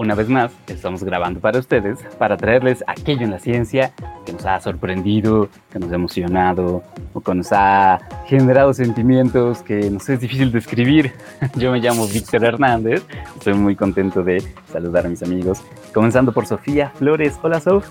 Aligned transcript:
Una 0.00 0.14
vez 0.14 0.30
más, 0.30 0.50
estamos 0.66 1.04
grabando 1.04 1.40
para 1.40 1.58
ustedes 1.58 1.98
para 2.16 2.38
traerles 2.38 2.82
aquello 2.86 3.20
en 3.20 3.32
la 3.32 3.38
ciencia 3.38 3.92
que 4.24 4.32
nos 4.32 4.46
ha 4.46 4.58
sorprendido, 4.58 5.50
que 5.70 5.78
nos 5.78 5.92
ha 5.92 5.94
emocionado 5.96 6.82
o 7.12 7.20
que 7.20 7.34
nos 7.34 7.48
ha 7.52 8.00
generado 8.24 8.72
sentimientos 8.72 9.60
que 9.60 9.90
nos 9.90 10.08
es 10.08 10.18
difícil 10.18 10.52
describir. 10.52 11.12
Yo 11.56 11.70
me 11.70 11.80
llamo 11.80 12.08
Víctor 12.08 12.46
Hernández, 12.46 13.04
estoy 13.36 13.52
muy 13.52 13.76
contento 13.76 14.22
de 14.22 14.42
saludar 14.72 15.04
a 15.04 15.10
mis 15.10 15.22
amigos, 15.22 15.60
comenzando 15.92 16.32
por 16.32 16.46
Sofía 16.46 16.88
Flores. 16.94 17.38
Hola, 17.42 17.60
Sof. 17.60 17.86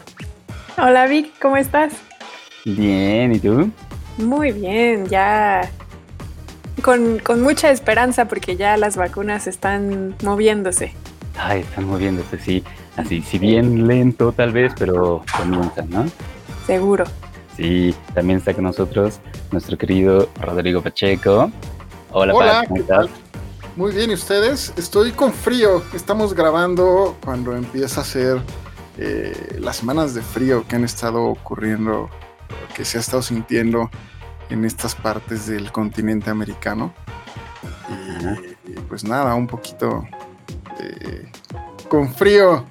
Hola, 0.80 1.06
Vic, 1.06 1.32
¿cómo 1.40 1.58
estás? 1.58 1.94
Bien, 2.66 3.36
¿y 3.36 3.40
tú? 3.40 3.70
Muy 4.18 4.52
bien, 4.52 5.06
ya 5.06 5.70
con, 6.82 7.20
con 7.20 7.44
mucha 7.44 7.70
esperanza 7.70 8.26
porque 8.26 8.56
ya 8.56 8.78
las 8.78 8.98
vacunas 8.98 9.46
están 9.46 10.16
moviéndose. 10.24 10.96
Ay, 11.42 11.62
están 11.62 11.86
moviéndose, 11.86 12.38
sí. 12.38 12.64
Así, 12.98 13.22
si 13.22 13.40
bien 13.40 13.88
lento 13.88 14.34
tal 14.34 14.52
vez, 14.52 14.74
pero 14.78 15.24
comienzan, 15.38 15.90
¿no? 15.90 16.06
Seguro. 16.68 17.06
Sí, 17.56 17.96
también 18.14 18.40
está 18.40 18.54
con 18.54 18.66
nosotros 18.66 19.22
nuestro 19.52 19.78
querido 19.78 20.30
Rodrigo 20.42 20.82
Pacheco. 20.82 21.50
Hola, 22.12 22.34
Hola, 22.34 22.64
¿cómo 22.68 22.76
¿qué 22.76 22.82
estás? 22.82 23.08
tal? 23.08 23.10
Muy 23.78 23.94
bien, 23.94 24.12
¿y 24.12 24.16
ustedes? 24.16 24.74
Estoy 24.76 25.12
con 25.12 25.32
frío. 25.32 25.82
Estamos 25.94 26.34
grabando 26.34 27.18
cuando 27.24 27.56
empieza 27.56 28.02
a 28.02 28.04
ser 28.04 28.42
eh, 28.98 29.58
las 29.62 29.78
semanas 29.78 30.14
de 30.14 30.22
frío 30.22 30.68
que 30.68 30.76
han 30.76 30.84
estado 30.84 31.24
ocurriendo, 31.24 32.10
que 32.76 32.84
se 32.84 32.98
ha 32.98 33.02
estado 33.02 33.22
sintiendo 33.22 33.90
en 34.50 34.66
estas 34.66 34.94
partes 34.94 35.48
del 35.48 35.72
continente 35.72 36.30
americano. 36.30 36.94
Ajá. 37.88 38.36
Y, 38.68 38.72
y 38.72 38.76
pues 38.90 39.06
nada, 39.06 39.36
un 39.36 39.48
poquito 39.48 40.06
eh, 40.80 41.28
con 41.88 42.10
frío. 42.10 42.66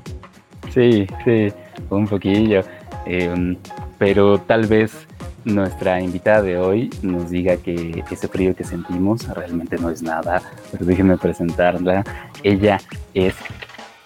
Sí, 0.72 1.06
sí, 1.24 1.52
un 1.90 2.06
poquillo. 2.06 2.62
Eh, 3.06 3.56
pero 3.98 4.38
tal 4.38 4.66
vez 4.66 5.06
nuestra 5.44 6.00
invitada 6.00 6.42
de 6.42 6.58
hoy 6.58 6.90
nos 7.02 7.30
diga 7.30 7.56
que 7.56 8.04
ese 8.10 8.28
frío 8.28 8.54
que 8.54 8.64
sentimos 8.64 9.26
realmente 9.28 9.76
no 9.78 9.90
es 9.90 10.02
nada. 10.02 10.42
Pero 10.70 10.84
déjenme 10.84 11.16
presentarla. 11.16 12.04
Ella 12.42 12.80
es 13.14 13.34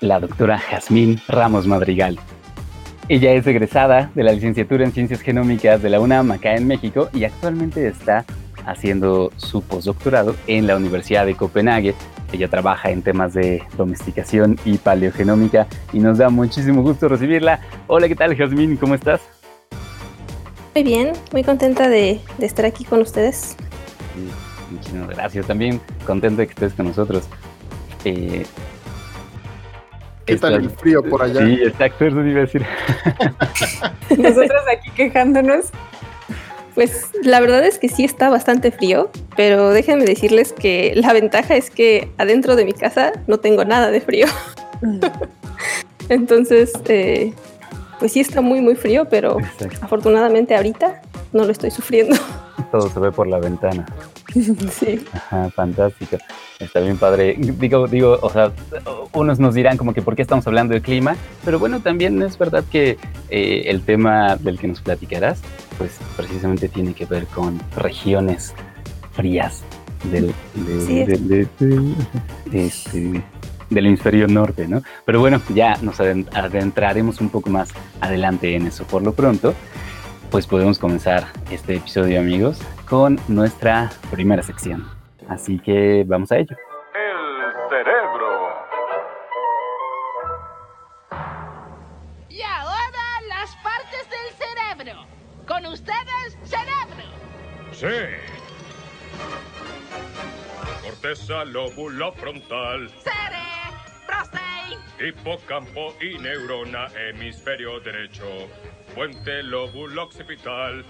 la 0.00 0.18
doctora 0.20 0.58
Jazmín 0.58 1.20
Ramos 1.28 1.66
Madrigal. 1.66 2.18
Ella 3.08 3.32
es 3.32 3.46
egresada 3.46 4.10
de 4.14 4.22
la 4.22 4.32
licenciatura 4.32 4.84
en 4.84 4.92
Ciencias 4.92 5.20
Genómicas 5.20 5.82
de 5.82 5.90
la 5.90 6.00
UNAM 6.00 6.30
acá 6.30 6.54
en 6.54 6.66
México 6.66 7.08
y 7.12 7.24
actualmente 7.24 7.86
está 7.86 8.24
haciendo 8.64 9.32
su 9.36 9.62
postdoctorado 9.62 10.36
en 10.46 10.66
la 10.66 10.76
Universidad 10.76 11.26
de 11.26 11.34
Copenhague. 11.34 11.94
Ella 12.32 12.48
trabaja 12.48 12.90
en 12.90 13.02
temas 13.02 13.34
de 13.34 13.62
domesticación 13.76 14.58
y 14.64 14.78
paleogenómica 14.78 15.66
y 15.92 16.00
nos 16.00 16.18
da 16.18 16.30
muchísimo 16.30 16.82
gusto 16.82 17.08
recibirla. 17.08 17.60
Hola, 17.86 18.08
¿qué 18.08 18.16
tal, 18.16 18.34
Jazmín? 18.34 18.76
¿Cómo 18.76 18.94
estás? 18.94 19.20
Muy 20.74 20.82
bien, 20.82 21.12
muy 21.32 21.44
contenta 21.44 21.88
de, 21.88 22.20
de 22.38 22.46
estar 22.46 22.64
aquí 22.64 22.84
con 22.84 23.02
ustedes. 23.02 23.56
Sí, 24.14 24.30
Muchísimas 24.72 25.08
gracias. 25.10 25.46
También 25.46 25.80
contento 26.06 26.40
de 26.40 26.46
que 26.46 26.52
estés 26.52 26.72
con 26.72 26.86
nosotros. 26.86 27.24
Eh, 28.04 28.44
¿Qué 30.24 30.36
tal 30.36 30.54
el 30.54 30.70
frío 30.70 31.02
por 31.02 31.22
allá? 31.22 31.44
Sí, 31.44 31.58
exacto, 31.62 32.06
eso 32.06 32.24
iba 32.24 32.38
a 32.38 32.42
decir. 32.42 32.64
Nosotros 34.18 34.62
aquí 34.74 34.90
quejándonos. 34.94 35.70
Pues 36.74 37.10
la 37.22 37.40
verdad 37.40 37.64
es 37.64 37.78
que 37.78 37.88
sí 37.88 38.04
está 38.04 38.30
bastante 38.30 38.70
frío, 38.70 39.10
pero 39.36 39.70
déjenme 39.70 40.04
decirles 40.04 40.52
que 40.52 40.92
la 40.96 41.12
ventaja 41.12 41.54
es 41.54 41.70
que 41.70 42.10
adentro 42.18 42.56
de 42.56 42.64
mi 42.64 42.72
casa 42.72 43.12
no 43.26 43.38
tengo 43.38 43.64
nada 43.64 43.90
de 43.90 44.00
frío. 44.00 44.26
Entonces, 46.08 46.72
eh, 46.86 47.32
pues 47.98 48.12
sí 48.12 48.20
está 48.20 48.40
muy, 48.40 48.60
muy 48.60 48.74
frío, 48.74 49.06
pero 49.08 49.38
Exacto. 49.38 49.78
afortunadamente 49.82 50.56
ahorita 50.56 51.02
no 51.32 51.44
lo 51.44 51.52
estoy 51.52 51.70
sufriendo. 51.70 52.16
Todo 52.70 52.88
se 52.88 53.00
ve 53.00 53.12
por 53.12 53.26
la 53.26 53.38
ventana. 53.38 53.86
Sí. 54.72 55.04
Ajá, 55.12 55.50
fantástico. 55.50 56.16
Está 56.58 56.80
bien 56.80 56.96
padre. 56.96 57.36
Digo, 57.38 57.86
digo, 57.88 58.18
o 58.22 58.30
sea, 58.30 58.52
unos 59.12 59.38
nos 59.38 59.54
dirán 59.54 59.76
como 59.76 59.92
que 59.94 60.02
por 60.02 60.14
qué 60.16 60.22
estamos 60.22 60.46
hablando 60.46 60.74
del 60.74 60.82
clima, 60.82 61.16
pero 61.44 61.58
bueno, 61.58 61.80
también 61.80 62.20
es 62.22 62.38
verdad 62.38 62.64
que 62.70 62.96
eh, 63.30 63.64
el 63.66 63.82
tema 63.82 64.36
del 64.36 64.58
que 64.58 64.68
nos 64.68 64.80
platicarás, 64.80 65.40
pues 65.78 65.98
precisamente 66.16 66.68
tiene 66.68 66.94
que 66.94 67.04
ver 67.04 67.26
con 67.26 67.60
regiones 67.76 68.54
frías 69.12 69.62
del, 70.10 70.32
de- 70.54 70.80
Sí. 70.86 71.04
de- 71.04 71.16
de- 71.18 71.48
de- 72.50 72.66
este, 72.66 73.22
del 73.70 73.86
hemisferio 73.86 74.26
norte, 74.28 74.68
¿no? 74.68 74.82
Pero 75.04 75.20
bueno, 75.20 75.40
ya 75.54 75.76
nos 75.82 75.98
aden- 76.00 76.26
adentraremos 76.34 77.20
un 77.20 77.28
poco 77.30 77.50
más 77.50 77.70
adelante 78.00 78.54
en 78.54 78.66
eso. 78.66 78.84
Por 78.84 79.02
lo 79.02 79.12
pronto, 79.14 79.54
pues 80.32 80.46
podemos 80.46 80.78
comenzar 80.78 81.26
este 81.50 81.76
episodio, 81.76 82.18
amigos, 82.18 82.58
con 82.88 83.20
nuestra 83.28 83.90
primera 84.10 84.42
sección. 84.42 84.88
Así 85.28 85.58
que 85.58 86.04
vamos 86.06 86.32
a 86.32 86.38
ello. 86.38 86.56
El 86.94 87.68
cerebro. 87.68 88.48
Y 92.30 92.40
ahora 92.40 93.20
las 93.28 93.54
partes 93.56 94.08
del 94.08 94.32
cerebro. 94.38 95.04
Con 95.46 95.66
ustedes, 95.66 96.38
cerebro. 96.44 97.04
Sí. 97.72 97.86
Corteza, 100.82 101.44
lóbulo 101.44 102.10
frontal, 102.12 102.90
Cerebrostein. 103.04 104.51
Hipocampo 105.00 105.94
y 106.00 106.18
neurona, 106.18 106.88
hemisferio 107.08 107.80
derecho, 107.80 108.24
puente 108.94 109.42
lóbulo 109.42 110.04
occipital, 110.04 110.84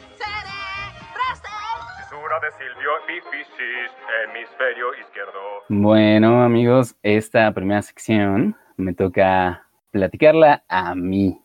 fisura 2.12 2.40
de 2.40 2.50
Silvio 2.58 2.90
epífisis, 3.08 3.90
hemisferio 4.24 4.94
izquierdo. 5.00 5.40
Bueno, 5.68 6.42
amigos, 6.42 6.94
esta 7.02 7.52
primera 7.52 7.80
sección 7.80 8.54
me 8.76 8.92
toca 8.92 9.66
platicarla 9.90 10.64
a 10.68 10.94
mí. 10.94 11.40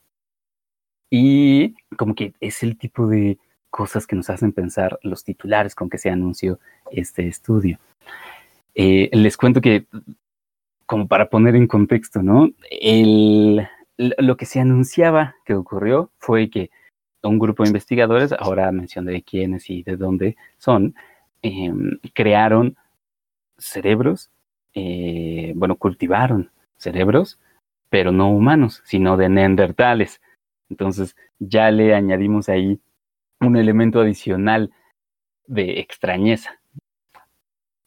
Y 1.09 1.75
como 1.95 2.15
que 2.15 2.33
es 2.41 2.63
el 2.63 2.77
tipo 2.77 3.07
de 3.07 3.37
cosas 3.69 4.05
que 4.07 4.15
nos 4.15 4.29
hacen 4.29 4.51
pensar 4.51 4.99
los 5.03 5.23
titulares 5.23 5.73
con 5.73 5.89
que 5.89 5.97
se 5.97 6.09
anunció 6.09 6.59
este 6.91 7.27
estudio. 7.27 7.79
Eh, 8.75 9.09
les 9.13 9.37
cuento 9.37 9.61
que, 9.61 9.85
como 10.87 11.07
para 11.07 11.29
poner 11.29 11.55
en 11.55 11.67
contexto, 11.67 12.23
¿no? 12.23 12.49
El, 12.71 13.67
lo 13.97 14.37
que 14.37 14.45
se 14.45 14.59
anunciaba 14.59 15.35
que 15.45 15.53
ocurrió 15.53 16.11
fue 16.17 16.49
que 16.49 16.71
un 17.23 17.39
grupo 17.39 17.63
de 17.63 17.69
investigadores, 17.69 18.31
ahora 18.31 18.71
mencionaré 18.71 19.21
quiénes 19.21 19.69
y 19.69 19.83
de 19.83 19.97
dónde 19.97 20.37
son, 20.57 20.95
em, 21.41 21.99
crearon 22.13 22.77
cerebros, 23.57 24.31
eh, 24.73 25.53
bueno, 25.55 25.75
cultivaron 25.75 26.51
cerebros, 26.77 27.39
pero 27.89 28.11
no 28.11 28.31
humanos, 28.31 28.81
sino 28.85 29.17
de 29.17 29.29
neandertales. 29.29 30.21
Entonces 30.69 31.15
ya 31.39 31.69
le 31.71 31.95
añadimos 31.95 32.49
ahí 32.49 32.79
un 33.41 33.57
elemento 33.57 33.99
adicional 34.01 34.71
de 35.47 35.79
extrañeza. 35.79 36.59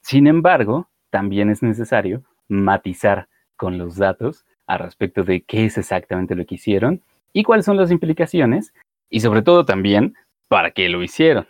Sin 0.03 0.27
embargo, 0.27 0.89
también 1.11 1.51
es 1.51 1.63
necesario 1.63 2.25
matizar 2.51 3.29
con 3.57 3.79
los 3.79 3.97
datos 3.97 4.45
al 4.67 4.81
respecto 4.81 5.25
de 5.25 5.43
qué 5.43 5.65
es 5.67 5.79
exactamente 5.79 6.35
lo 6.35 6.45
que 6.45 6.57
hicieron 6.57 7.01
y 7.33 7.45
cuáles 7.45 7.65
son 7.65 7.77
las 7.77 7.91
implicaciones 7.91 8.75
y 9.09 9.21
sobre 9.21 9.43
todo 9.43 9.65
también 9.65 10.15
para 10.49 10.71
qué 10.73 10.89
lo 10.89 11.03
hicieron, 11.03 11.47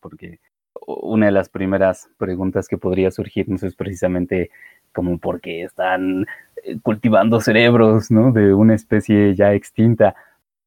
porque 0.00 0.38
una 0.86 1.26
de 1.26 1.32
las 1.32 1.48
primeras 1.48 2.08
preguntas 2.18 2.68
que 2.68 2.78
podría 2.78 3.10
surgirnos 3.10 3.62
es 3.62 3.74
precisamente 3.74 4.50
como 4.92 5.18
por 5.18 5.40
qué 5.40 5.62
están 5.62 6.26
eh, 6.62 6.78
cultivando 6.82 7.40
cerebros 7.40 8.10
¿no? 8.10 8.32
de 8.32 8.54
una 8.54 8.74
especie 8.74 9.34
ya 9.34 9.54
extinta. 9.54 10.14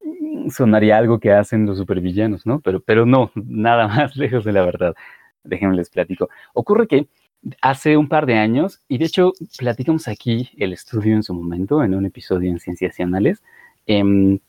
Mm, 0.03 0.49
Sonaría 0.49 0.97
algo 0.97 1.19
que 1.19 1.31
hacen 1.31 1.65
los 1.65 1.77
supervillanos, 1.77 2.45
¿no? 2.45 2.59
Pero, 2.59 2.81
pero 2.81 3.05
no, 3.05 3.31
nada 3.35 3.87
más 3.87 4.15
lejos 4.15 4.43
de 4.43 4.53
la 4.53 4.65
verdad. 4.65 4.95
Déjenme 5.43 5.75
les 5.75 5.89
platico. 5.89 6.29
Ocurre 6.53 6.87
que 6.87 7.07
hace 7.61 7.97
un 7.97 8.07
par 8.09 8.25
de 8.25 8.35
años, 8.35 8.81
y 8.87 8.97
de 8.97 9.05
hecho 9.05 9.33
platicamos 9.57 10.07
aquí 10.07 10.49
el 10.57 10.73
estudio 10.73 11.15
en 11.15 11.23
su 11.23 11.33
momento, 11.33 11.83
en 11.83 11.95
un 11.95 12.05
episodio 12.05 12.51
en 12.51 12.59
Cienciacionales, 12.59 13.41
em, 13.85 14.39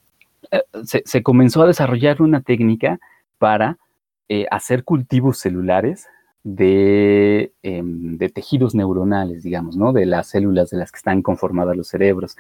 eh, 0.51 0.63
se, 0.85 1.03
se 1.05 1.23
comenzó 1.23 1.63
a 1.63 1.67
desarrollar 1.67 2.23
una 2.23 2.43
técnica 2.43 2.99
para 3.39 3.79
eh, 4.29 4.47
hacer 4.51 4.85
cultivos 4.85 5.39
celulares 5.39 6.07
de, 6.45 7.53
em, 7.63 8.19
de 8.19 8.29
tejidos 8.29 8.75
neuronales, 8.75 9.43
digamos, 9.43 9.77
¿no? 9.77 9.93
De 9.93 10.07
las 10.07 10.29
células 10.29 10.71
de 10.71 10.79
las 10.79 10.93
que 10.93 10.99
están 10.99 11.23
conformadas 11.23 11.77
los 11.77 11.89
cerebros. 11.89 12.37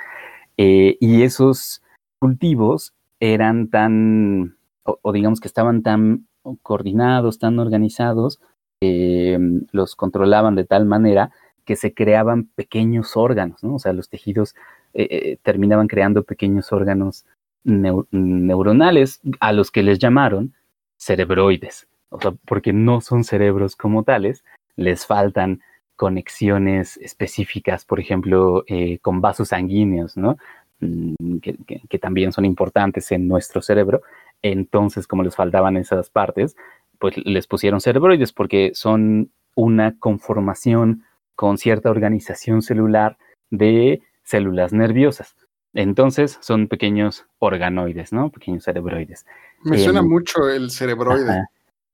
Eh, 0.59 0.97
y 1.01 1.23
esos 1.23 1.83
cultivos 2.19 2.95
eran 3.21 3.69
tan, 3.69 4.57
o 4.85 5.13
digamos 5.13 5.41
que 5.41 5.49
estaban 5.49 5.83
tan 5.83 6.27
coordinados, 6.63 7.39
tan 7.39 7.59
organizados, 7.59 8.41
em, 8.81 9.63
los 9.73 9.97
controlaban 9.97 10.55
de 10.55 10.65
tal 10.65 10.85
manera 10.87 11.31
que 11.65 11.77
se 11.77 11.93
creaban 11.93 12.45
pequeños 12.55 13.17
órganos, 13.17 13.63
¿no? 13.63 13.75
O 13.75 13.79
sea, 13.79 13.93
los 13.93 14.09
tejidos 14.09 14.55
eh, 14.95 15.09
eh, 15.11 15.39
terminaban 15.43 15.87
creando 15.87 16.23
pequeños 16.23 16.73
órganos 16.73 17.27
neu- 17.65 18.07
neuronales 18.11 19.21
a 19.41 19.53
los 19.53 19.71
que 19.71 19.83
les 19.83 19.99
llamaron 19.99 20.55
cerebroides. 20.97 21.87
O 22.11 22.21
sea, 22.21 22.33
porque 22.47 22.73
no 22.73 23.01
son 23.03 23.25
cerebros 23.25 23.77
como 23.77 24.03
tales, 24.03 24.45
les 24.77 25.05
faltan 25.05 25.61
conexiones 25.97 26.97
específicas, 26.99 27.85
por 27.85 28.01
ejemplo, 28.01 28.65
eh, 28.67 28.99
con 29.01 29.21
vasos 29.21 29.49
sanguíneos, 29.49 30.17
¿no? 30.17 30.37
Mm, 30.81 31.39
que- 31.39 31.57
que 31.89 31.99
también 31.99 32.33
son 32.33 32.45
importantes 32.45 33.11
en 33.13 33.29
nuestro 33.29 33.61
cerebro. 33.61 34.01
Entonces, 34.43 35.07
como 35.07 35.23
les 35.25 35.35
faltaban 35.37 35.77
esas 35.77 36.09
partes, 36.09 36.57
pues 36.99 37.17
les 37.25 37.47
pusieron 37.47 37.81
cerebroides 37.81 38.33
porque 38.33 38.73
son 38.75 39.31
una 39.55 39.97
conformación 39.99 41.05
con 41.35 41.59
cierta 41.59 41.91
organización 41.91 42.63
celular 42.63 43.17
de 43.51 44.03
células 44.23 44.73
nerviosas. 44.73 45.35
Entonces, 45.75 46.39
son 46.41 46.67
pequeños 46.69 47.27
organoides, 47.39 48.13
¿no? 48.13 48.31
Pequeños 48.31 48.65
cerebroides. 48.65 49.27
Me 49.63 49.77
Em, 49.77 49.83
suena 49.85 50.03
mucho 50.03 50.49
el 50.49 50.71
cerebroide. 50.71 51.31
Ajá. 51.31 51.51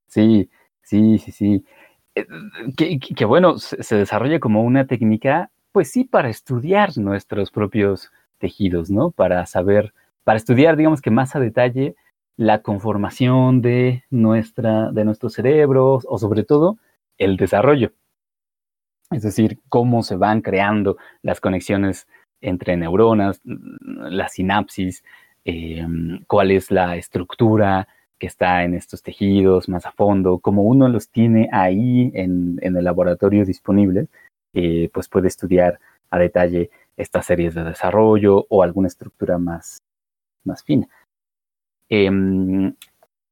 Sí, 0.06 0.48
sí, 0.82 1.18
sí, 1.18 1.32
sí. 1.32 1.64
Eh, 2.14 2.26
Que, 2.76 2.98
que- 2.98 3.14
que 3.14 3.24
bueno, 3.24 3.58
se, 3.58 3.82
se 3.82 3.96
desarrolla 3.96 4.38
como 4.40 4.62
una 4.62 4.86
técnica, 4.86 5.50
pues 5.72 5.90
sí, 5.90 6.04
para 6.04 6.28
estudiar 6.28 6.96
nuestros 6.98 7.50
propios 7.50 8.10
tejidos, 8.38 8.90
¿no? 8.90 9.10
Para 9.10 9.44
saber, 9.46 9.92
para 10.22 10.36
estudiar, 10.36 10.76
digamos 10.76 11.02
que 11.02 11.10
más 11.10 11.34
a 11.34 11.40
detalle 11.40 11.96
la 12.36 12.62
conformación 12.62 13.62
de 13.62 14.04
nuestra, 14.10 14.90
de 14.90 15.04
nuestros 15.04 15.34
cerebros, 15.34 16.06
o 16.08 16.18
sobre 16.18 16.44
todo 16.44 16.78
el 17.18 17.36
desarrollo. 17.36 17.92
Es 19.10 19.22
decir, 19.22 19.60
cómo 19.68 20.02
se 20.02 20.16
van 20.16 20.40
creando 20.40 20.96
las 21.22 21.40
conexiones 21.40 22.08
entre 22.40 22.76
neuronas, 22.76 23.40
la 23.44 24.28
sinapsis, 24.28 25.04
eh, 25.44 25.86
cuál 26.26 26.50
es 26.50 26.70
la 26.70 26.96
estructura 26.96 27.88
que 28.18 28.26
está 28.26 28.64
en 28.64 28.74
estos 28.74 29.02
tejidos 29.02 29.68
más 29.68 29.86
a 29.86 29.92
fondo, 29.92 30.38
como 30.38 30.62
uno 30.62 30.88
los 30.88 31.10
tiene 31.10 31.48
ahí 31.52 32.10
en, 32.14 32.58
en 32.62 32.76
el 32.76 32.84
laboratorio 32.84 33.44
disponible, 33.44 34.08
eh, 34.54 34.88
pues 34.92 35.08
puede 35.08 35.28
estudiar 35.28 35.80
a 36.10 36.18
detalle 36.18 36.70
estas 36.96 37.26
series 37.26 37.54
de 37.54 37.64
desarrollo 37.64 38.46
o 38.48 38.62
alguna 38.62 38.88
estructura 38.88 39.36
más, 39.38 39.82
más 40.44 40.62
fina. 40.62 40.88
Em, 41.96 42.74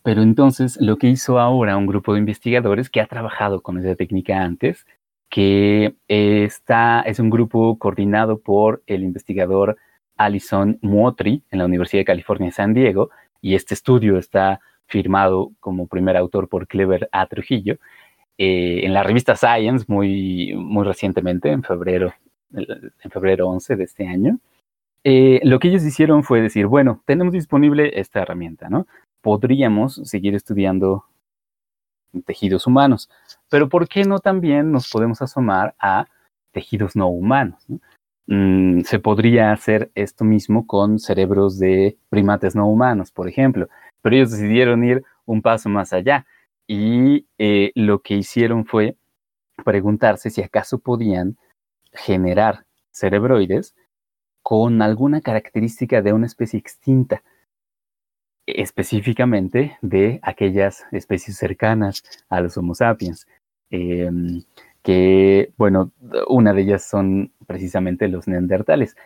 pero 0.05 0.23
entonces 0.23 0.79
lo 0.81 0.97
que 0.97 1.09
hizo 1.09 1.41
ahora 1.41 1.77
un 1.77 1.87
grupo 1.89 2.13
de 2.13 2.21
investigadores 2.21 2.91
que 2.91 3.01
ha 3.01 3.07
trabajado 3.09 3.61
con 3.61 3.77
esa 3.79 3.97
técnica 3.97 4.41
antes, 4.41 4.87
que 5.29 5.97
está, 6.09 7.01
es 7.01 7.19
un 7.19 7.31
grupo 7.31 7.77
coordinado 7.79 8.39
por 8.39 8.83
el 8.87 9.03
investigador 9.03 9.79
Alison 10.17 10.79
Muotri 10.81 11.43
en 11.51 11.59
la 11.59 11.65
Universidad 11.65 12.03
de 12.03 12.05
California 12.05 12.53
San 12.53 12.73
Diego, 12.73 13.11
y 13.41 13.57
este 13.57 13.75
estudio 13.75 14.17
está 14.17 14.61
firmado 14.87 15.51
como 15.59 15.89
primer 15.89 16.17
autor 16.17 16.49
por 16.49 16.69
Clever 16.69 17.09
A. 17.11 17.27
Trujillo, 17.27 17.79
eh, 18.39 18.83
en 18.85 18.95
la 18.95 19.03
revista 19.03 19.35
Science 19.35 19.87
muy, 19.89 20.55
muy 20.55 20.85
recientemente, 20.85 21.51
en 21.51 21.65
febrero, 21.65 22.15
en 22.53 23.11
febrero 23.11 23.49
11 23.49 23.75
de 23.77 23.85
este 23.85 24.07
año. 24.07 24.39
Eh, 25.05 25.41
lo 25.43 25.59
que 25.59 25.69
ellos 25.69 25.85
hicieron 25.85 26.23
fue 26.23 26.41
decir, 26.41 26.67
bueno, 26.67 27.03
tenemos 27.07 27.33
disponible 27.33 27.99
esta 27.99 28.23
herramienta, 28.23 28.69
¿no? 28.69 28.87
Podríamos 29.21 30.01
seguir 30.05 30.35
estudiando 30.35 31.05
tejidos 32.27 32.67
humanos, 32.67 33.11
pero 33.49 33.69
¿por 33.69 33.89
qué 33.89 34.05
no 34.05 34.19
también 34.19 34.71
nos 34.71 34.91
podemos 34.91 35.23
asomar 35.23 35.75
a 35.79 36.07
tejidos 36.53 36.95
no 36.95 37.09
humanos? 37.09 37.65
¿no? 37.69 37.81
Mm, 38.27 38.83
se 38.83 38.99
podría 38.99 39.53
hacer 39.53 39.91
esto 39.95 40.25
mismo 40.25 40.67
con 40.67 40.99
cerebros 40.99 41.59
de 41.59 41.97
primates 42.09 42.55
no 42.55 42.69
humanos, 42.69 43.11
por 43.11 43.29
ejemplo, 43.29 43.69
pero 44.01 44.17
ellos 44.17 44.31
decidieron 44.31 44.85
ir 44.85 45.05
un 45.27 45.43
paso 45.43 45.69
más 45.69 45.93
allá 45.93 46.27
y 46.67 47.27
eh, 47.39 47.73
lo 47.75 48.01
que 48.01 48.15
hicieron 48.15 48.65
fue 48.65 48.97
preguntarse 49.65 50.31
si 50.31 50.43
acaso 50.43 50.79
podían 50.79 51.37
generar 51.93 52.65
cerebroides 52.93 53.75
con 54.43 54.83
alguna 54.83 55.21
característica 55.21 56.03
de 56.03 56.13
una 56.13 56.27
especie 56.27 56.59
extinta, 56.59 57.23
específicamente 58.47 59.79
de 59.83 60.19
aquellas 60.23 60.85
especies 60.93 61.37
cercanas 61.37 62.03
a 62.29 62.41
los 62.41 62.57
Homo 62.57 62.75
sapiens, 62.75 63.27
eh, 63.71 64.11
que, 64.83 65.53
bueno, 65.57 65.93
una 66.29 66.53
de 66.53 66.63
ellas 66.63 66.89
son 66.89 67.33
precisamente 67.47 68.09
los 68.09 68.27
neandertales. 68.27 68.97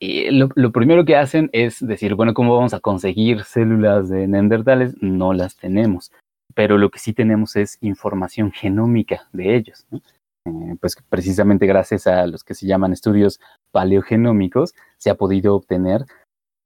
Lo, 0.00 0.50
lo, 0.54 0.72
primero 0.72 1.04
que 1.06 1.16
hacen 1.16 1.48
es 1.52 1.84
decir, 1.86 2.14
bueno, 2.14 2.34
¿cómo 2.34 2.54
vamos 2.54 2.74
a 2.74 2.80
conseguir 2.80 3.44
células 3.44 4.10
de 4.10 4.26
neandertales? 4.26 4.94
No 5.00 5.32
las 5.32 5.56
tenemos, 5.56 6.12
pero 6.54 6.76
lo 6.76 6.90
que 6.90 6.98
sí 6.98 7.14
tenemos 7.14 7.56
es 7.56 7.78
información 7.80 8.52
genómica 8.52 9.28
de 9.32 9.56
ellos. 9.56 9.86
¿no? 9.90 10.02
Eh, 10.46 10.76
pues 10.80 10.96
precisamente 11.08 11.66
gracias 11.66 12.06
a 12.06 12.26
los 12.26 12.44
que 12.44 12.54
se 12.54 12.66
llaman 12.66 12.92
estudios 12.92 13.40
paleogenómicos, 13.72 14.74
se 14.96 15.10
ha 15.10 15.16
podido 15.16 15.54
obtener 15.56 16.06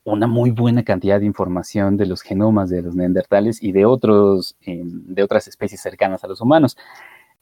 una 0.05 0.27
muy 0.27 0.50
buena 0.50 0.82
cantidad 0.82 1.21
de 1.21 1.27
información 1.27 1.97
de 1.97 2.06
los 2.06 2.23
genomas 2.23 2.71
de 2.71 2.82
los 2.82 2.94
neandertales 2.94 3.62
y 3.62 3.73
de, 3.73 3.85
otros, 3.85 4.56
eh, 4.62 4.82
de 4.85 5.23
otras 5.23 5.47
especies 5.49 5.81
cercanas 5.81 6.25
a 6.25 6.29
los 6.29 6.41
humanos. 6.41 6.77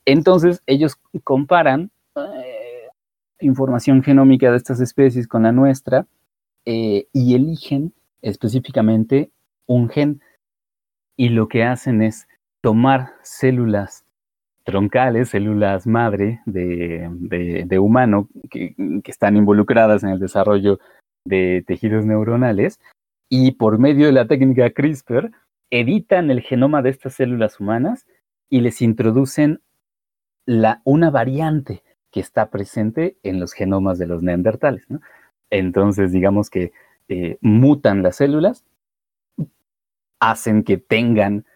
Entonces, 0.05 0.63
ellos 0.67 0.97
comparan 1.25 1.91
eh, 2.17 2.89
información 3.41 4.03
genómica 4.03 4.51
de 4.51 4.57
estas 4.57 4.81
especies 4.81 5.29
con 5.29 5.45
la 5.45 5.53
nuestra 5.53 6.07
eh, 6.65 7.07
y 7.13 7.35
eligen 7.35 7.93
específicamente 8.23 9.31
un 9.67 9.89
gen. 9.89 10.21
Y 11.17 11.31
lo 11.31 11.49
que 11.49 11.65
hacen 11.65 12.03
es 12.03 12.29
tomar 12.61 13.13
células 13.23 14.05
troncales, 14.69 15.31
células 15.31 15.87
madre 15.87 16.43
de, 16.45 17.79
humano 17.81 18.29
que, 18.51 18.75
están 19.05 19.39
involucradas 19.39 20.03
en 20.03 20.11
el 20.11 20.19
desarrollo 20.19 20.79
de 21.25 21.65
tejidos 21.67 22.05
neuronales 22.05 22.79
y 23.31 23.53
por 23.53 23.79
medio 23.79 24.05
de 24.05 24.13
la 24.13 24.27
técnica 24.27 24.69
CRISPR 24.69 25.31
editan 25.71 26.31
el 26.31 26.43
genoma 26.43 26.83
de 26.83 26.91
estas 26.91 27.15
células 27.15 27.61
humanas 27.61 28.07
y 28.51 28.61
les 28.61 28.83
introducen 28.83 29.63
la, 30.45 30.83
una 30.85 31.09
variante 31.09 31.83
que 32.13 32.21
está 32.21 32.51
presente 32.51 33.17
en 33.23 33.41
los 33.41 33.55
genomas 33.55 33.99
de 33.99 34.07
los 34.07 34.23
neandertales. 34.23 34.87
Entonces, 35.49 36.13
digamos 36.13 36.51
que 36.51 36.73
eh, 37.09 37.39
mutan 37.41 38.03
las 38.03 38.17
células, 38.17 38.67
hacen 40.21 40.63
que 40.63 40.77
tengan 40.77 41.47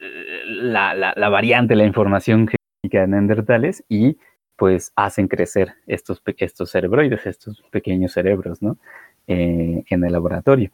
la, 0.00 0.94
la, 0.94 1.28
variante, 1.28 1.76
la 1.76 1.84
información 1.84 2.48
genética 2.48 3.02
de 3.02 3.06
neandertales 3.06 3.84
y 3.88 4.18
pues 4.56 4.92
hacen 4.96 5.28
crecer 5.28 5.74
estos, 5.86 6.22
estos 6.38 6.70
cerebroides, 6.70 7.26
estos 7.26 7.62
pequeños 7.70 8.12
cerebros, 8.12 8.62
¿no? 8.62 8.78
Eh, 9.26 9.84
en 9.88 10.04
el 10.04 10.12
laboratorio. 10.12 10.70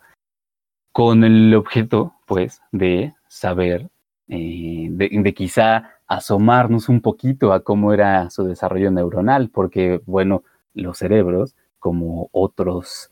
Con 0.92 1.24
el 1.24 1.54
objeto, 1.54 2.14
pues, 2.26 2.60
de 2.70 3.14
saber, 3.26 3.90
eh, 4.28 4.88
de, 4.90 5.08
de, 5.10 5.34
quizá 5.34 5.90
asomarnos 6.06 6.88
un 6.88 7.00
poquito 7.00 7.52
a 7.52 7.64
cómo 7.64 7.92
era 7.92 8.30
su 8.30 8.44
desarrollo 8.44 8.90
neuronal, 8.90 9.48
porque, 9.50 10.00
bueno, 10.06 10.44
los 10.74 10.98
cerebros, 10.98 11.56
como 11.78 12.28
otros 12.32 13.10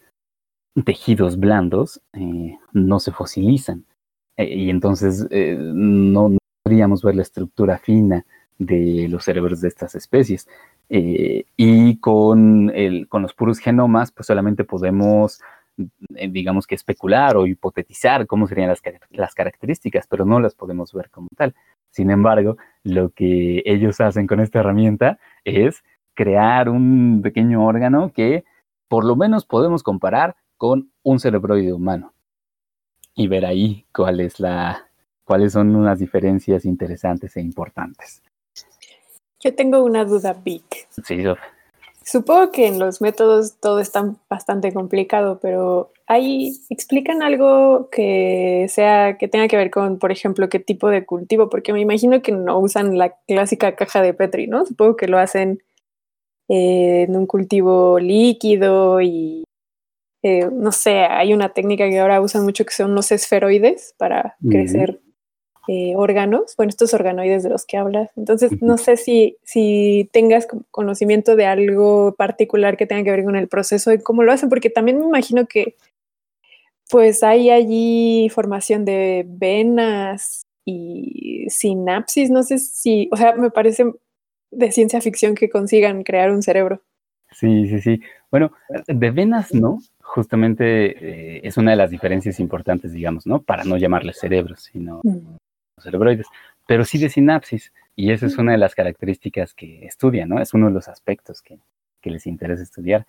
tejidos 0.84 1.38
blandos, 1.38 2.00
eh, 2.12 2.56
no 2.72 3.00
se 3.00 3.12
fosilizan. 3.12 3.86
Y 4.48 4.70
entonces 4.70 5.26
eh, 5.30 5.56
no, 5.58 6.36
podríamos 6.62 7.02
ver 7.02 7.16
la 7.16 7.22
estructura 7.22 7.78
fina 7.78 8.24
de 8.58 9.08
los 9.08 9.24
cerebros 9.24 9.60
de 9.60 9.68
estas 9.68 9.94
especies. 9.94 10.48
Eh, 10.88 11.44
y 11.56 11.96
con, 11.98 12.66
los 12.66 13.34
puros 13.34 13.58
genomas, 13.58 14.12
pues 14.12 14.26
solamente 14.26 14.64
podemos, 14.64 15.40
eh, 16.16 16.28
digamos 16.28 16.66
que 16.66 16.74
especular 16.74 17.36
o 17.36 17.46
hipotetizar 17.46 18.26
cómo 18.26 18.46
serían 18.46 18.68
las, 18.68 18.82
las, 19.10 19.34
características, 19.34 20.06
pero 20.06 20.24
no 20.24 20.40
las 20.40 20.54
podemos 20.54 20.92
ver 20.92 21.10
como 21.10 21.28
tal. 21.36 21.54
Sin 21.90 22.10
embargo, 22.10 22.56
lo 22.84 23.10
que 23.10 23.62
ellos 23.64 24.00
hacen 24.00 24.26
con 24.26 24.40
esta 24.40 24.60
herramienta 24.60 25.18
es 25.44 25.82
crear 26.14 26.68
un 26.68 27.20
pequeño 27.22 27.64
órgano 27.64 28.12
que 28.12 28.44
por 28.88 29.04
lo 29.04 29.16
menos 29.16 29.46
podemos 29.46 29.82
comparar 29.82 30.36
con 30.56 30.90
un 31.02 31.20
cerebroide 31.20 31.72
humano 31.72 32.12
y 33.20 33.28
ver 33.28 33.44
ahí 33.44 33.84
cuál 33.94 34.20
es 34.20 34.40
la, 34.40 34.88
cuáles 35.24 35.52
son 35.52 35.76
unas 35.76 35.98
diferencias 35.98 36.64
interesantes 36.64 37.36
e 37.36 37.40
importantes. 37.42 38.22
Yo 39.40 39.54
tengo 39.54 39.82
una 39.84 40.04
duda 40.04 40.32
big. 40.32 40.64
Sí, 41.04 41.22
Sof. 41.22 41.38
Supongo 42.02 42.50
que 42.50 42.66
en 42.66 42.78
los 42.78 43.02
métodos 43.02 43.56
todo 43.60 43.78
está 43.78 44.14
bastante 44.28 44.72
complicado, 44.72 45.38
pero 45.40 45.92
ahí 46.06 46.52
explican 46.70 47.22
algo 47.22 47.90
que 47.90 48.66
sea 48.70 49.18
que 49.18 49.28
tenga 49.28 49.48
que 49.48 49.58
ver 49.58 49.70
con, 49.70 49.98
por 49.98 50.10
ejemplo, 50.10 50.48
qué 50.48 50.58
tipo 50.58 50.88
de 50.88 51.04
cultivo, 51.04 51.50
porque 51.50 51.74
me 51.74 51.80
imagino 51.80 52.22
que 52.22 52.32
no 52.32 52.58
usan 52.58 52.96
la 52.96 53.14
clásica 53.28 53.76
caja 53.76 54.00
de 54.00 54.14
Petri, 54.14 54.46
¿no? 54.46 54.64
Supongo 54.64 54.96
que 54.96 55.08
lo 55.08 55.18
hacen 55.18 55.62
eh, 56.48 57.02
en 57.06 57.16
un 57.16 57.26
cultivo 57.26 58.00
líquido 58.00 59.02
y 59.02 59.44
eh, 60.22 60.48
no 60.52 60.72
sé, 60.72 61.04
hay 61.04 61.32
una 61.32 61.50
técnica 61.50 61.88
que 61.88 61.98
ahora 61.98 62.20
usan 62.20 62.44
mucho 62.44 62.64
que 62.64 62.72
son 62.72 62.94
los 62.94 63.10
esferoides 63.10 63.94
para 63.96 64.36
crecer 64.48 65.00
eh, 65.68 65.92
órganos, 65.94 66.56
bueno, 66.56 66.70
estos 66.70 66.92
organoides 66.94 67.42
de 67.42 67.50
los 67.50 67.64
que 67.64 67.76
hablas. 67.76 68.10
Entonces, 68.16 68.60
no 68.60 68.76
sé 68.76 68.96
si, 68.96 69.36
si 69.44 70.10
tengas 70.12 70.48
conocimiento 70.70 71.36
de 71.36 71.46
algo 71.46 72.14
particular 72.16 72.76
que 72.76 72.86
tenga 72.86 73.04
que 73.04 73.10
ver 73.12 73.24
con 73.24 73.36
el 73.36 73.48
proceso 73.48 73.92
y 73.92 74.00
cómo 74.00 74.22
lo 74.22 74.32
hacen, 74.32 74.48
porque 74.48 74.68
también 74.68 74.98
me 74.98 75.06
imagino 75.06 75.46
que 75.46 75.76
pues 76.90 77.22
hay 77.22 77.50
allí 77.50 78.28
formación 78.30 78.84
de 78.84 79.24
venas 79.28 80.42
y 80.64 81.46
sinapsis, 81.48 82.30
no 82.30 82.42
sé 82.42 82.58
si, 82.58 83.08
o 83.12 83.16
sea, 83.16 83.36
me 83.36 83.50
parece 83.50 83.84
de 84.50 84.72
ciencia 84.72 85.00
ficción 85.00 85.34
que 85.36 85.48
consigan 85.48 86.02
crear 86.02 86.32
un 86.32 86.42
cerebro. 86.42 86.82
Sí, 87.30 87.68
sí, 87.68 87.80
sí. 87.80 88.00
Bueno, 88.30 88.50
de 88.88 89.10
venas 89.12 89.54
no, 89.54 89.78
justamente 90.10 91.36
eh, 91.36 91.40
es 91.44 91.56
una 91.56 91.70
de 91.70 91.76
las 91.76 91.90
diferencias 91.90 92.40
importantes, 92.40 92.92
digamos, 92.92 93.26
¿no? 93.26 93.40
Para 93.42 93.62
no 93.64 93.76
llamarles 93.76 94.18
cerebros, 94.18 94.68
sino 94.72 95.00
Mm. 95.04 95.36
cerebroides, 95.78 96.26
pero 96.66 96.84
sí 96.84 96.98
de 96.98 97.08
sinapsis, 97.08 97.72
y 97.94 98.10
esa 98.10 98.26
es 98.26 98.36
una 98.36 98.52
de 98.52 98.58
las 98.58 98.74
características 98.74 99.54
que 99.54 99.84
estudian, 99.86 100.28
¿no? 100.28 100.40
Es 100.40 100.52
uno 100.52 100.66
de 100.66 100.72
los 100.72 100.88
aspectos 100.88 101.42
que, 101.42 101.58
que 102.00 102.10
les 102.10 102.26
interesa 102.26 102.62
estudiar. 102.62 103.06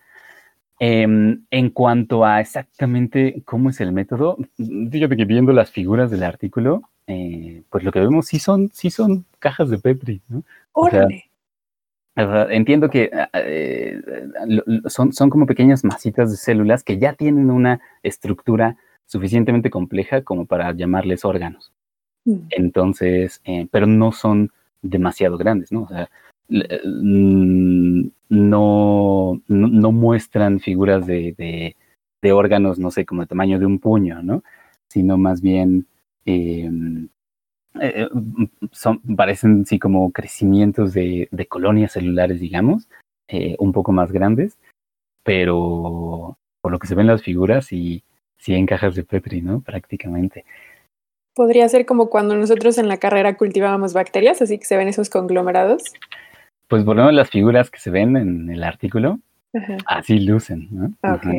Em, 0.80 1.44
en 1.50 1.70
cuanto 1.70 2.24
a 2.26 2.40
exactamente 2.40 3.42
cómo 3.46 3.70
es 3.70 3.82
el 3.82 3.92
método, 3.92 4.38
fíjate 4.58 5.16
que 5.18 5.26
viendo 5.26 5.54
las 5.54 5.72
figuras 5.72 6.12
del 6.12 6.24
artículo, 6.24 6.84
eh, 7.08 7.64
pues 7.70 7.84
lo 7.84 7.92
que 7.92 8.00
vemos 8.00 8.28
sí 8.28 8.40
son, 8.40 8.70
sí 8.74 8.90
son 8.92 9.26
cajas 9.40 9.70
de 9.70 9.80
Petri, 9.80 10.22
¿no? 10.28 10.44
Órale. 10.74 11.06
O 11.06 11.10
sea, 11.10 11.31
Entiendo 12.16 12.90
que 12.90 13.10
ah, 13.14 13.30
eh, 13.34 14.02
son, 14.88 15.14
son 15.14 15.30
como 15.30 15.46
pequeñas 15.46 15.84
masitas 15.86 16.30
de 16.30 16.38
células 16.38 16.84
que 16.84 16.98
ya 16.98 17.14
tienen 17.14 17.50
una 17.50 17.80
estructura 18.04 18.78
suficientemente 19.06 19.70
compleja 19.70 20.22
como 20.24 20.46
para 20.46 20.72
llamarles 20.74 21.26
órganos. 21.26 21.72
Mm. 22.26 22.38
Entonces, 22.50 23.42
eh, 23.46 23.68
pero 23.72 23.88
no 23.88 24.12
son 24.12 24.52
demasiado 24.82 25.38
grandes, 25.38 25.72
¿no? 25.72 25.84
O 25.84 25.88
sea, 25.88 26.10
eh, 26.50 26.82
no, 26.86 28.12
no, 28.30 29.42
no 29.48 29.92
muestran 29.92 30.60
figuras 30.60 31.06
de, 31.06 31.34
de, 31.38 31.76
de 32.22 32.32
órganos, 32.32 32.80
no 32.80 32.92
sé, 32.92 33.06
como 33.06 33.22
el 33.22 33.28
tamaño 33.28 33.60
de 33.60 33.66
un 33.66 33.80
puño, 33.80 34.22
¿no? 34.22 34.44
Sino 34.88 35.18
más 35.18 35.42
bien 35.42 35.88
eh, 36.26 36.70
eh, 37.80 38.10
son, 38.72 39.00
parecen 39.16 39.66
sí 39.66 39.80
como 39.80 40.12
crecimientos 40.12 40.94
de, 40.94 41.30
de 41.32 41.46
colonias 41.46 41.94
celulares, 41.94 42.40
digamos, 42.40 42.88
eh, 43.28 43.56
un 43.60 43.72
poco 43.72 43.92
más 43.92 44.12
grandes, 44.12 44.58
pero 45.24 46.38
por 46.62 46.72
lo 46.72 46.80
que 46.80 46.88
se 46.88 46.96
ven 46.96 47.08
las 47.08 47.22
figuras 47.22 47.72
y 47.72 48.04
sí 48.38 48.54
en 48.54 48.66
cajas 48.66 48.96
de 48.96 49.04
Petri, 49.04 49.42
¿no? 49.42 49.62
Prácticamente. 49.62 50.46
Podría 51.34 51.70
ser 51.70 51.86
como 51.86 52.10
cuando 52.10 52.36
nosotros 52.36 52.78
en 52.78 52.90
la 52.90 52.98
carrera 52.98 53.38
cultivábamos 53.38 53.94
bacterias, 53.94 54.42
así 54.42 54.58
que 54.60 54.66
se 54.66 54.76
ven 54.76 54.90
esos 54.90 55.10
conglomerados. 55.10 55.84
Pues 56.68 56.84
por 56.84 56.96
lo 56.96 57.04
menos 57.04 57.16
las 57.16 57.30
figuras 57.30 57.70
que 57.70 57.80
se 57.80 57.90
ven 57.90 58.18
en 58.18 58.50
el 58.50 58.64
artículo, 58.64 59.20
Ajá. 59.54 59.78
así 59.86 60.20
lucen, 60.20 60.68
¿no? 60.72 60.94
Ajá. 61.02 61.32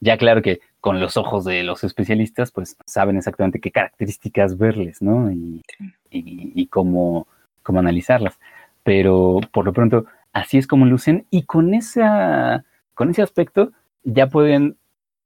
Ya 0.00 0.16
claro 0.16 0.42
que 0.42 0.60
con 0.80 1.00
los 1.00 1.16
ojos 1.16 1.44
de 1.44 1.62
los 1.64 1.84
especialistas, 1.84 2.52
pues 2.52 2.76
saben 2.86 3.16
exactamente 3.16 3.60
qué 3.60 3.70
características 3.70 4.56
verles, 4.56 5.02
¿no? 5.02 5.30
Y, 5.32 5.62
y, 6.10 6.52
y 6.54 6.66
cómo, 6.68 7.26
cómo 7.62 7.80
analizarlas. 7.80 8.38
Pero 8.84 9.40
por 9.52 9.64
lo 9.64 9.72
pronto, 9.72 10.06
así 10.32 10.58
es 10.58 10.66
como 10.66 10.86
lucen 10.86 11.26
y 11.30 11.42
con, 11.42 11.74
esa, 11.74 12.64
con 12.94 13.10
ese 13.10 13.22
aspecto 13.22 13.72
ya 14.04 14.28
pueden 14.28 14.76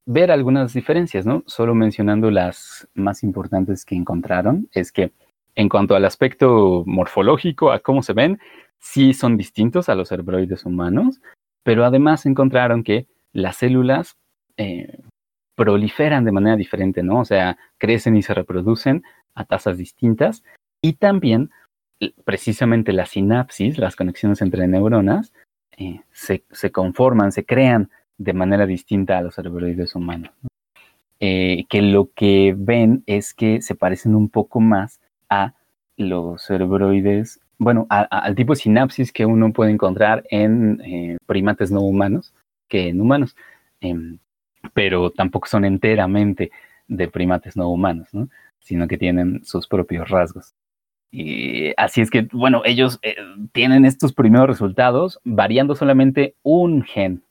ver 0.07 0.31
algunas 0.31 0.73
diferencias, 0.73 1.27
¿no? 1.27 1.45
Solo 1.47 1.75
mencionando 1.75 2.31
las 2.31 2.89
más 2.95 3.23
importantes 3.23 3.85
que 3.85 3.95
encontraron, 3.95 4.69
es 4.73 4.91
que 4.91 5.13
en 5.55 5.69
cuanto 5.69 5.95
al 5.95 6.05
aspecto 6.05 6.83
morfológico, 6.87 7.71
a 7.71 7.81
cómo 7.81 8.03
se 8.03 8.15
ven, 8.15 8.41
sí 8.79 9.13
son 9.13 9.37
distintos 9.37 9.89
a 9.89 9.95
los 9.95 10.09
cerebroides 10.09 10.65
humanos, 10.65 11.21
pero 11.63 11.85
además 11.85 12.27
encontraron 12.27 12.83
que 12.83 13.07
las 13.33 13.57
células 13.57 14.17
eh, 14.57 14.99
proliferan 15.55 16.25
de 16.25 16.33
manera 16.33 16.57
diferente, 16.57 17.03
¿no? 17.03 17.21
O 17.21 17.25
sea, 17.25 17.59
crecen 17.79 18.17
y 18.17 18.23
se 18.23 18.35
reproducen 18.35 19.03
a 19.35 19.45
tasas 19.45 19.79
distintas 19.79 20.43
y 20.81 20.95
también 20.95 21.51
precisamente 22.25 22.93
la 22.93 23.07
sinapsis, 23.07 23.79
las 23.79 23.95
conexiones 23.95 24.43
entre 24.43 24.67
neuronas, 24.67 25.33
eh, 25.77 26.01
se, 26.11 26.43
conforman, 26.73 27.33
se 27.33 27.45
crean 27.45 27.91
de 28.19 28.33
manera 28.33 28.67
distinta 28.67 29.19
a 29.19 29.23
los 29.23 29.37
cerebroides 29.37 29.95
humanos. 29.95 30.33
¿no? 30.43 30.49
Eh, 31.21 31.67
que 31.69 31.83
lo 31.83 32.11
que 32.15 32.55
ven 32.57 33.05
es 33.07 33.33
que 33.33 33.63
se 33.63 33.77
parecen 33.77 34.17
un 34.17 34.29
poco 34.29 34.61
más 34.61 35.01
a 35.29 35.55
los 35.97 36.43
cerebroides, 36.43 37.41
bueno, 37.59 37.87
al 37.89 38.35
tipo 38.35 38.55
de 38.55 38.61
sinapsis 38.61 39.13
que 39.13 39.25
uno 39.25 39.53
puede 39.53 39.71
encontrar 39.71 40.25
en 40.31 40.81
eh, 40.85 41.17
primates 41.27 41.71
no 41.71 41.81
humanos 41.81 42.35
que 42.69 42.89
en 42.89 43.01
humanos, 43.01 43.37
Em, 43.83 44.19
pero 44.75 45.11
tampoco 45.11 45.49
son 45.49 45.65
enteramente 45.65 46.51
de 46.89 47.09
primates 47.09 47.57
no 47.57 47.69
humanos, 47.71 48.09
¿no? 48.13 48.29
sino 48.61 48.87
que 48.89 48.99
tienen 48.99 49.45
sus 49.45 49.67
propios 49.67 50.09
rasgos. 50.09 50.55
Y 51.11 51.73
así 51.77 52.01
es 52.01 52.11
que, 52.11 52.29
bueno, 52.33 52.63
ellos 52.65 52.99
eh, 53.03 53.17
tienen 53.53 53.85
estos 53.85 54.15
primeros 54.15 54.49
resultados 54.49 55.21
variando 55.25 55.75
solamente 55.75 56.37
un 56.43 56.83
gen, 56.83 57.23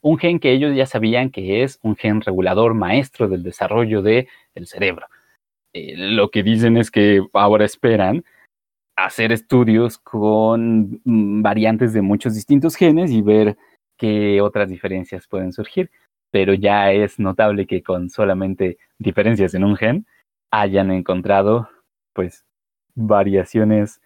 un 0.00 0.18
gen 0.18 0.38
que 0.38 0.52
ellos 0.52 0.76
ya 0.76 0.86
sabían 0.86 1.30
que 1.30 1.64
es 1.64 1.80
un 1.82 1.96
gen 1.96 2.20
regulador 2.20 2.74
maestro 2.74 3.26
del 3.26 3.42
desarrollo 3.42 4.02
del 4.02 4.28
cerebro. 4.64 5.06
Eh, 5.72 5.94
lo 5.96 6.30
que 6.30 6.42
dicen 6.44 6.76
es 6.76 6.90
que 6.90 7.26
ahora 7.32 7.64
esperan 7.64 8.24
hacer 8.96 9.32
estudios 9.32 9.98
con 9.98 11.00
mm, 11.04 11.42
variantes 11.42 11.92
de 11.92 12.02
muchos 12.02 12.34
distintos 12.34 12.76
genes 12.76 13.10
y 13.10 13.22
ver 13.22 13.56
qué 13.96 14.40
otras 14.40 14.68
diferencias 14.68 15.26
pueden 15.26 15.52
surgir. 15.52 15.90
Pero 16.34 16.52
ya 16.52 16.90
es 16.90 17.20
notable 17.20 17.64
que 17.64 17.80
con 17.84 18.10
solamente 18.10 18.76
diferencias 18.98 19.54
en 19.54 19.62
un 19.62 19.76
gen 19.76 20.04
hayan 20.50 20.90
encontrado, 20.90 21.68
pues, 22.12 22.44
variaciones 22.96 24.00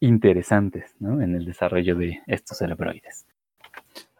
interesantes 0.00 0.96
¿no? 0.98 1.22
en 1.22 1.36
el 1.36 1.44
desarrollo 1.44 1.94
de 1.94 2.20
estos 2.26 2.58
cerebroides. 2.58 3.26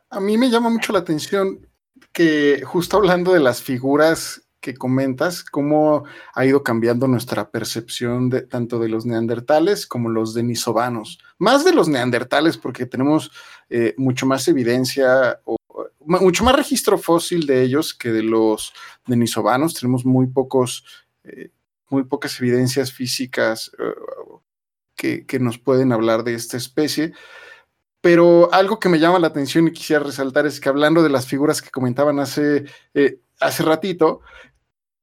A 0.08 0.20
mí 0.20 0.38
me 0.38 0.50
llama 0.50 0.70
mucho 0.70 0.92
la 0.92 1.00
atención 1.00 1.66
que 2.12 2.62
justo 2.64 2.96
hablando 2.96 3.32
de 3.32 3.40
las 3.40 3.60
figuras 3.60 4.48
que 4.60 4.74
comentas, 4.74 5.42
cómo 5.42 6.04
ha 6.34 6.46
ido 6.46 6.62
cambiando 6.62 7.08
nuestra 7.08 7.50
percepción 7.50 8.30
de 8.30 8.42
tanto 8.42 8.78
de 8.78 8.88
los 8.88 9.04
neandertales 9.04 9.84
como 9.84 10.10
los 10.10 10.32
denisovanos. 10.32 11.18
Más 11.38 11.64
de 11.64 11.72
los 11.72 11.88
neandertales 11.88 12.56
porque 12.56 12.86
tenemos 12.86 13.32
eh, 13.68 13.94
mucho 13.96 14.26
más 14.26 14.46
evidencia 14.46 15.40
mucho 16.00 16.44
más 16.44 16.56
registro 16.56 16.98
fósil 16.98 17.46
de 17.46 17.62
ellos 17.62 17.94
que 17.94 18.10
de 18.10 18.22
los 18.22 18.72
denisovanos. 19.06 19.74
Tenemos 19.74 20.04
muy 20.04 20.26
pocos, 20.26 20.84
eh, 21.24 21.50
muy 21.90 22.04
pocas 22.04 22.38
evidencias 22.40 22.92
físicas 22.92 23.70
eh, 23.78 23.84
que, 24.94 25.26
que 25.26 25.38
nos 25.38 25.58
pueden 25.58 25.92
hablar 25.92 26.24
de 26.24 26.34
esta 26.34 26.56
especie. 26.56 27.12
Pero 28.00 28.52
algo 28.52 28.78
que 28.78 28.88
me 28.88 29.00
llama 29.00 29.18
la 29.18 29.26
atención 29.28 29.66
y 29.66 29.72
quisiera 29.72 30.04
resaltar 30.04 30.46
es 30.46 30.60
que 30.60 30.68
hablando 30.68 31.02
de 31.02 31.10
las 31.10 31.26
figuras 31.26 31.60
que 31.60 31.70
comentaban 31.70 32.20
hace, 32.20 32.64
eh, 32.94 33.20
hace 33.40 33.62
ratito, 33.64 34.20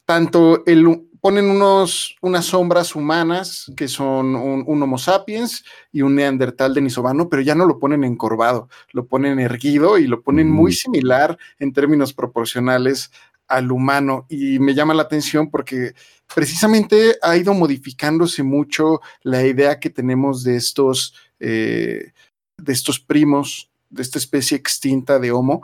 tanto 0.06 0.64
el, 0.66 1.10
ponen 1.26 1.50
unos, 1.50 2.16
unas 2.22 2.46
sombras 2.46 2.96
humanas 2.96 3.72
que 3.76 3.88
son 3.88 4.36
un, 4.36 4.64
un, 4.68 4.84
Homo 4.84 5.00
sapiens 5.00 5.66
y 5.92 6.04
un 6.04 6.14
neandertal 6.14 6.76
denisovano, 6.76 7.30
pero 7.30 7.42
ya 7.42 7.56
no 7.56 7.66
lo 7.66 7.80
ponen 7.80 8.04
encorvado, 8.04 8.70
lo 8.92 9.08
ponen 9.08 9.40
erguido 9.40 9.98
y 9.98 10.06
lo 10.06 10.22
ponen 10.22 10.52
muy 10.52 10.72
similar 10.72 11.36
en 11.58 11.74
términos 11.74 12.14
proporcionales 12.14 13.10
al 13.48 13.72
humano. 13.72 14.28
Y 14.30 14.60
me 14.60 14.76
llama 14.76 14.94
la 14.94 15.02
atención 15.02 15.50
porque 15.50 15.96
precisamente 16.36 17.18
ha 17.24 17.36
ido 17.36 17.56
modificándose 17.56 18.44
mucho 18.44 19.02
la 19.24 19.44
idea 19.48 19.80
que 19.80 19.90
tenemos 19.90 20.44
de 20.44 20.58
estos, 20.58 21.16
eh, 21.40 22.12
de 22.56 22.72
estos 22.72 23.00
primos, 23.00 23.72
de 23.90 24.04
esta 24.04 24.20
especie 24.20 24.56
extinta 24.56 25.18
de 25.18 25.32
Homo, 25.32 25.64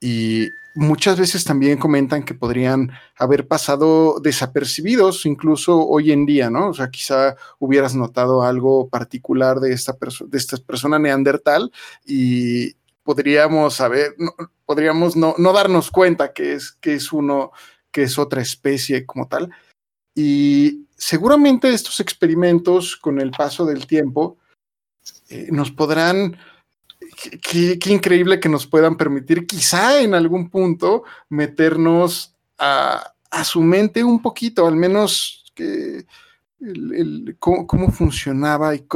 y 0.00 0.48
muchas 0.74 1.18
veces 1.18 1.44
también 1.44 1.78
comentan 1.78 2.22
que 2.22 2.34
podrían 2.34 2.90
haber 3.16 3.48
pasado 3.48 4.20
desapercibidos 4.20 5.24
incluso 5.24 5.86
hoy 5.86 6.12
en 6.12 6.26
día, 6.26 6.50
¿no? 6.50 6.68
O 6.68 6.74
sea, 6.74 6.90
quizá 6.90 7.36
hubieras 7.58 7.94
notado 7.94 8.42
algo 8.42 8.88
particular 8.88 9.58
de 9.58 9.72
esta, 9.72 9.96
de 10.26 10.38
esta 10.38 10.58
persona 10.58 10.98
neandertal 10.98 11.72
y 12.04 12.74
podríamos 13.02 13.74
saber, 13.74 14.14
no, 14.18 14.32
podríamos 14.66 15.16
no, 15.16 15.34
no 15.38 15.52
darnos 15.52 15.90
cuenta 15.90 16.32
que 16.32 16.52
es, 16.52 16.72
que 16.72 16.94
es 16.94 17.12
uno, 17.12 17.52
que 17.90 18.02
es 18.02 18.18
otra 18.18 18.42
especie 18.42 19.06
como 19.06 19.28
tal. 19.28 19.50
Y 20.14 20.86
seguramente 20.96 21.72
estos 21.72 22.00
experimentos 22.00 22.96
con 22.96 23.20
el 23.20 23.30
paso 23.30 23.64
del 23.64 23.86
tiempo 23.86 24.36
eh, 25.28 25.48
nos 25.50 25.70
podrán 25.70 26.36
qué- 27.42 27.78
increíble 27.86 28.40
que 28.40 28.48
nos 28.48 28.66
puedan 28.66 28.96
permitir 28.96 29.46
quizá 29.46 30.00
en 30.00 30.14
algún 30.14 30.50
punto 30.50 31.04
meternos 31.28 32.34
a, 32.58 33.12
su 33.44 33.60
mente 33.60 34.02
un 34.02 34.22
poquito, 34.22 34.66
al 34.66 34.76
menos 34.76 35.44
cómo, 37.38 37.90
funcionaba 37.90 38.74
y 38.74 38.86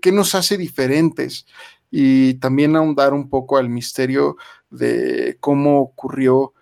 qué, 0.00 0.12
nos 0.12 0.34
hace 0.34 0.56
diferentes 0.56 1.46
y 1.90 2.34
también 2.34 2.76
ahondar 2.76 3.12
un 3.12 3.28
poco 3.28 3.58
al 3.58 3.68
misterio 3.68 4.36
de 4.70 5.36
cómo 5.40 5.80
ocurrió 5.80 6.54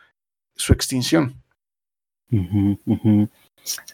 su 0.57 0.73
extinción. 0.73 1.41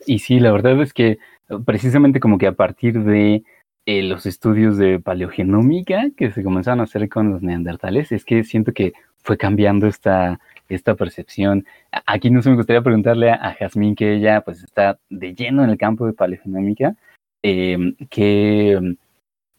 Y 0.06 0.18
sí, 0.20 0.40
la 0.40 0.52
verdad 0.52 0.80
es 0.80 0.94
que 0.94 1.18
precisamente 1.66 2.20
como 2.20 2.38
que 2.38 2.46
a 2.46 2.52
partir 2.52 3.02
de 3.02 3.44
eh, 3.86 4.02
los 4.02 4.26
estudios 4.26 4.78
de 4.78 5.00
paleogenómica 5.00 6.10
que 6.16 6.32
se 6.32 6.42
comenzaron 6.42 6.80
a 6.80 6.84
hacer 6.84 7.08
con 7.08 7.30
los 7.30 7.42
neandertales, 7.42 8.12
es 8.12 8.24
que 8.24 8.44
siento 8.44 8.72
que 8.72 8.94
fue 9.22 9.36
cambiando 9.36 9.86
esta, 9.86 10.40
esta 10.68 10.94
percepción. 10.94 11.66
Aquí 12.06 12.30
no 12.30 12.42
se 12.42 12.50
me 12.50 12.56
gustaría 12.56 12.82
preguntarle 12.82 13.30
a, 13.30 13.34
a 13.34 13.54
Jazmín, 13.54 13.94
que 13.94 14.14
ella 14.14 14.40
pues 14.42 14.62
está 14.62 14.98
de 15.10 15.34
lleno 15.34 15.64
en 15.64 15.70
el 15.70 15.78
campo 15.78 16.06
de 16.06 16.12
paleogenómica, 16.12 16.96
eh, 17.42 17.76
que 18.10 18.96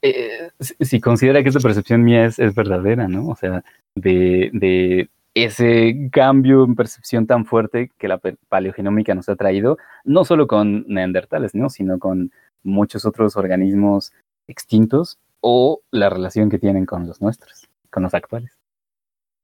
eh, 0.02 0.50
si 0.60 0.76
si 0.80 1.00
considera 1.00 1.42
que 1.42 1.50
esta 1.50 1.60
percepción 1.62 2.04
mía 2.04 2.26
es, 2.26 2.38
verdadera, 2.56 3.08
¿no? 3.08 3.28
O 3.28 3.36
sea, 3.36 3.64
de, 3.96 4.50
de 4.54 5.10
ese 5.36 6.10
cambio 6.12 6.64
en 6.64 6.76
percepción 6.76 7.28
tan 7.28 7.46
fuerte 7.46 7.92
que 7.98 8.08
la 8.08 8.20
paleogenómica 8.50 9.16
nos 9.16 9.30
ha 9.30 9.36
traído, 9.36 9.78
no 10.04 10.26
solo 10.26 10.48
con 10.48 10.86
neandertales, 10.88 11.56
¿no? 11.56 11.70
Sino 11.70 12.00
con 12.00 12.32
muchos 12.66 13.06
otros 13.06 13.38
organismos 13.38 14.12
extintos 14.48 15.18
o 15.40 15.82
la 15.92 16.10
relación 16.10 16.50
que 16.50 16.60
tienen 16.60 16.86
con 16.86 17.08
los 17.08 17.22
nuestros, 17.22 17.70
con 17.90 18.04
los 18.04 18.14
actuales. 18.14 18.52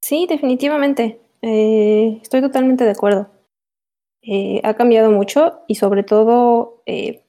Sí, 0.01 0.25
definitivamente. 0.27 1.21
Eh, 1.41 2.19
estoy 2.21 2.41
totalmente 2.41 2.83
de 2.83 2.91
acuerdo. 2.91 3.29
Eh, 4.23 4.61
ha 4.63 4.73
cambiado 4.73 5.11
mucho 5.11 5.61
y 5.67 5.75
sobre 5.75 6.03
todo 6.03 6.83
eh, 6.85 7.25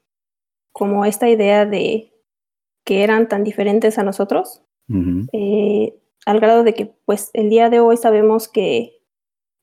como 0.72 1.04
esta 1.04 1.28
idea 1.28 1.64
de 1.64 2.12
que 2.84 3.02
eran 3.02 3.28
tan 3.28 3.44
diferentes 3.44 3.98
a 3.98 4.02
nosotros, 4.02 4.62
al 4.88 6.40
grado 6.40 6.64
de 6.64 6.74
que 6.74 6.94
pues 7.06 7.30
el 7.32 7.48
día 7.48 7.70
de 7.70 7.80
hoy 7.80 7.96
sabemos 7.96 8.48
que, 8.48 9.00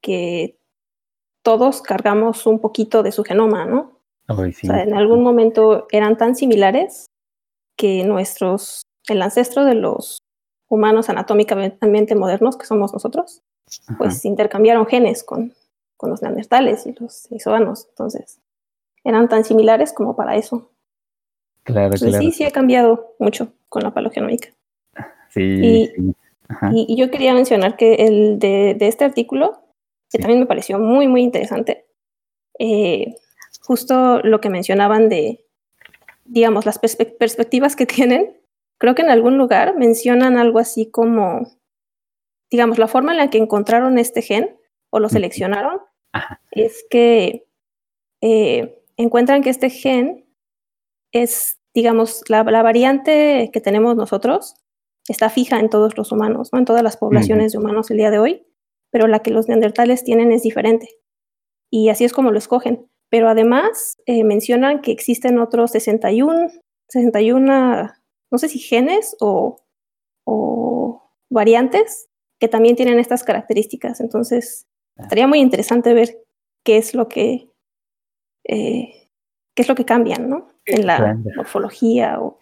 que 0.02 0.58
todos 1.44 1.82
cargamos 1.82 2.48
un 2.48 2.60
poquito 2.60 3.04
de 3.04 3.12
su 3.12 3.24
genoma, 3.24 3.66
¿no? 3.66 3.99
Ay, 4.30 4.54
sí. 4.54 4.68
O 4.68 4.72
sea, 4.72 4.84
en 4.84 4.94
algún 4.94 5.24
momento 5.24 5.88
eran 5.92 6.18
tan 6.18 6.36
similares 6.36 7.08
que 7.78 8.04
nuestros, 8.04 8.84
el 9.08 9.22
ancestro 9.22 9.66
de 9.66 9.76
los 9.76 10.20
humanos 10.70 11.10
anatómicamente 11.10 12.16
modernos, 12.16 12.58
que 12.58 12.66
somos 12.66 12.94
nosotros, 12.94 13.42
Ajá. 13.88 13.98
pues 13.98 14.24
intercambiaron 14.26 14.86
genes 14.86 15.24
con, 15.24 15.54
con 15.98 16.10
los 16.12 16.22
neandertales 16.22 16.86
y 16.86 16.94
los 17.00 17.32
isobanos. 17.32 17.88
Entonces, 17.90 18.40
eran 19.04 19.28
tan 19.30 19.44
similares 19.44 19.94
como 19.94 20.16
para 20.16 20.36
eso. 20.36 20.70
claro, 21.64 21.86
Entonces, 21.88 22.10
claro. 22.10 22.24
sí, 22.24 22.32
sí 22.32 22.44
ha 22.44 22.52
cambiado 22.52 23.16
mucho 23.20 23.52
con 23.68 23.84
la 23.84 23.94
paleogenómica. 23.94 24.50
Sí, 25.30 25.42
y- 25.42 25.88
sí. 25.88 26.16
Y, 26.72 26.86
y 26.90 26.96
yo 26.98 27.12
quería 27.12 27.34
mencionar 27.34 27.78
que 27.78 27.94
el 27.96 28.40
de, 28.40 28.74
de 28.78 28.88
este 28.88 29.06
artículo, 29.06 29.62
que 30.12 30.18
Sí. 30.18 30.20
también 30.20 30.40
me 30.40 30.48
pareció 30.48 30.80
muy, 30.80 31.08
muy 31.08 31.22
interesante, 31.22 31.86
eh, 32.58 33.16
justo 33.70 34.20
lo 34.24 34.42
que 34.42 34.50
mencionaban 34.50 35.10
de, 35.10 35.46
digamos, 36.26 36.66
las 36.66 36.82
perspe- 36.82 37.16
perspectivas 37.20 37.76
que 37.76 37.86
tienen, 37.96 38.42
creo 38.80 38.96
que 38.96 39.04
en 39.04 39.12
algún 39.12 39.38
lugar 39.38 39.78
mencionan 39.78 40.40
algo 40.40 40.58
así 40.58 40.90
como, 40.90 41.48
digamos, 42.50 42.80
la 42.80 42.88
forma 42.88 43.12
en 43.12 43.20
la 43.20 43.30
que 43.30 43.38
encontraron 43.38 44.00
este 44.00 44.24
gen 44.24 44.58
o 44.90 45.00
lo 45.00 45.08
seleccionaron 45.08 45.82
Ajá. 46.14 46.42
es 46.50 46.84
que 46.90 47.46
eh, 48.22 48.82
encuentran 48.98 49.44
que 49.44 49.52
este 49.52 49.70
gen 49.70 50.26
es, 51.12 51.60
digamos, 51.76 52.24
la, 52.28 52.44
la 52.46 52.64
variante 52.64 53.52
que 53.54 53.62
tenemos 53.62 53.96
nosotros 53.96 54.56
está 55.08 55.30
fija 55.30 55.60
en 55.60 55.70
todos 55.70 55.96
los 55.96 56.12
humanos, 56.12 56.50
¿no? 56.52 56.58
en 56.58 56.66
todas 56.66 56.82
las 56.82 56.98
poblaciones 56.98 57.52
de 57.52 57.60
humanos 57.60 57.92
el 57.92 57.98
día 57.98 58.10
de 58.10 58.18
hoy, 58.18 58.48
pero 58.90 59.06
la 59.06 59.20
que 59.20 59.30
los 59.30 59.48
neandertales 59.48 60.04
tienen 60.04 60.32
es 60.32 60.42
diferente. 60.42 60.90
Y 61.72 61.90
así 61.90 62.04
es 62.04 62.14
como 62.14 62.32
lo 62.32 62.40
escogen. 62.40 62.89
Pero 63.10 63.28
además 63.28 63.98
eh, 64.06 64.24
mencionan 64.24 64.82
que 64.82 64.92
existen 64.92 65.40
otros 65.40 65.72
61, 65.72 66.50
61, 66.88 67.92
no 68.32 68.38
sé 68.38 68.50
si 68.50 68.60
genes 68.60 69.16
o, 69.20 69.62
o 70.26 71.12
variantes 71.30 72.10
que 72.40 72.48
también 72.48 72.76
tienen 72.76 73.00
estas 73.00 73.24
características. 73.24 74.00
Entonces, 74.00 74.68
estaría 74.98 75.28
muy 75.28 75.40
interesante 75.40 75.94
ver 75.94 76.18
qué 76.64 76.78
es 76.78 76.94
lo 76.94 77.08
que 77.08 77.50
eh, 78.46 79.10
qué 79.56 79.64
es 79.64 79.68
lo 79.70 79.76
que 79.76 79.86
cambian, 79.86 80.30
¿no? 80.30 80.48
En 80.66 80.88
la 80.88 81.18
morfología 81.36 82.20
o 82.22 82.40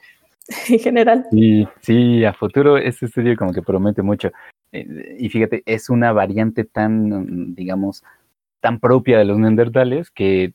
en 0.70 0.80
general. 0.80 1.26
Sí, 1.32 1.68
sí, 1.82 2.26
a 2.26 2.34
futuro 2.34 2.78
este 2.78 3.08
estudio 3.08 3.36
como 3.36 3.52
que 3.52 3.62
promete 3.62 4.02
mucho. 4.02 4.32
Eh, 4.72 5.16
y 5.20 5.30
fíjate, 5.30 5.64
es 5.66 5.90
una 5.90 6.12
variante 6.12 6.64
tan, 6.64 7.56
digamos, 7.56 8.04
tan 8.60 8.80
propia 8.80 9.18
de 9.18 9.26
los 9.26 9.38
neandertales 9.38 10.12
que 10.12 10.54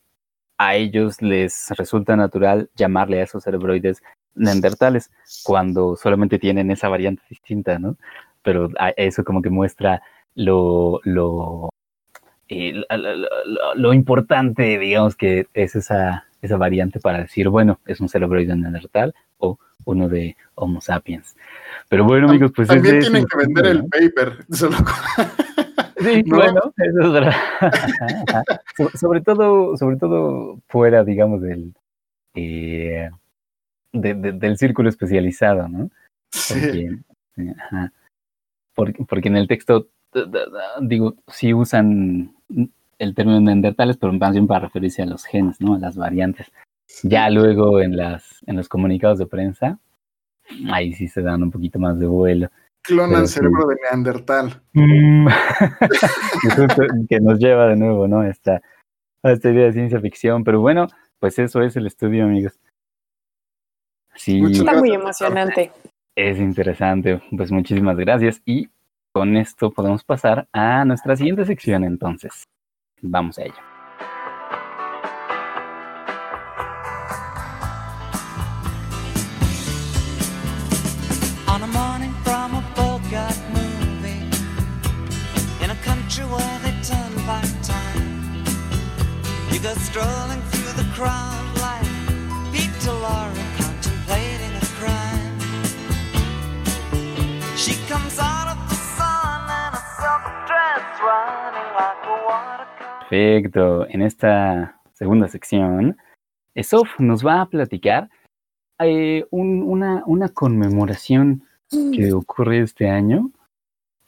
a 0.66 0.74
ellos 0.76 1.20
les 1.22 1.68
resulta 1.76 2.14
natural 2.16 2.68
llamarle 2.76 3.20
a 3.20 3.24
esos 3.24 3.42
cerebroides 3.44 4.02
neandertales 4.34 5.10
cuando 5.44 5.96
solamente 5.96 6.38
tienen 6.38 6.70
esa 6.70 6.88
variante 6.88 7.22
distinta, 7.28 7.78
¿no? 7.78 7.96
Pero 8.42 8.70
eso 8.96 9.24
como 9.24 9.42
que 9.42 9.50
muestra 9.50 10.02
lo, 10.34 11.00
lo, 11.04 11.70
eh, 12.48 12.72
lo- 12.74 13.74
lo 13.74 13.92
importante, 13.92 14.78
digamos, 14.78 15.16
que 15.16 15.46
es 15.54 15.74
esa, 15.76 16.26
esa 16.40 16.56
variante 16.56 17.00
para 17.00 17.18
decir, 17.22 17.48
bueno, 17.48 17.78
es 17.86 18.00
un 18.00 18.08
cerebroide 18.08 18.54
neandertal 18.56 19.14
o 19.38 19.58
uno 19.84 20.08
de 20.08 20.36
Homo 20.54 20.80
sapiens. 20.80 21.36
Pero 21.88 22.04
bueno, 22.04 22.28
amigos, 22.30 22.52
pues 22.54 22.68
También 22.68 22.96
es 22.96 23.04
tienen 23.08 23.24
que 23.26 23.36
vender 23.36 23.66
el 23.66 23.84
paper. 23.86 24.44
solo 24.52 24.76
con- 24.78 25.61
Sí, 26.04 26.22
¿no? 26.26 26.36
bueno, 26.36 26.60
eso 26.76 27.00
es 27.00 27.12
verdad. 27.12 27.34
So- 28.76 28.90
sobre 28.98 29.20
todo, 29.20 29.76
sobre 29.76 29.96
todo 29.96 30.58
fuera, 30.68 31.04
digamos, 31.04 31.42
del 31.42 31.74
eh, 32.34 33.10
de- 33.92 34.14
de- 34.14 34.32
del 34.32 34.56
círculo 34.56 34.88
especializado, 34.88 35.68
¿no? 35.68 35.90
Porque, 36.48 36.96
sí, 37.36 37.48
ajá. 37.58 37.92
Porque, 38.74 39.04
porque 39.04 39.28
en 39.28 39.36
el 39.36 39.46
texto, 39.48 39.88
digo, 40.80 41.14
sí 41.28 41.52
usan 41.52 42.34
el 42.98 43.14
término 43.14 43.40
neandertales, 43.40 43.98
pero 43.98 44.12
más 44.14 44.32
bien 44.32 44.46
para 44.46 44.60
referirse 44.66 45.02
a 45.02 45.06
los 45.06 45.24
genes, 45.24 45.60
¿no? 45.60 45.74
A 45.74 45.78
las 45.78 45.96
variantes. 45.96 46.50
Ya 47.02 47.28
luego 47.30 47.80
en 47.80 47.96
las 47.96 48.42
en 48.46 48.56
los 48.56 48.68
comunicados 48.68 49.18
de 49.18 49.26
prensa, 49.26 49.78
ahí 50.70 50.94
sí 50.94 51.08
se 51.08 51.20
dan 51.22 51.42
un 51.42 51.50
poquito 51.50 51.78
más 51.78 51.98
de 51.98 52.06
vuelo. 52.06 52.48
Clonan 52.82 53.28
sí. 53.28 53.34
cerebro 53.34 53.66
de 53.66 53.76
Neandertal. 53.82 54.62
Mm. 54.72 55.28
Que 57.08 57.20
nos 57.20 57.38
lleva 57.38 57.68
de 57.68 57.76
nuevo, 57.76 58.08
¿no? 58.08 58.22
Esta, 58.24 58.60
a 59.22 59.32
esta 59.32 59.50
idea 59.50 59.66
de 59.66 59.72
ciencia 59.72 60.00
ficción. 60.00 60.44
Pero 60.44 60.60
bueno, 60.60 60.88
pues 61.18 61.38
eso 61.38 61.62
es 61.62 61.76
el 61.76 61.86
estudio, 61.86 62.24
amigos. 62.24 62.58
Sí, 64.14 64.42
Está 64.50 64.74
muy 64.74 64.92
emocionante. 64.92 65.72
es 66.16 66.38
interesante. 66.38 67.22
Pues 67.36 67.50
muchísimas 67.52 67.96
gracias. 67.96 68.42
Y 68.44 68.68
con 69.12 69.36
esto 69.36 69.70
podemos 69.70 70.04
pasar 70.04 70.48
a 70.52 70.84
nuestra 70.84 71.16
siguiente 71.16 71.44
sección, 71.44 71.84
entonces. 71.84 72.44
Vamos 73.00 73.38
a 73.38 73.42
ello. 73.42 73.71
Perfecto. 103.12 103.86
En 103.88 104.00
esta 104.00 104.80
segunda 104.94 105.28
sección, 105.28 105.98
Sof 106.62 106.88
nos 106.98 107.24
va 107.26 107.42
a 107.42 107.46
platicar 107.46 108.08
eh, 108.78 109.26
un- 109.30 109.62
una, 109.62 110.02
una 110.06 110.30
conmemoración 110.30 111.42
que 111.92 112.12
ocurre 112.14 112.60
este 112.60 112.88
año 112.88 113.30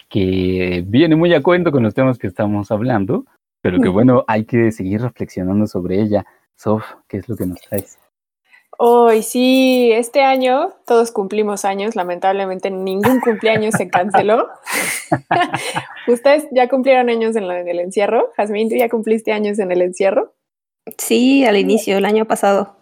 que 0.08 0.82
viene 0.86 1.16
muy 1.16 1.34
a 1.34 1.42
cuento 1.42 1.70
con 1.70 1.82
los 1.82 1.92
temas 1.92 2.18
que 2.18 2.28
estamos 2.28 2.70
hablando, 2.70 3.26
pero 3.60 3.78
que 3.78 3.88
bueno, 3.90 4.24
hay 4.26 4.46
que 4.46 4.72
seguir 4.72 5.02
reflexionando 5.02 5.66
sobre 5.66 6.00
ella. 6.00 6.24
Sof, 6.56 6.84
¿qué 7.06 7.18
es 7.18 7.28
lo 7.28 7.36
que 7.36 7.44
nos 7.46 7.60
traes? 7.60 7.98
Hoy 8.78 9.22
sí, 9.22 9.90
este 9.92 10.22
año 10.22 10.72
todos 10.86 11.12
cumplimos 11.12 11.64
años, 11.64 11.94
lamentablemente 11.96 12.70
ningún 12.70 13.20
cumpleaños 13.20 13.74
se 13.74 13.88
canceló. 13.88 14.48
¿Ustedes 16.08 16.46
ya 16.50 16.68
cumplieron 16.68 17.08
años 17.08 17.36
en, 17.36 17.46
la- 17.48 17.60
en 17.60 17.68
el 17.68 17.78
encierro? 17.80 18.30
Jazmín, 18.36 18.68
¿tú 18.68 18.76
ya 18.76 18.88
cumpliste 18.88 19.32
años 19.32 19.58
en 19.58 19.70
el 19.70 19.82
encierro? 19.82 20.34
Sí, 20.98 21.44
al 21.44 21.56
inicio, 21.56 21.96
el 21.96 22.04
año 22.04 22.24
pasado, 22.26 22.76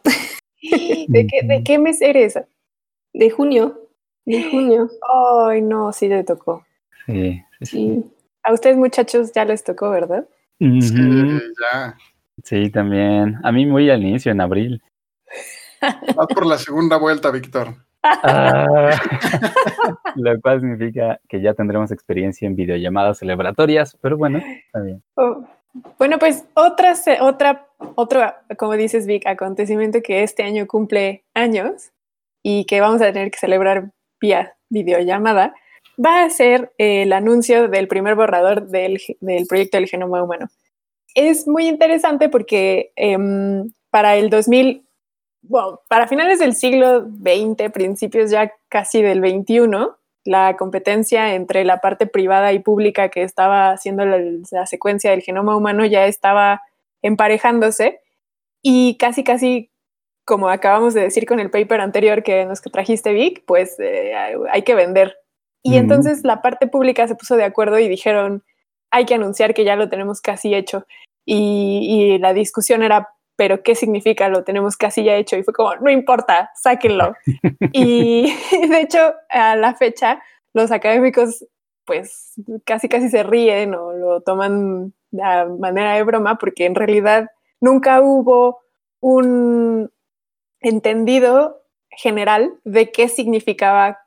¿De 1.09 1.27
qué, 1.27 1.43
de 1.47 1.63
qué 1.65 1.79
mes 1.79 2.01
eres? 2.01 2.39
de 3.15 3.31
junio. 3.31 3.79
De 4.25 4.43
junio. 4.51 4.89
Ay, 5.47 5.61
no, 5.61 5.93
sí 5.93 6.09
te 6.09 6.25
tocó. 6.25 6.65
Sí, 7.07 7.43
sí, 7.61 7.67
sí. 7.67 8.05
A 8.45 8.53
ustedes 8.53 8.77
muchachos 8.77 9.33
ya 9.33 9.45
les 9.45 9.63
tocó, 9.63 9.91
¿verdad? 9.91 10.27
Sí, 10.59 10.71
ya. 11.61 11.97
Sí, 12.43 12.71
también. 12.71 13.39
A 13.45 13.53
mí 13.53 13.67
muy 13.67 13.91
al 13.91 14.03
inicio, 14.03 14.33
en 14.33 14.41
abril. 14.41 14.83
Vas 16.17 16.27
por 16.35 16.47
la 16.47 16.59
segunda 16.59 16.97
vuelta, 16.97 17.31
Víctor. 17.31 17.75
Ah, 18.05 18.67
lo 20.17 20.41
cual 20.41 20.61
significa 20.61 21.21
que 21.29 21.41
ya 21.41 21.55
tendremos 21.55 21.93
experiencia 21.93 22.47
en 22.47 22.57
videollamadas 22.57 23.19
celebratorias, 23.19 23.97
pero 24.01 24.17
bueno, 24.17 24.39
está 24.39 24.81
bien. 24.81 25.03
Oh, 25.15 25.45
Bueno, 25.99 26.19
pues 26.19 26.45
otra, 26.55 26.95
otra, 27.21 27.67
otro, 27.95 28.21
como 28.59 28.77
dices, 28.77 29.07
Vic, 29.07 29.27
acontecimiento 29.27 30.03
que 30.03 30.23
este 30.23 30.43
año 30.43 30.67
cumple 30.67 31.25
años 31.35 31.93
y 32.43 32.65
que 32.65 32.81
vamos 32.81 33.01
a 33.01 33.13
tener 33.13 33.31
que 33.31 33.39
celebrar 33.39 33.93
vía 34.21 34.55
videollamada, 34.69 35.55
va 36.05 36.25
a 36.25 36.31
ser 36.31 36.73
el 36.79 37.13
anuncio 37.13 37.69
del 37.69 37.89
primer 37.89 38.15
borrador 38.15 38.69
del, 38.69 39.01
del 39.21 39.47
proyecto 39.47 39.77
del 39.77 39.89
genoma 39.89 40.23
humano. 40.23 40.49
Es 41.15 41.47
muy 41.47 41.69
interesante 41.69 42.29
porque 42.29 42.93
em, 42.97 43.71
para 43.91 44.17
el 44.17 44.31
2000, 44.31 44.87
bueno, 45.43 45.81
para 45.89 46.09
finales 46.09 46.39
del 46.39 46.55
siglo 46.55 47.03
XX, 47.03 47.71
principios 47.73 48.31
ya 48.31 48.53
casi 48.69 49.03
del 49.03 49.21
XXI, 49.21 49.89
la 50.25 50.57
competencia 50.57 51.35
entre 51.35 51.65
la 51.65 51.79
parte 51.79 52.07
privada 52.07 52.53
y 52.53 52.61
pública 52.61 53.09
que 53.09 53.23
estaba 53.23 53.71
haciendo 53.73 54.05
la, 54.05 54.19
la 54.51 54.67
secuencia 54.67 55.11
del 55.11 55.23
genoma 55.23 55.57
humano 55.57 55.85
ya 55.85 56.07
estaba 56.07 56.63
emparejándose 57.03 58.01
y 58.63 58.97
casi, 58.97 59.25
casi, 59.25 59.71
como 60.25 60.49
acabamos 60.49 60.95
de 60.95 61.03
decir 61.03 61.27
con 61.27 61.41
el 61.41 61.51
paper 61.51 61.81
anterior 61.81 62.23
que 62.23 62.47
nos 62.47 62.63
trajiste, 62.63 63.13
Vic, 63.13 63.43
pues 63.45 63.79
eh, 63.81 64.15
hay, 64.15 64.63
que 64.63 64.77
vender. 64.77 65.17
Y 65.65 65.77
entonces 65.77 66.25
la 66.25 66.43
parte 66.43 66.69
pública 66.69 67.07
se 67.09 67.17
puso 67.17 67.37
de 67.37 67.45
acuerdo 67.45 67.79
y 67.79 67.89
dijeron, 67.89 68.45
hay 68.91 69.05
que 69.05 69.15
anunciar 69.15 69.53
que 69.53 69.65
ya 69.65 69.75
lo 69.75 69.89
tenemos 69.89 70.21
casi 70.21 70.55
hecho. 70.55 70.87
Y, 71.25 72.15
y 72.15 72.19
la 72.19 72.33
discusión 72.33 72.83
era, 72.85 73.09
pero 73.43 73.65
¿qué 73.65 73.75
significa? 73.75 74.29
Lo 74.29 74.45
tenemos 74.45 74.77
casi 74.77 75.03
ya 75.03 75.17
hecho. 75.17 75.37
Y 75.37 75.43
fue 75.43 75.53
como, 75.53 75.75
no 75.75 75.91
importa, 75.91 76.53
sáquenlo. 76.55 77.17
y 77.73 78.33
de 78.71 78.81
hecho, 78.81 79.15
a 79.29 79.57
la 79.57 79.75
fecha, 79.75 80.23
los 80.55 80.71
académicos 80.71 81.45
pues 81.85 82.35
casi 82.65 82.89
casi 82.89 83.09
se 83.09 83.25
ríen 83.25 83.75
o 83.75 83.95
lo 83.95 84.21
toman 84.21 84.95
de 85.11 85.25
manera 85.59 85.95
de 85.95 86.05
broma 86.05 86.39
porque 86.39 86.67
en 86.67 86.77
realidad 86.77 87.31
nunca 87.61 88.01
hubo 88.01 88.61
un 89.01 89.91
entendido 90.61 91.65
general 91.91 92.55
de 92.63 92.93
qué 92.93 93.09
significaba 93.09 93.99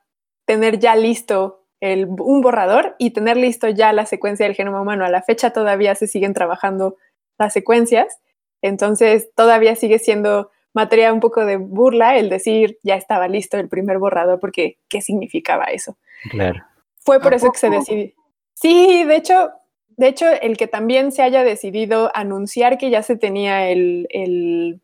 tener 0.46 0.78
ya 0.78 0.96
listo 0.96 1.66
el, 1.80 2.06
un 2.06 2.40
borrador 2.40 2.96
y 2.98 3.10
tener 3.10 3.36
listo 3.36 3.68
ya 3.68 3.92
la 3.92 4.06
secuencia 4.06 4.46
del 4.46 4.56
genoma 4.56 4.80
humano. 4.80 5.04
A 5.04 5.10
la 5.10 5.20
fecha 5.20 5.50
todavía 5.50 5.94
se 5.94 6.06
siguen 6.06 6.32
trabajando 6.32 6.96
las 7.38 7.52
secuencias, 7.52 8.18
entonces 8.62 9.28
todavía 9.34 9.76
sigue 9.76 9.98
siendo 9.98 10.50
materia 10.72 11.12
un 11.12 11.20
poco 11.20 11.44
de 11.46 11.56
burla 11.56 12.16
el 12.18 12.28
decir 12.28 12.78
ya 12.82 12.96
estaba 12.96 13.28
listo 13.28 13.56
el 13.56 13.68
primer 13.68 13.98
borrador 13.98 14.38
porque 14.40 14.78
¿qué 14.88 15.00
significaba 15.00 15.64
eso? 15.66 15.96
Claro. 16.30 16.62
Fue 16.98 17.20
por 17.20 17.32
¿A 17.32 17.36
eso 17.36 17.50
que 17.52 17.58
se 17.58 17.70
decidió. 17.70 18.12
Sí, 18.54 19.04
de 19.04 19.16
hecho, 19.16 19.50
de 19.88 20.08
hecho, 20.08 20.26
el 20.30 20.56
que 20.56 20.66
también 20.66 21.12
se 21.12 21.22
haya 21.22 21.44
decidido 21.44 22.10
anunciar 22.14 22.76
que 22.78 22.90
ya 22.90 23.02
se 23.02 23.16
tenía 23.16 23.68
el, 23.70 24.06
el- 24.10 24.80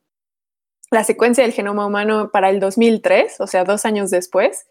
la 0.90 1.04
secuencia 1.04 1.42
del 1.44 1.52
genoma 1.54 1.87
humano 1.87 2.30
para 2.30 2.50
el 2.50 2.61
2003, 2.61 3.40
o 3.40 3.46
sea, 3.46 3.64
dos 3.64 3.85
años 3.87 4.11
después, 4.11 4.66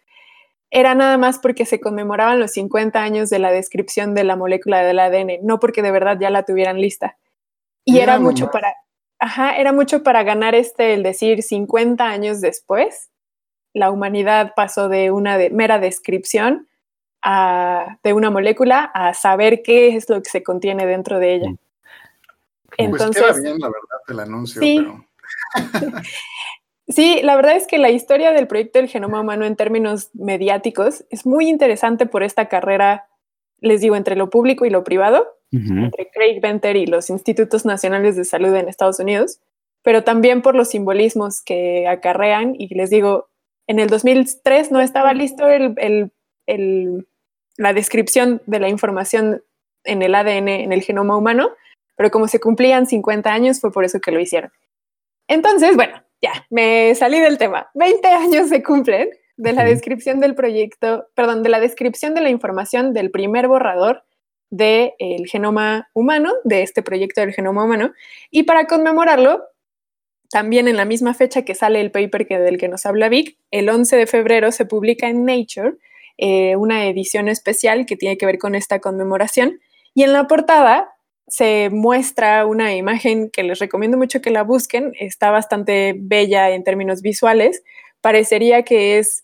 era 0.69 0.93
nada 0.95 1.17
más 1.17 1.39
porque 1.39 1.65
se 1.65 1.79
conmemoraban 1.81 2.39
los 2.39 2.51
50 2.51 3.01
años 3.01 3.29
de 3.29 3.39
la 3.39 3.51
descripción 3.51 4.13
de 4.13 4.23
la 4.23 4.35
molécula 4.35 4.83
del 4.83 4.99
ADN, 4.99 5.39
no 5.43 5.59
porque 5.59 5.81
de 5.81 5.91
verdad 5.91 6.17
ya 6.19 6.29
la 6.29 6.43
tuvieran 6.43 6.79
lista. 6.79 7.17
Y 7.83 7.93
Mira 7.93 8.03
era 8.03 8.19
mucho 8.19 8.51
para, 8.51 8.75
ajá, 9.21 9.55
era 9.55 9.71
mucho 9.71 10.03
para 10.03 10.23
ganar 10.23 10.55
este, 10.55 10.93
el 10.93 11.03
decir 11.03 11.43
50 11.43 12.05
años 12.05 12.41
después, 12.41 13.09
la 13.73 13.89
humanidad 13.91 14.53
pasó 14.55 14.89
de 14.89 15.11
una 15.11 15.37
de- 15.37 15.49
mera 15.51 15.79
descripción 15.79 16.67
a- 17.21 17.97
de 18.03 18.13
una 18.13 18.29
molécula 18.31 18.91
a 18.93 19.13
saber 19.13 19.61
qué 19.63 19.95
es 19.95 20.09
lo 20.09 20.21
que 20.21 20.29
se 20.29 20.43
contiene 20.43 20.85
dentro 20.85 21.19
de 21.19 21.35
ella. 21.35 21.53
Entonces, 22.77 23.21
pues 23.21 23.33
queda 23.37 23.41
bien, 23.43 23.59
la 23.59 23.67
verdad, 23.67 23.99
el 24.09 24.19
anuncio, 24.21 24.61
Sí. 24.61 24.77
pero 24.79 25.05
sí, 26.87 27.21
la 27.21 27.35
verdad 27.35 27.55
es 27.55 27.67
que 27.67 27.77
la 27.77 27.89
historia 27.91 28.31
del 28.31 28.47
proyecto 28.47 28.79
del 28.79 28.89
genoma 28.89 29.21
humano 29.21 29.45
en 29.45 29.55
términos 29.55 30.09
mediáticos 30.13 31.05
es 31.09 31.25
muy 31.25 31.47
interesante 31.47 32.05
por 32.05 32.23
esta 32.23 32.47
carrera, 32.49 33.07
les 33.61 33.79
digo, 33.81 33.95
entre 33.95 34.15
lo 34.15 34.29
público 34.29 34.65
y 34.65 34.69
lo 34.69 34.83
privado, 34.83 35.27
entre 35.85 36.09
Craig 36.11 36.39
Venter 36.41 36.75
y 36.75 36.85
los 36.85 37.09
Institutos 37.09 37.65
Nacionales 37.65 38.15
de 38.15 38.25
Salud 38.25 38.53
en 38.55 38.67
Estados 38.69 38.99
Unidos, 38.99 39.39
pero 39.83 40.03
también 40.03 40.41
por 40.41 40.55
los 40.55 40.69
simbolismos 40.69 41.41
que 41.41 41.87
acarrean. 41.87 42.55
Y 42.57 42.73
les 42.73 42.89
digo, 42.89 43.29
en 43.67 43.79
el 43.79 43.87
2003 43.89 44.71
no 44.71 44.79
estaba 44.81 45.13
listo 45.13 45.47
el- 45.47 45.75
el- 45.77 46.11
el- 46.47 47.07
la 47.57 47.73
descripción 47.73 48.41
de 48.45 48.59
la 48.59 48.69
información 48.69 49.43
en 49.83 50.01
el 50.01 50.15
ADN, 50.15 50.63
en 50.63 50.71
el 50.71 50.83
genoma 50.83 51.17
humano, 51.17 51.49
pero 51.95 52.11
como 52.11 52.27
se 52.27 52.39
cumplían 52.39 52.85
50 52.87 53.31
años, 53.33 53.59
fue 53.59 53.71
por 53.71 53.83
eso 53.85 53.99
que 53.99 54.11
lo 54.11 54.19
hicieron. 54.19 54.51
Entonces, 55.27 55.75
bueno, 55.75 56.01
ya, 56.21 56.45
me 56.49 56.93
salí 56.95 57.19
del 57.19 57.37
tema. 57.37 57.69
20 57.73 58.07
años 58.07 58.49
se 58.49 58.63
cumplen 58.63 59.09
de 59.41 59.53
la 59.53 59.63
descripción 59.63 60.19
del 60.19 60.35
proyecto, 60.35 61.07
perdón, 61.15 61.41
de 61.41 61.49
la 61.49 61.59
descripción 61.59 62.13
de 62.13 62.21
la 62.21 62.29
información 62.29 62.93
del 62.93 63.09
primer 63.09 63.47
borrador 63.47 64.03
del 64.51 65.25
genoma 65.27 65.89
humano, 65.93 66.31
de 66.43 66.61
este 66.61 66.83
proyecto 66.83 67.21
del 67.21 67.33
genoma 67.33 67.63
humano. 67.63 67.91
Y 68.29 68.43
para 68.43 68.67
conmemorarlo, 68.67 69.43
también 70.29 70.67
en 70.67 70.77
la 70.77 70.85
misma 70.85 71.15
fecha 71.15 71.43
que 71.43 71.55
sale 71.55 71.81
el 71.81 71.89
paper 71.89 72.27
que, 72.27 72.37
del 72.37 72.59
que 72.59 72.67
nos 72.67 72.85
habla 72.85 73.09
Vic, 73.09 73.37
el 73.49 73.67
11 73.67 73.95
de 73.95 74.07
febrero 74.07 74.51
se 74.51 74.65
publica 74.65 75.07
en 75.07 75.25
Nature 75.25 75.73
eh, 76.17 76.55
una 76.55 76.85
edición 76.85 77.27
especial 77.27 77.87
que 77.87 77.95
tiene 77.95 78.17
que 78.17 78.27
ver 78.27 78.37
con 78.37 78.53
esta 78.53 78.79
conmemoración. 78.79 79.59
Y 79.95 80.03
en 80.03 80.13
la 80.13 80.27
portada 80.27 80.93
se 81.27 81.69
muestra 81.71 82.45
una 82.45 82.75
imagen 82.75 83.31
que 83.31 83.41
les 83.41 83.57
recomiendo 83.57 83.97
mucho 83.97 84.21
que 84.21 84.29
la 84.29 84.43
busquen. 84.43 84.93
Está 84.99 85.31
bastante 85.31 85.95
bella 85.97 86.51
en 86.51 86.63
términos 86.63 87.01
visuales. 87.01 87.63
Parecería 88.01 88.63
que 88.63 88.99
es 88.99 89.23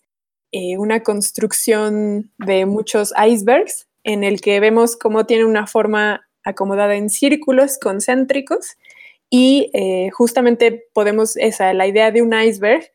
eh, 0.52 0.78
una 0.78 1.02
construcción 1.02 2.30
de 2.38 2.64
muchos 2.64 3.12
icebergs 3.22 3.86
en 4.04 4.24
el 4.24 4.40
que 4.40 4.60
vemos 4.60 4.96
cómo 4.96 5.26
tiene 5.26 5.44
una 5.44 5.66
forma 5.66 6.26
acomodada 6.42 6.96
en 6.96 7.10
círculos 7.10 7.78
concéntricos 7.78 8.78
y 9.28 9.70
eh, 9.74 10.08
justamente 10.10 10.86
podemos, 10.94 11.36
esa, 11.36 11.74
la 11.74 11.86
idea 11.86 12.10
de 12.10 12.22
un 12.22 12.32
iceberg 12.32 12.90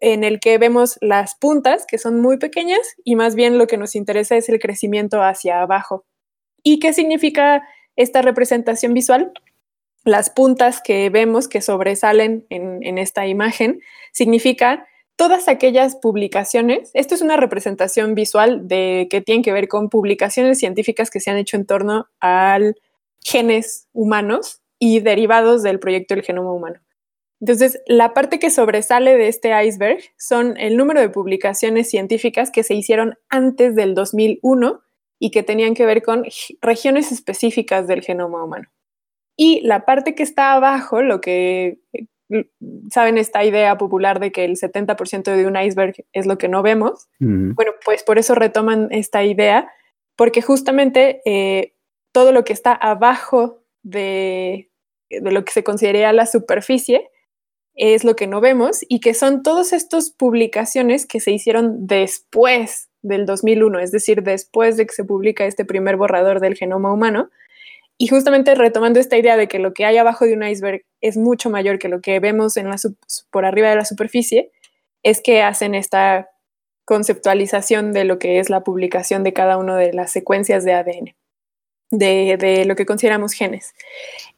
en 0.00 0.24
el 0.24 0.40
que 0.40 0.56
vemos 0.56 0.96
las 1.02 1.34
puntas 1.34 1.84
que 1.86 1.98
son 1.98 2.20
muy 2.20 2.38
pequeñas 2.38 2.80
y 3.04 3.16
más 3.16 3.34
bien 3.34 3.58
lo 3.58 3.66
que 3.66 3.76
nos 3.76 3.94
interesa 3.94 4.36
es 4.36 4.48
el 4.48 4.58
crecimiento 4.58 5.22
hacia 5.22 5.60
abajo. 5.60 6.06
¿Y 6.62 6.78
qué 6.78 6.92
significa 6.92 7.66
esta 7.96 8.22
representación 8.22 8.94
visual? 8.94 9.32
Las 10.04 10.30
puntas 10.30 10.80
que 10.80 11.10
vemos 11.10 11.48
que 11.48 11.60
sobresalen 11.60 12.46
en, 12.48 12.82
en 12.82 12.96
esta 12.98 13.26
imagen 13.26 13.80
significa 14.12 14.86
todas 15.16 15.48
aquellas 15.48 15.96
publicaciones, 15.96 16.90
esto 16.94 17.14
es 17.14 17.22
una 17.22 17.36
representación 17.36 18.14
visual 18.14 18.68
de 18.68 19.08
que 19.10 19.20
tienen 19.20 19.42
que 19.42 19.52
ver 19.52 19.66
con 19.66 19.88
publicaciones 19.88 20.58
científicas 20.58 21.10
que 21.10 21.20
se 21.20 21.30
han 21.30 21.38
hecho 21.38 21.56
en 21.56 21.66
torno 21.66 22.06
al 22.20 22.76
genes 23.24 23.88
humanos 23.92 24.62
y 24.78 25.00
derivados 25.00 25.62
del 25.62 25.80
proyecto 25.80 26.14
del 26.14 26.22
genoma 26.22 26.52
humano. 26.52 26.80
Entonces, 27.40 27.80
la 27.86 28.14
parte 28.14 28.38
que 28.38 28.50
sobresale 28.50 29.16
de 29.16 29.28
este 29.28 29.52
iceberg 29.64 30.00
son 30.16 30.56
el 30.58 30.76
número 30.76 31.00
de 31.00 31.10
publicaciones 31.10 31.90
científicas 31.90 32.50
que 32.50 32.62
se 32.62 32.74
hicieron 32.74 33.18
antes 33.28 33.74
del 33.74 33.94
2001 33.94 34.80
y 35.18 35.30
que 35.30 35.42
tenían 35.42 35.74
que 35.74 35.86
ver 35.86 36.02
con 36.02 36.24
regiones 36.60 37.12
específicas 37.12 37.86
del 37.86 38.02
genoma 38.02 38.44
humano. 38.44 38.68
Y 39.36 39.60
la 39.62 39.84
parte 39.84 40.14
que 40.14 40.22
está 40.22 40.52
abajo, 40.52 41.02
lo 41.02 41.20
que 41.20 41.78
saben 42.90 43.18
esta 43.18 43.44
idea 43.44 43.78
popular 43.78 44.20
de 44.20 44.32
que 44.32 44.44
el 44.44 44.56
70% 44.56 45.34
de 45.34 45.46
un 45.46 45.56
iceberg 45.56 45.94
es 46.12 46.26
lo 46.26 46.38
que 46.38 46.48
no 46.48 46.62
vemos, 46.62 47.08
bueno, 47.20 47.72
pues 47.84 48.02
por 48.02 48.18
eso 48.18 48.34
retoman 48.34 48.88
esta 48.90 49.24
idea, 49.24 49.70
porque 50.16 50.42
justamente 50.42 51.20
eh, 51.24 51.74
todo 52.12 52.32
lo 52.32 52.44
que 52.44 52.52
está 52.52 52.72
abajo 52.72 53.62
de, 53.82 54.70
de 55.10 55.30
lo 55.30 55.44
que 55.44 55.52
se 55.52 55.64
consideraría 55.64 56.12
la 56.12 56.26
superficie 56.26 57.10
es 57.76 58.04
lo 58.04 58.16
que 58.16 58.26
no 58.26 58.40
vemos 58.40 58.80
y 58.88 59.00
que 59.00 59.14
son 59.14 59.42
todas 59.42 59.72
estas 59.72 60.10
publicaciones 60.10 61.06
que 61.06 61.20
se 61.20 61.30
hicieron 61.30 61.86
después 61.86 62.88
del 63.02 63.26
2001, 63.26 63.78
es 63.78 63.92
decir, 63.92 64.22
después 64.22 64.76
de 64.76 64.86
que 64.86 64.94
se 64.94 65.04
publica 65.04 65.44
este 65.44 65.64
primer 65.64 65.96
borrador 65.96 66.40
del 66.40 66.56
genoma 66.56 66.92
humano. 66.92 67.30
Y 67.98 68.08
justamente 68.08 68.54
retomando 68.54 69.00
esta 69.00 69.16
idea 69.16 69.36
de 69.36 69.48
que 69.48 69.58
lo 69.58 69.72
que 69.72 69.86
hay 69.86 69.96
abajo 69.96 70.26
de 70.26 70.34
un 70.34 70.42
iceberg 70.42 70.82
es 71.00 71.16
mucho 71.16 71.48
mayor 71.48 71.78
que 71.78 71.88
lo 71.88 72.00
que 72.00 72.20
vemos 72.20 72.56
en 72.56 72.68
por 73.30 73.44
arriba 73.46 73.70
de 73.70 73.76
la 73.76 73.84
superficie, 73.84 74.50
es 75.02 75.22
que 75.22 75.42
hacen 75.42 75.74
esta 75.74 76.28
conceptualización 76.84 77.92
de 77.92 78.04
lo 78.04 78.18
que 78.18 78.38
es 78.38 78.50
la 78.50 78.62
publicación 78.62 79.24
de 79.24 79.32
cada 79.32 79.56
una 79.56 79.76
de 79.76 79.92
las 79.92 80.12
secuencias 80.12 80.64
de 80.64 80.72
ADN, 80.72 81.14
de, 81.90 82.64
lo 82.66 82.76
que 82.76 82.86
consideramos 82.86 83.32
genes. 83.32 83.74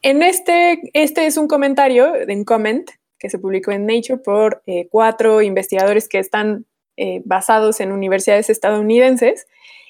En 0.03 0.23
este, 0.23 0.81
este 0.93 1.27
es 1.27 1.37
un 1.37 1.49
comentario, 1.49 2.13
un 2.29 2.45
comment, 2.45 2.89
que 3.19 3.29
se 3.29 3.39
publicó 3.39 3.73
en 3.73 3.87
Nature 3.87 4.19
por 4.19 4.63
eh, 4.67 4.89
cuatro 4.91 5.43
investigadores 5.43 6.09
que 6.09 6.19
están 6.19 6.67
eh, 6.97 7.21
basados 7.25 7.81
en 7.81 7.91
universidades 7.91 8.49
estadounidenses, 8.49 9.47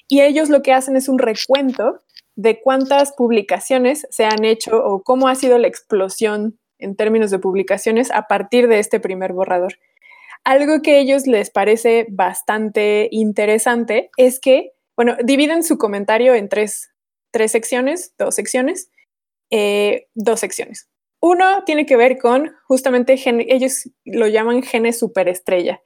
y 0.07 0.21
ellos 0.21 0.49
lo 0.49 0.61
que 0.61 0.73
hacen 0.73 0.95
es 0.95 1.07
un 1.07 1.19
recuento 1.19 1.99
de 2.39 2.61
cuántas 2.61 3.11
publicaciones 3.11 4.07
se 4.11 4.23
han 4.23 4.45
hecho 4.45 4.81
o 4.81 5.03
cómo 5.03 5.27
ha 5.27 5.35
sido 5.35 5.57
la 5.57 5.67
explosión 5.67 6.57
en 6.77 6.95
términos 6.95 7.31
de 7.31 7.39
publicaciones 7.39 8.11
a 8.11 8.27
partir 8.27 8.69
de 8.69 8.79
este 8.79 9.01
primer 9.01 9.33
borrador. 9.33 9.77
Algo 10.45 10.81
que 10.81 10.91
a 10.91 10.97
ellos 10.99 11.27
les 11.27 11.49
parece 11.49 12.07
bastante 12.09 13.09
interesante 13.11 14.09
es 14.15 14.39
que, 14.39 14.71
bueno, 14.95 15.17
dividen 15.21 15.63
su 15.63 15.77
comentario 15.77 16.33
en 16.33 16.47
tres, 16.47 16.91
tres 17.31 17.51
secciones, 17.51 18.13
dos 18.17 18.35
secciones, 18.35 18.89
eh, 19.51 20.07
dos 20.15 20.39
secciones. 20.39 20.87
Uno 21.19 21.65
tiene 21.65 21.85
que 21.85 21.97
ver 21.97 22.19
con 22.19 22.53
justamente, 22.69 23.19
ellos 23.49 23.89
lo 24.05 24.27
llaman 24.27 24.63
genes 24.63 24.97
superestrella. 24.97 25.81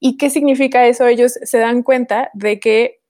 ¿Y 0.00 0.16
qué 0.16 0.30
significa 0.30 0.86
eso? 0.86 1.06
Ellos 1.06 1.38
se 1.42 1.58
dan 1.58 1.82
cuenta 1.82 2.30
de 2.32 2.60
que 2.60 3.02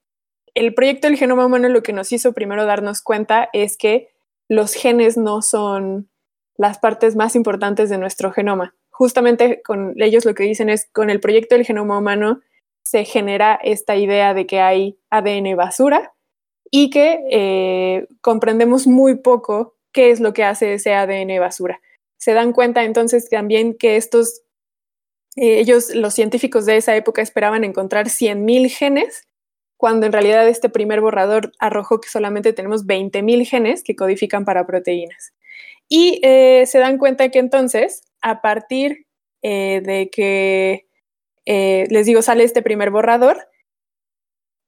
el 0.55 0.73
proyecto 0.73 1.07
del 1.07 1.17
genoma 1.17 1.45
humano 1.45 1.69
lo 1.69 1.83
que 1.83 1.93
nos 1.93 2.11
hizo 2.11 2.33
primero 2.33 2.65
darnos 2.65 3.01
cuenta 3.01 3.49
es 3.53 3.77
que 3.77 4.09
los 4.47 4.73
genes 4.73 5.17
no 5.17 5.41
son 5.41 6.09
las 6.57 6.79
partes 6.79 7.15
más 7.15 7.35
importantes 7.35 7.89
de 7.89 7.97
nuestro 7.97 8.31
genoma. 8.31 8.75
Justamente 8.89 9.61
con 9.63 9.93
ellos 10.01 10.25
lo 10.25 10.35
que 10.35 10.43
dicen 10.43 10.69
es, 10.69 10.89
con 10.91 11.09
el 11.09 11.21
proyecto 11.21 11.55
del 11.55 11.65
genoma 11.65 11.97
humano 11.97 12.41
se 12.83 13.05
genera 13.05 13.59
esta 13.63 13.95
idea 13.95 14.33
de 14.33 14.45
que 14.45 14.59
hay 14.59 14.99
ADN 15.09 15.55
basura 15.55 16.13
y 16.71 16.89
que 16.89 17.19
eh, 17.31 18.07
comprendemos 18.21 18.87
muy 18.87 19.15
poco 19.15 19.77
qué 19.91 20.11
es 20.11 20.19
lo 20.19 20.33
que 20.33 20.43
hace 20.43 20.73
ese 20.73 20.93
ADN 20.93 21.39
basura. 21.39 21.79
Se 22.17 22.33
dan 22.33 22.51
cuenta 22.51 22.83
entonces 22.83 23.29
también 23.29 23.75
que 23.75 23.95
estos, 23.95 24.41
eh, 25.35 25.59
ellos, 25.59 25.93
los 25.95 26.13
científicos 26.13 26.65
de 26.65 26.77
esa 26.77 26.95
época 26.95 27.21
esperaban 27.21 27.63
encontrar 27.63 28.07
100.000 28.07 28.69
genes, 28.69 29.28
cuando 29.79 30.05
en 30.05 30.11
realidad 30.11 30.45
este 30.49 30.67
primer 30.67 30.99
borrador 30.99 31.53
arrojó 31.57 32.01
que 32.01 32.09
solamente 32.09 32.51
tenemos 32.51 32.85
20.000 32.85 33.45
genes 33.45 33.81
que 33.81 33.95
codifican 33.95 34.43
para 34.43 34.67
proteínas. 34.67 35.31
Y 35.87 36.19
eh, 36.21 36.65
se 36.65 36.79
dan 36.79 36.97
cuenta 36.97 37.29
que 37.29 37.39
entonces, 37.39 38.01
a 38.21 38.41
partir 38.41 39.07
eh, 39.41 39.79
de 39.81 40.09
que, 40.09 40.85
eh, 41.45 41.85
les 41.89 42.05
digo, 42.05 42.21
sale 42.21 42.43
este 42.43 42.61
primer 42.61 42.91
borrador, 42.91 43.47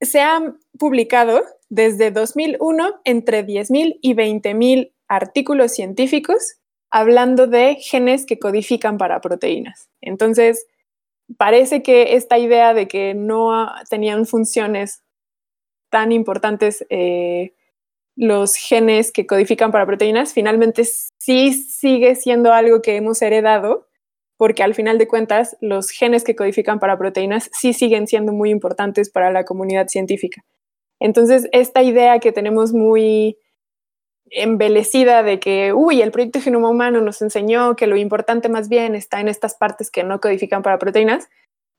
se 0.00 0.22
han 0.22 0.58
publicado 0.78 1.44
desde 1.68 2.10
2001 2.10 3.02
entre 3.04 3.46
10.000 3.46 3.98
y 4.00 4.14
20.000 4.14 4.94
artículos 5.08 5.72
científicos 5.72 6.54
hablando 6.90 7.46
de 7.46 7.74
genes 7.74 8.24
que 8.24 8.38
codifican 8.38 8.96
para 8.96 9.20
proteínas. 9.20 9.90
Entonces, 10.00 10.66
parece 11.36 11.82
que 11.82 12.14
esta 12.14 12.38
idea 12.38 12.74
de 12.74 12.88
que 12.88 13.14
no 13.14 13.70
tenían 13.88 14.26
funciones 14.26 15.02
tan 15.90 16.12
importantes 16.12 16.86
eh, 16.90 17.54
los 18.16 18.56
genes 18.56 19.12
que 19.12 19.26
codifican 19.26 19.72
para 19.72 19.86
proteínas, 19.86 20.32
finalmente 20.32 20.84
sí 20.84 21.52
sigue 21.52 22.14
siendo 22.14 22.52
algo 22.52 22.82
que 22.82 22.96
hemos 22.96 23.22
heredado, 23.22 23.88
porque 24.36 24.62
al 24.62 24.74
final 24.74 24.98
de 24.98 25.08
cuentas 25.08 25.56
los 25.60 25.90
genes 25.90 26.24
que 26.24 26.36
codifican 26.36 26.78
para 26.78 26.98
proteínas 26.98 27.50
sí 27.52 27.72
siguen 27.72 28.06
siendo 28.06 28.32
muy 28.32 28.50
importantes 28.50 29.10
para 29.10 29.30
la 29.30 29.44
comunidad 29.44 29.88
científica. 29.88 30.42
Entonces, 31.00 31.48
esta 31.52 31.82
idea 31.82 32.18
que 32.18 32.32
tenemos 32.32 32.72
muy 32.72 33.36
embelecida 34.32 35.22
de 35.22 35.38
que, 35.38 35.72
uy, 35.72 36.02
el 36.02 36.10
proyecto 36.10 36.40
Genoma 36.40 36.70
Humano 36.70 37.00
nos 37.00 37.20
enseñó 37.22 37.76
que 37.76 37.86
lo 37.86 37.96
importante 37.96 38.48
más 38.48 38.68
bien 38.68 38.94
está 38.94 39.20
en 39.20 39.28
estas 39.28 39.54
partes 39.54 39.90
que 39.90 40.04
no 40.04 40.20
codifican 40.20 40.62
para 40.62 40.78
proteínas, 40.78 41.28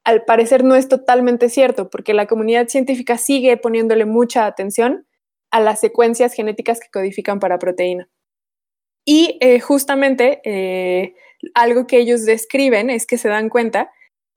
al 0.03 0.23
parecer 0.25 0.63
no 0.63 0.75
es 0.75 0.87
totalmente 0.87 1.49
cierto, 1.49 1.89
porque 1.89 2.13
la 2.13 2.27
comunidad 2.27 2.67
científica 2.67 3.17
sigue 3.17 3.57
poniéndole 3.57 4.05
mucha 4.05 4.45
atención 4.45 5.07
a 5.49 5.59
las 5.59 5.79
secuencias 5.79 6.33
genéticas 6.33 6.79
que 6.79 6.89
codifican 6.91 7.39
para 7.39 7.59
proteína. 7.59 8.09
Y 9.05 9.37
eh, 9.41 9.59
justamente 9.59 10.41
eh, 10.45 11.15
algo 11.53 11.87
que 11.87 11.97
ellos 11.97 12.25
describen 12.25 12.89
es 12.89 13.05
que 13.05 13.17
se 13.17 13.29
dan 13.29 13.49
cuenta 13.49 13.91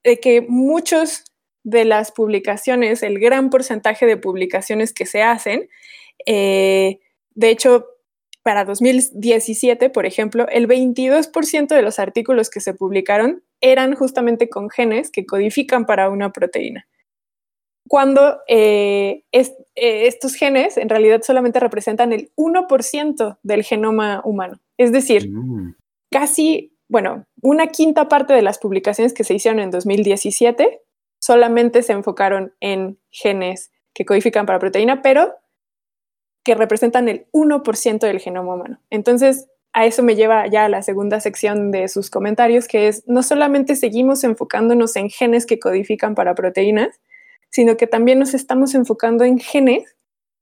de 0.04 0.18
que 0.18 0.40
muchos 0.40 1.24
de 1.64 1.84
las 1.84 2.12
publicaciones, 2.12 3.02
el 3.02 3.18
gran 3.18 3.50
porcentaje 3.50 4.06
de 4.06 4.16
publicaciones 4.16 4.92
que 4.92 5.06
se 5.06 5.22
hacen, 5.22 5.68
eh, 6.26 7.00
de 7.34 7.50
hecho, 7.50 7.86
para 8.46 8.64
2017, 8.64 9.90
por 9.90 10.06
ejemplo, 10.06 10.46
el 10.48 10.68
22% 10.68 11.66
de 11.66 11.82
los 11.82 11.98
artículos 11.98 12.48
que 12.48 12.60
se 12.60 12.74
publicaron 12.74 13.42
eran 13.60 13.96
justamente 13.96 14.48
con 14.48 14.70
genes 14.70 15.10
que 15.10 15.26
codifican 15.26 15.84
para 15.84 16.10
una 16.10 16.30
proteína. 16.30 16.86
Cuando 17.88 18.38
eh, 18.46 19.24
es, 19.32 19.48
eh, 19.74 20.06
estos 20.06 20.36
genes 20.36 20.76
en 20.76 20.88
realidad 20.88 21.22
solamente 21.22 21.58
representan 21.58 22.12
el 22.12 22.30
1% 22.36 23.36
del 23.42 23.64
genoma 23.64 24.22
humano. 24.24 24.60
Es 24.78 24.92
decir, 24.92 25.28
Mm. 25.28 25.74
casi, 26.12 26.72
bueno, 26.88 27.26
una 27.42 27.66
quinta 27.66 28.06
parte 28.06 28.32
de 28.32 28.42
las 28.42 28.60
publicaciones 28.60 29.12
que 29.12 29.24
se 29.24 29.34
hicieron 29.34 29.58
en 29.58 29.72
2017 29.72 30.82
solamente 31.20 31.82
se 31.82 31.94
enfocaron 31.94 32.54
en 32.60 33.00
genes 33.10 33.72
que 33.92 34.04
codifican 34.04 34.46
para 34.46 34.60
proteína, 34.60 35.02
pero 35.02 35.34
que 36.46 36.54
representan 36.54 37.08
el 37.10 37.26
1% 37.32 38.06
del 38.06 38.20
genoma 38.20 38.54
humano. 38.54 38.80
Entonces, 38.90 39.48
a 39.74 39.84
eso 39.84 40.02
me 40.02 40.14
lleva 40.16 40.46
ya 40.46 40.64
a 40.64 40.68
la 40.70 40.82
segunda 40.82 41.20
sección 41.20 41.72
de 41.72 41.88
sus 41.88 42.08
comentarios, 42.08 42.68
que 42.68 42.88
es 42.88 43.04
no 43.06 43.22
solamente 43.22 43.76
seguimos 43.76 44.24
enfocándonos 44.24 44.96
en 44.96 45.10
genes 45.10 45.44
que 45.46 45.58
codifican 45.58 46.14
para 46.14 46.34
proteínas, 46.34 46.98
sino 47.50 47.76
que 47.76 47.86
también 47.86 48.18
nos 48.18 48.34
estamos 48.34 48.74
enfocando 48.74 49.24
en 49.24 49.38
genes 49.38 49.96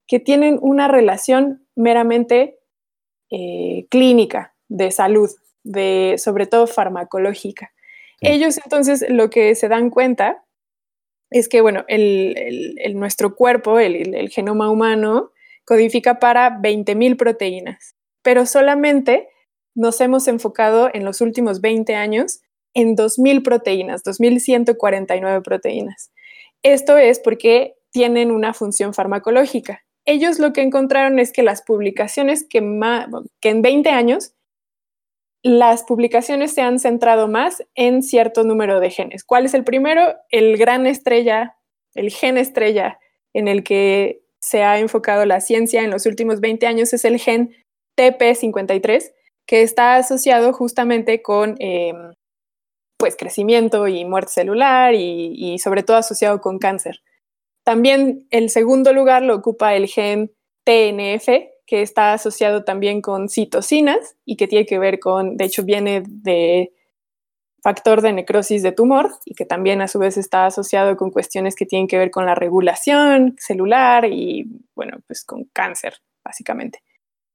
que 0.06 0.20
tienen 0.20 0.58
una 0.62 0.86
relación 0.88 1.66
meramente 1.74 2.58
eh, 3.30 3.86
clínica, 3.90 4.54
de 4.68 4.90
salud, 4.90 5.30
de 5.64 6.16
sobre 6.18 6.46
todo 6.46 6.66
farmacológica. 6.66 7.72
Ellos 8.20 8.58
entonces 8.62 9.04
lo 9.08 9.30
que 9.30 9.54
se 9.54 9.68
dan 9.68 9.90
cuenta 9.90 10.44
es 11.30 11.48
que, 11.48 11.60
bueno, 11.60 11.84
el, 11.88 12.34
el- 12.38 12.74
el- 12.78 12.98
nuestro 12.98 13.34
cuerpo, 13.34 13.78
el 13.80 14.30
genoma 14.30 14.70
humano, 14.70 15.32
codifica 15.64 16.18
para 16.18 16.60
20.000 16.60 17.16
proteínas, 17.16 17.94
pero 18.22 18.46
solamente 18.46 19.28
nos 19.74 20.00
hemos 20.00 20.28
enfocado 20.28 20.90
en 20.92 21.04
los 21.04 21.20
últimos 21.20 21.60
20 21.60 21.94
años 21.94 22.40
en 22.74 22.96
2.000 22.96 23.42
proteínas, 23.42 24.02
2.149 24.04 25.42
proteínas. 25.42 26.12
Esto 26.62 26.96
es 26.96 27.20
porque 27.20 27.74
tienen 27.90 28.30
una 28.30 28.54
función 28.54 28.94
farmacológica. 28.94 29.84
Ellos 30.04 30.38
lo 30.38 30.52
que 30.52 30.62
encontraron 30.62 31.18
es 31.18 31.32
que 31.32 31.42
las 31.42 31.62
publicaciones 31.62 32.46
que, 32.48 32.60
que 33.40 33.48
en 33.48 33.62
20 33.62 33.90
años, 33.90 34.34
las 35.42 35.84
publicaciones 35.84 36.52
se 36.54 36.62
han 36.62 36.78
centrado 36.78 37.28
más 37.28 37.62
en 37.74 38.02
cierto 38.02 38.44
número 38.44 38.80
de 38.80 38.90
genes. 38.90 39.24
¿Cuál 39.24 39.44
es 39.44 39.54
el 39.54 39.62
primero? 39.62 40.14
El 40.30 40.56
gran 40.56 40.86
estrella, 40.86 41.56
el 41.94 42.10
gen 42.10 42.38
estrella 42.38 42.98
en 43.34 43.48
el 43.48 43.62
que 43.62 44.23
se 44.44 44.62
ha 44.62 44.78
enfocado 44.78 45.24
la 45.24 45.40
ciencia 45.40 45.82
en 45.82 45.90
los 45.90 46.04
últimos 46.04 46.40
20 46.40 46.66
años 46.66 46.92
es 46.92 47.06
el 47.06 47.18
gen 47.18 47.56
TP53, 47.98 49.12
que 49.46 49.62
está 49.62 49.96
asociado 49.96 50.52
justamente 50.52 51.22
con 51.22 51.56
eh, 51.60 51.94
pues 52.98 53.16
crecimiento 53.16 53.88
y 53.88 54.04
muerte 54.04 54.32
celular 54.32 54.94
y, 54.94 55.32
y 55.34 55.58
sobre 55.60 55.82
todo 55.82 55.96
asociado 55.96 56.42
con 56.42 56.58
cáncer. 56.58 57.00
También 57.64 58.26
el 58.30 58.50
segundo 58.50 58.92
lugar 58.92 59.22
lo 59.22 59.34
ocupa 59.34 59.74
el 59.74 59.86
gen 59.86 60.30
TNF, 60.64 61.28
que 61.66 61.80
está 61.80 62.12
asociado 62.12 62.64
también 62.64 63.00
con 63.00 63.30
citocinas 63.30 64.14
y 64.26 64.36
que 64.36 64.46
tiene 64.46 64.66
que 64.66 64.78
ver 64.78 64.98
con, 65.00 65.38
de 65.38 65.46
hecho 65.46 65.64
viene 65.64 66.02
de 66.06 66.70
factor 67.64 68.02
de 68.02 68.12
necrosis 68.12 68.62
de 68.62 68.72
tumor 68.72 69.10
y 69.24 69.34
que 69.34 69.46
también 69.46 69.80
a 69.80 69.88
su 69.88 69.98
vez 69.98 70.18
está 70.18 70.44
asociado 70.44 70.98
con 70.98 71.10
cuestiones 71.10 71.56
que 71.56 71.64
tienen 71.64 71.88
que 71.88 71.96
ver 71.96 72.10
con 72.10 72.26
la 72.26 72.34
regulación 72.34 73.36
celular 73.38 74.04
y, 74.04 74.44
bueno, 74.74 74.98
pues 75.06 75.24
con 75.24 75.44
cáncer, 75.44 75.94
básicamente. 76.22 76.82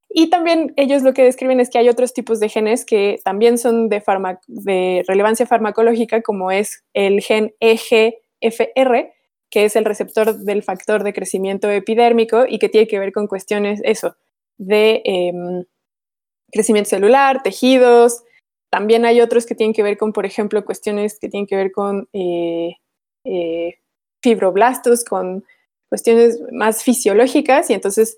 Y 0.08 0.30
también 0.30 0.72
ellos 0.78 1.02
lo 1.02 1.16
que 1.16 1.24
describen 1.24 1.60
es 1.60 1.72
que 1.72 1.80
hay 1.80 1.90
otros 1.90 2.14
tipos 2.14 2.40
de 2.40 2.48
genes 2.48 2.86
que 2.86 3.20
también 3.26 3.58
son 3.58 3.90
de, 3.90 4.04
de 4.48 5.04
relevancia 5.08 5.48
farmacológica, 5.48 6.22
como 6.22 6.52
es 6.52 6.84
el 6.94 7.22
gen 7.22 7.56
EGFR, 7.60 9.12
que 9.50 9.66
es 9.66 9.76
el 9.76 9.86
receptor 9.86 10.38
del 10.38 10.62
factor 10.62 11.04
de 11.04 11.14
crecimiento 11.14 11.72
epidérmico 11.72 12.46
y 12.48 12.60
que 12.60 12.70
tiene 12.70 12.88
que 12.88 13.00
ver 13.00 13.12
con 13.12 13.26
cuestiones, 13.26 13.82
eso, 13.84 14.16
de 14.60 15.02
em, 15.06 15.66
crecimiento 16.52 16.92
celular, 16.92 17.42
tejidos. 17.42 18.22
También 18.70 19.06
hay 19.06 19.20
otros 19.22 19.46
que 19.46 19.56
tienen 19.56 19.74
que 19.74 19.84
ver 19.84 19.98
con, 19.98 20.14
por 20.14 20.26
ejemplo, 20.26 20.64
cuestiones 20.64 21.20
que 21.20 21.28
tienen 21.30 21.48
que 21.48 21.56
ver 21.56 21.72
con 21.72 22.08
eh, 22.14 22.76
eh, 23.24 23.80
fibroblastos, 24.22 25.04
con 25.04 25.44
cuestiones 25.90 26.40
más 26.52 26.84
fisiológicas 26.84 27.70
y 27.72 27.74
entonces 27.74 28.18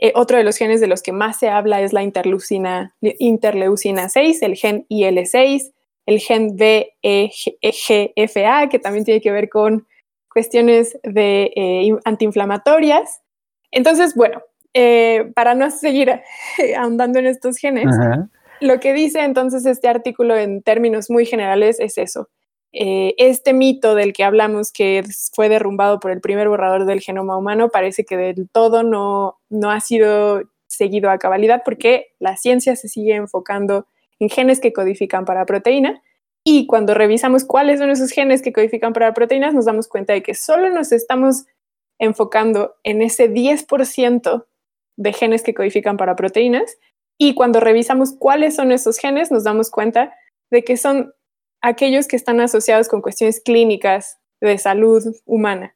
eh, 0.00 0.12
otro 0.14 0.38
de 0.38 0.44
los 0.44 0.56
genes 0.56 0.80
de 0.80 0.86
los 0.86 1.02
que 1.02 1.12
más 1.12 1.38
se 1.38 1.50
habla 1.50 1.82
es 1.82 1.92
la 1.92 2.02
interleucina, 2.02 2.94
interleucina 3.00 4.08
6, 4.08 4.40
el 4.42 4.56
gen 4.56 4.86
IL6, 4.88 5.70
el 6.06 6.18
gen 6.20 6.56
VEGFA, 6.56 6.88
que 8.70 8.78
también 8.78 9.04
tiene 9.04 9.20
que 9.20 9.32
ver 9.32 9.50
con 9.50 9.86
cuestiones 10.32 10.98
de 11.02 11.98
antiinflamatorias. 12.04 13.20
Entonces, 13.70 14.14
bueno, 14.14 14.42
para 15.34 15.54
no 15.54 15.70
seguir 15.70 16.10
ahondando 16.76 17.18
en 17.18 17.26
estos 17.26 17.58
genes, 17.58 17.86
lo 18.64 18.80
que 18.80 18.92
dice 18.92 19.20
entonces 19.20 19.66
este 19.66 19.88
artículo 19.88 20.36
en 20.36 20.62
términos 20.62 21.10
muy 21.10 21.26
generales 21.26 21.78
es 21.80 21.98
eso. 21.98 22.28
Eh, 22.72 23.14
este 23.18 23.52
mito 23.52 23.94
del 23.94 24.12
que 24.12 24.24
hablamos 24.24 24.72
que 24.72 25.04
fue 25.32 25.48
derrumbado 25.48 26.00
por 26.00 26.10
el 26.10 26.20
primer 26.20 26.48
borrador 26.48 26.86
del 26.86 27.00
genoma 27.00 27.36
humano 27.36 27.68
parece 27.68 28.04
que 28.04 28.16
del 28.16 28.48
todo 28.50 28.82
no, 28.82 29.38
no 29.48 29.70
ha 29.70 29.78
sido 29.80 30.42
seguido 30.66 31.08
a 31.10 31.18
cabalidad 31.18 31.62
porque 31.64 32.14
la 32.18 32.36
ciencia 32.36 32.74
se 32.74 32.88
sigue 32.88 33.14
enfocando 33.14 33.86
en 34.18 34.28
genes 34.28 34.58
que 34.58 34.72
codifican 34.72 35.24
para 35.24 35.46
proteína 35.46 36.02
y 36.42 36.66
cuando 36.66 36.94
revisamos 36.94 37.44
cuáles 37.44 37.78
son 37.78 37.90
esos 37.90 38.10
genes 38.10 38.42
que 38.42 38.52
codifican 38.52 38.92
para 38.92 39.14
proteínas 39.14 39.54
nos 39.54 39.66
damos 39.66 39.86
cuenta 39.86 40.12
de 40.12 40.24
que 40.24 40.34
solo 40.34 40.68
nos 40.70 40.90
estamos 40.90 41.44
enfocando 42.00 42.74
en 42.82 43.02
ese 43.02 43.32
10% 43.32 44.46
de 44.96 45.12
genes 45.12 45.42
que 45.42 45.54
codifican 45.54 45.96
para 45.96 46.16
proteínas 46.16 46.76
y 47.18 47.34
cuando 47.34 47.60
revisamos 47.60 48.14
cuáles 48.18 48.56
son 48.56 48.72
esos 48.72 48.98
genes 48.98 49.30
nos 49.30 49.44
damos 49.44 49.70
cuenta 49.70 50.14
de 50.50 50.64
que 50.64 50.76
son 50.76 51.12
aquellos 51.60 52.08
que 52.08 52.16
están 52.16 52.40
asociados 52.40 52.88
con 52.88 53.00
cuestiones 53.00 53.40
clínicas 53.40 54.18
de 54.40 54.58
salud 54.58 55.02
humana. 55.24 55.74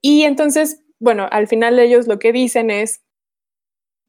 Y 0.00 0.24
entonces, 0.24 0.82
bueno, 0.98 1.26
al 1.30 1.48
final 1.48 1.78
ellos 1.78 2.06
lo 2.06 2.18
que 2.18 2.32
dicen 2.32 2.70
es 2.70 3.00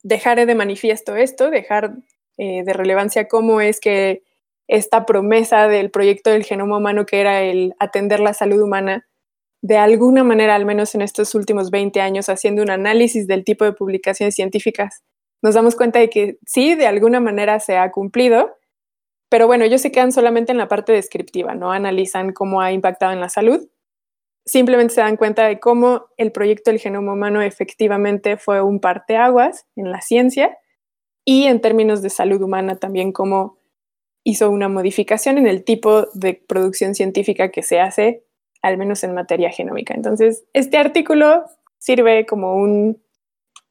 dejar 0.03 0.45
de 0.45 0.55
manifiesto 0.55 1.15
esto, 1.15 1.49
dejar 1.49 1.95
eh, 2.37 2.63
de 2.63 2.73
relevancia 2.73 3.27
cómo 3.27 3.61
es 3.61 3.79
que 3.79 4.23
esta 4.67 5.05
promesa 5.05 5.67
del 5.67 5.91
proyecto 5.91 6.29
del 6.29 6.43
genoma 6.43 6.77
humano, 6.77 7.05
que 7.05 7.21
era 7.21 7.41
el 7.41 7.73
atender 7.79 8.19
la 8.19 8.33
salud 8.33 8.61
humana, 8.61 9.07
de 9.61 9.77
alguna 9.77 10.23
manera, 10.23 10.55
al 10.55 10.65
menos 10.65 10.93
en 10.93 11.01
estos 11.01 11.35
últimos 11.35 11.71
20 11.71 12.01
años, 12.01 12.27
haciendo 12.27 12.61
un 12.61 12.69
análisis 12.69 13.27
del 13.27 13.45
tipo 13.45 13.63
de 13.63 13.73
publicaciones 13.73 14.35
científicas, 14.35 15.03
nos 15.43 15.55
damos 15.55 15.75
cuenta 15.75 15.99
de 15.99 16.09
que 16.09 16.39
sí, 16.45 16.73
de 16.73 16.87
alguna 16.87 17.19
manera 17.19 17.59
se 17.59 17.77
ha 17.77 17.91
cumplido, 17.91 18.57
pero 19.29 19.45
bueno, 19.45 19.65
ellos 19.65 19.81
se 19.81 19.91
quedan 19.91 20.13
solamente 20.13 20.53
en 20.53 20.57
la 20.57 20.69
parte 20.69 20.93
descriptiva, 20.93 21.53
no 21.53 21.71
analizan 21.71 22.31
cómo 22.31 22.61
ha 22.61 22.71
impactado 22.71 23.11
en 23.11 23.19
la 23.19 23.29
salud. 23.29 23.67
Simplemente 24.45 24.93
se 24.93 25.01
dan 25.01 25.17
cuenta 25.17 25.45
de 25.45 25.59
cómo 25.59 26.05
el 26.17 26.31
proyecto 26.31 26.71
del 26.71 26.79
genoma 26.79 27.13
humano 27.13 27.41
efectivamente 27.41 28.37
fue 28.37 28.61
un 28.61 28.79
parteaguas 28.79 29.67
en 29.75 29.91
la 29.91 30.01
ciencia 30.01 30.57
y 31.25 31.45
en 31.45 31.59
términos 31.59 32.01
de 32.01 32.09
salud 32.09 32.41
humana 32.41 32.77
también 32.77 33.11
cómo 33.11 33.57
hizo 34.23 34.49
una 34.49 34.69
modificación 34.69 35.37
en 35.37 35.47
el 35.47 35.65
tipo 35.65 36.07
de 36.13 36.35
producción 36.35 36.95
científica 36.95 37.51
que 37.51 37.63
se 37.63 37.81
hace, 37.81 38.23
al 38.61 38.77
menos 38.77 39.03
en 39.03 39.13
materia 39.13 39.49
genómica. 39.49 39.93
Entonces, 39.93 40.45
este 40.53 40.77
artículo 40.77 41.43
sirve 41.79 42.25
como 42.25 42.55
un 42.55 43.01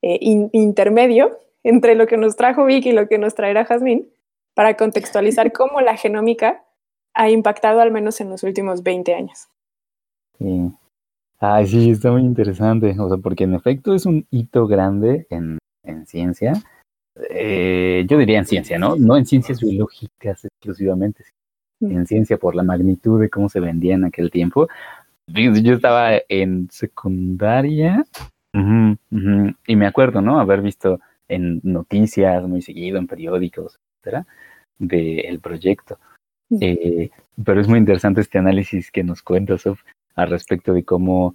eh, 0.03 0.19
intermedio 0.21 1.39
entre 1.65 1.95
lo 1.95 2.07
que 2.07 2.17
nos 2.17 2.37
trajo 2.37 2.65
Vicky 2.65 2.91
y 2.91 2.93
lo 2.93 3.09
que 3.09 3.19
nos 3.19 3.35
traerá 3.35 3.65
Jazmín 3.65 4.09
para 4.55 4.77
contextualizar 4.77 5.53
cómo 5.53 5.81
la 5.81 5.97
genómica 5.97 6.65
ha 7.15 7.31
impactado 7.31 7.81
al 7.81 7.91
menos 7.91 8.21
en 8.21 8.31
los 8.31 8.43
últimos 8.43 8.83
20 8.83 9.15
años. 9.15 9.49
Sí. 10.39 10.73
Ay, 11.39 11.67
sí, 11.67 11.91
está 11.91 12.13
muy 12.13 12.23
interesante. 12.23 12.95
O 12.99 13.09
sea, 13.09 13.19
porque 13.19 13.45
en 13.45 13.55
efecto 13.55 13.95
es 13.95 14.07
un 14.07 14.27
hito 14.31 14.67
grande 14.67 15.27
en, 15.29 15.59
en 15.83 16.07
ciencia. 16.07 16.55
Eh, 17.31 18.07
yo 18.09 18.17
diría 18.17 18.39
en 18.39 18.47
ciencia, 18.47 18.79
¿no? 18.79 18.97
No 18.97 19.17
en 19.17 19.27
ciencias 19.27 19.61
biológicas 19.61 20.45
exclusivamente, 20.45 21.25
sino 21.79 21.99
en 21.99 22.07
ciencia 22.07 22.39
por 22.39 22.55
la 22.55 22.63
magnitud 22.63 23.21
de 23.21 23.29
cómo 23.29 23.49
se 23.49 23.61
vendía 23.61 23.95
en 23.95 24.05
aquel 24.05 24.31
tiempo. 24.31 24.69
Yo 25.27 25.75
estaba 25.75 26.13
en 26.29 26.69
secundaria 26.71 28.05
y 28.55 29.77
me 29.77 29.87
acuerdo, 29.87 30.21
¿no? 30.21 30.39
Haber 30.41 30.63
visto 30.63 31.01
en 31.33 31.61
noticias 31.63 32.43
muy 32.45 32.63
seguido, 32.63 32.99
en 32.99 33.07
periódicos, 33.07 33.79
etcétera, 34.01 34.27
del 34.79 35.41
proyecto. 35.41 35.99
Eh, 36.61 37.11
pero 37.43 37.61
es 37.61 37.69
muy 37.69 37.79
interesante 37.79 38.21
este 38.21 38.39
análisis 38.39 38.91
que 38.91 39.03
nos 39.03 39.23
cuenta, 39.23 39.57
Sof, 39.57 39.81
al 40.15 40.31
respecto 40.31 40.75
de 40.75 40.85
cómo, 40.85 41.35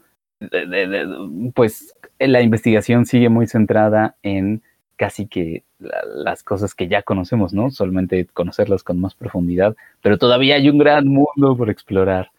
pues, 1.56 1.96
la 2.20 2.42
investigación 2.42 3.06
sigue 3.06 3.30
muy 3.30 3.48
centrada 3.48 4.16
en 4.22 4.62
casi 4.96 5.28
que 5.28 5.64
las 5.80 6.44
cosas 6.44 6.76
que 6.76 6.88
ya 6.88 7.04
conocemos, 7.04 7.54
¿no? 7.54 7.70
Solamente 7.72 8.26
conocerlas 8.26 8.84
con 8.84 9.00
más 9.00 9.16
profundidad, 9.16 9.76
pero 10.02 10.18
todavía 10.18 10.56
hay 10.56 10.70
un 10.70 10.78
gran 10.78 11.08
mundo 11.08 11.56
por 11.58 11.70
explorar. 11.70 12.32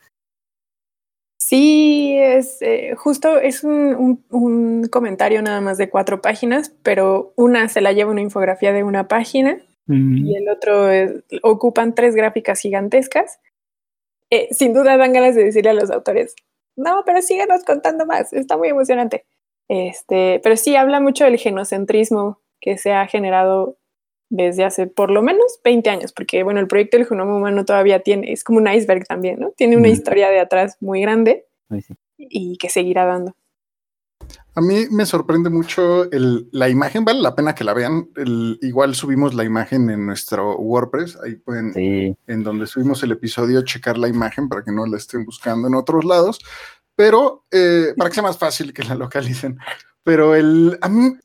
Sí, 1.40 2.16
es 2.18 2.60
eh, 2.62 2.94
justo, 2.96 3.38
es 3.38 3.62
un, 3.62 4.24
un, 4.28 4.88
comentario 4.88 5.40
nada 5.40 5.60
más 5.60 5.78
de 5.78 5.88
cuatro 5.88 6.20
páginas, 6.20 6.74
pero 6.82 7.32
una 7.36 7.68
se 7.68 7.80
la 7.80 7.92
lleva 7.92 8.10
una 8.10 8.20
infografía 8.20 8.72
de 8.72 8.82
una 8.82 9.06
página 9.06 9.58
y 9.90 10.36
el 10.36 10.50
otro 10.50 10.90
ocupan 11.42 11.94
tres 11.94 12.14
gráficas 12.14 12.60
gigantescas. 12.60 13.40
Eh, 14.30 14.48
sin 14.50 14.74
duda 14.74 14.98
dan 14.98 15.14
ganas 15.14 15.34
de 15.34 15.44
decirle 15.44 15.70
a 15.70 15.74
los 15.74 15.90
autores, 15.90 16.34
no, 16.76 17.02
pero 17.06 17.22
síganos 17.22 17.64
contando 17.64 18.04
más, 18.04 18.32
está 18.32 18.58
muy 18.58 18.68
emocionante. 18.68 19.24
Este, 19.68 20.40
pero 20.42 20.56
sí 20.56 20.76
habla 20.76 21.00
mucho 21.00 21.24
del 21.24 21.38
genocentrismo 21.38 22.40
que 22.60 22.78
se 22.78 22.92
ha 22.92 23.06
generado 23.06 23.78
desde 24.30 24.64
hace 24.64 24.86
por 24.86 25.10
lo 25.10 25.22
menos 25.22 25.60
20 25.64 25.88
años, 25.90 26.12
porque 26.12 26.42
bueno, 26.42 26.60
el 26.60 26.68
proyecto 26.68 26.96
del 26.96 27.06
genoma 27.06 27.36
humano 27.36 27.64
todavía 27.64 28.00
tiene, 28.00 28.32
es 28.32 28.44
como 28.44 28.58
un 28.58 28.68
iceberg 28.68 29.06
también, 29.06 29.40
¿no? 29.40 29.52
Tiene 29.56 29.76
una 29.76 29.88
historia 29.88 30.28
de 30.28 30.40
atrás 30.40 30.76
muy 30.80 31.00
grande 31.00 31.46
y 32.16 32.56
que 32.58 32.68
seguirá 32.68 33.04
dando. 33.04 33.34
A 34.54 34.60
mí 34.60 34.86
me 34.90 35.06
sorprende 35.06 35.50
mucho 35.50 36.10
el, 36.10 36.48
la 36.50 36.68
imagen, 36.68 37.04
vale 37.04 37.20
la 37.20 37.34
pena 37.34 37.54
que 37.54 37.64
la 37.64 37.74
vean. 37.74 38.08
El, 38.16 38.58
igual 38.60 38.94
subimos 38.94 39.32
la 39.32 39.44
imagen 39.44 39.88
en 39.88 40.04
nuestro 40.04 40.56
WordPress, 40.56 41.16
ahí 41.24 41.36
pueden, 41.36 41.72
en 42.26 42.42
donde 42.42 42.66
subimos 42.66 43.02
el 43.04 43.12
episodio, 43.12 43.62
checar 43.62 43.96
la 43.96 44.08
imagen 44.08 44.48
para 44.48 44.64
que 44.64 44.72
no 44.72 44.84
la 44.84 44.96
estén 44.96 45.24
buscando 45.24 45.68
en 45.68 45.74
otros 45.74 46.04
lados, 46.04 46.40
pero 46.96 47.44
eh, 47.52 47.94
para 47.96 48.10
que 48.10 48.14
sea 48.14 48.24
más 48.24 48.38
fácil 48.38 48.72
que 48.72 48.82
la 48.82 48.96
localicen. 48.96 49.58
Pero 50.02 50.34
el, 50.34 50.76
a 50.80 50.88
mí 50.88 51.12
Mm, 51.12 51.12
mm, 51.12 51.18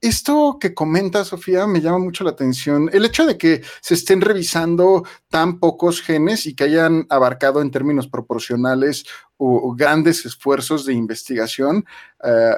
esto 0.00 0.58
que 0.60 0.74
comenta 0.74 1.24
Sofía 1.24 1.66
me 1.66 1.80
llama 1.80 1.98
mucho 1.98 2.24
la 2.24 2.30
atención. 2.30 2.88
El 2.92 3.04
hecho 3.04 3.26
de 3.26 3.36
que 3.36 3.62
se 3.80 3.94
estén 3.94 4.20
revisando 4.20 5.04
tan 5.28 5.58
pocos 5.58 6.00
genes 6.00 6.46
y 6.46 6.54
que 6.54 6.64
hayan 6.64 7.06
abarcado 7.10 7.60
en 7.60 7.70
términos 7.70 8.08
proporcionales 8.08 9.04
o, 9.36 9.74
grandes 9.74 10.24
esfuerzos 10.24 10.86
de 10.86 10.94
investigación, 10.94 11.84
eh, 12.24 12.54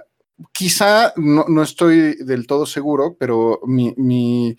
quizá 0.53 1.13
no, 1.17 1.63
estoy 1.63 2.15
del 2.17 2.47
todo 2.47 2.67
seguro, 2.67 3.17
pero 3.19 3.61
mi, 3.67 3.95
mi, 3.97 4.57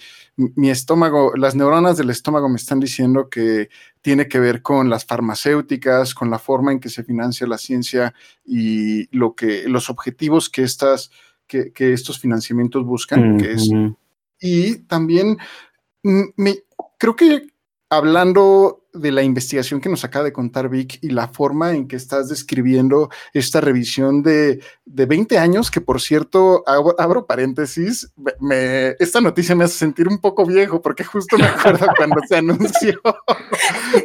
estómago, 0.69 1.33
las 1.35 1.55
neuronas 1.55 1.97
del 1.97 2.09
estómago 2.09 2.49
me 2.49 2.57
están 2.57 2.79
diciendo 2.79 3.29
que 3.29 3.69
tiene 4.01 4.27
que 4.27 4.39
ver 4.39 4.61
con 4.61 4.89
las 4.89 5.05
farmacéuticas, 5.05 6.13
con 6.13 6.29
la 6.29 6.39
forma 6.39 6.71
en 6.71 6.79
que 6.79 6.89
se 6.89 7.03
financia 7.03 7.47
la 7.47 7.57
ciencia 7.57 8.13
y 8.45 9.07
lo 9.15 9.33
que, 9.35 9.67
los 9.67 9.89
objetivos 9.89 10.49
que 10.49 10.63
estas 10.63 11.11
que, 11.73 11.93
estos 11.93 12.19
financiamientos 12.19 12.85
buscan, 12.85 13.37
que 13.37 13.53
es, 13.53 13.69
y 14.39 14.77
también 14.79 15.37
mm, 16.03 16.23
me, 16.35 16.63
creo 16.97 17.15
que 17.15 17.50
hablando 17.91 18.85
de 18.93 19.11
la 19.11 19.21
investigación 19.21 19.81
que 19.81 19.89
nos 19.89 20.05
acaba 20.05 20.23
de 20.23 20.31
contar 20.31 20.69
Vic 20.69 20.97
y 21.01 21.09
la 21.09 21.27
forma 21.27 21.73
en 21.73 21.89
que 21.89 21.97
estás 21.97 22.29
describiendo 22.29 23.09
esta 23.33 23.59
revisión 23.59 24.23
de, 24.23 24.63
de 24.85 25.05
20 25.05 25.37
años, 25.37 25.69
que 25.69 25.81
por 25.81 25.99
cierto, 25.99 26.63
abro, 26.65 26.95
abro 26.97 27.25
paréntesis, 27.25 28.13
me, 28.39 28.95
esta 28.97 29.19
noticia 29.19 29.55
me 29.55 29.65
hace 29.65 29.77
sentir 29.77 30.07
un 30.07 30.19
poco 30.19 30.45
viejo 30.45 30.81
porque 30.81 31.03
justo 31.03 31.37
me 31.37 31.43
acuerdo 31.43 31.85
cuando 31.97 32.21
se 32.29 32.37
anunció, 32.37 33.01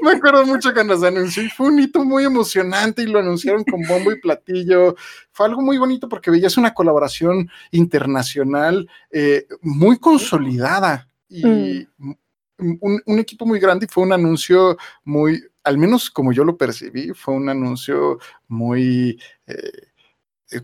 me 0.03 0.11
acuerdo 0.11 0.45
mucho 0.45 0.75
cuando 0.75 0.99
se 0.99 1.07
anunció 1.07 1.45
y 1.45 1.49
fue 1.49 1.69
un 1.69 1.79
hito 1.79 2.05
muy 2.05 2.25
emocionante 2.25 3.03
y 3.03 3.07
lo 3.07 3.21
anunciaron 3.21 3.63
con 3.63 3.83
bombo 3.87 4.11
y 4.11 4.21
platillo. 4.21 4.97
Fue 5.31 5.47
algo 5.47 5.63
muy 5.63 5.79
bonito 5.79 6.09
porque 6.09 6.33
veías 6.33 6.57
una 6.57 6.75
colaboración 6.75 7.49
internacional 7.71 8.89
eh, 9.13 9.47
muy 9.63 10.01
consolidada 10.01 11.09
y 11.29 11.87
mm 11.99 12.15
un, 12.59 13.19
equipo 13.19 13.47
muy 13.47 13.61
grande 13.61 13.87
y 13.87 13.93
fue 13.93 14.05
un 14.05 14.13
anuncio 14.13 14.77
muy, 15.05 15.43
al 15.65 15.79
menos 15.79 16.11
como 16.11 16.33
yo 16.33 16.45
lo 16.45 16.57
percibí, 16.57 17.13
fue 17.15 17.35
un 17.35 17.49
anuncio 17.49 18.19
muy 18.49 19.21
eh, 19.47 20.61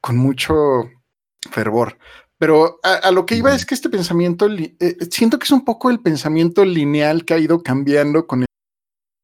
con, 0.00 0.16
mucho 0.16 0.54
fervor. 1.50 1.98
Pero 2.38 2.78
a, 2.82 3.10
lo 3.10 3.26
que 3.26 3.34
iba 3.34 3.54
es 3.54 3.66
que 3.66 3.74
este 3.74 3.88
pensamiento, 3.88 4.48
eh, 4.48 4.96
siento 5.10 5.38
que 5.38 5.44
es 5.44 5.50
un 5.50 5.64
poco 5.64 5.90
el 5.90 6.00
pensamiento 6.00 6.64
lineal 6.64 7.24
que 7.24 7.34
ha 7.34 7.38
ido 7.38 7.62
cambiando 7.62 8.26
con 8.26 8.42
el, 8.42 8.48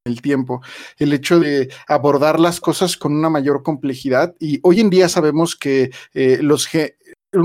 el 0.04 0.20
tiempo, 0.20 0.60
el 0.98 1.12
hecho 1.12 1.40
de 1.40 1.72
abordar 1.88 2.38
las 2.38 2.60
cosas 2.60 2.96
con 2.96 3.14
una 3.14 3.30
mayor 3.30 3.62
complejidad 3.62 4.34
y 4.38 4.60
hoy 4.62 4.80
en 4.80 4.90
día 4.90 5.08
sabemos 5.08 5.56
que 5.56 5.92
eh, 6.12 6.38
los, 6.42 6.68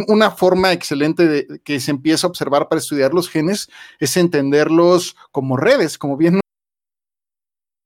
una 0.07 0.31
forma 0.31 0.71
excelente 0.71 1.27
de, 1.27 1.61
que 1.63 1.79
se 1.79 1.91
empieza 1.91 2.27
a 2.27 2.29
observar 2.29 2.67
para 2.67 2.79
estudiar 2.79 3.13
los 3.13 3.29
genes 3.29 3.69
es 3.99 4.17
entenderlos 4.17 5.15
como 5.31 5.57
redes, 5.57 5.97
como 5.97 6.17
bien 6.17 6.39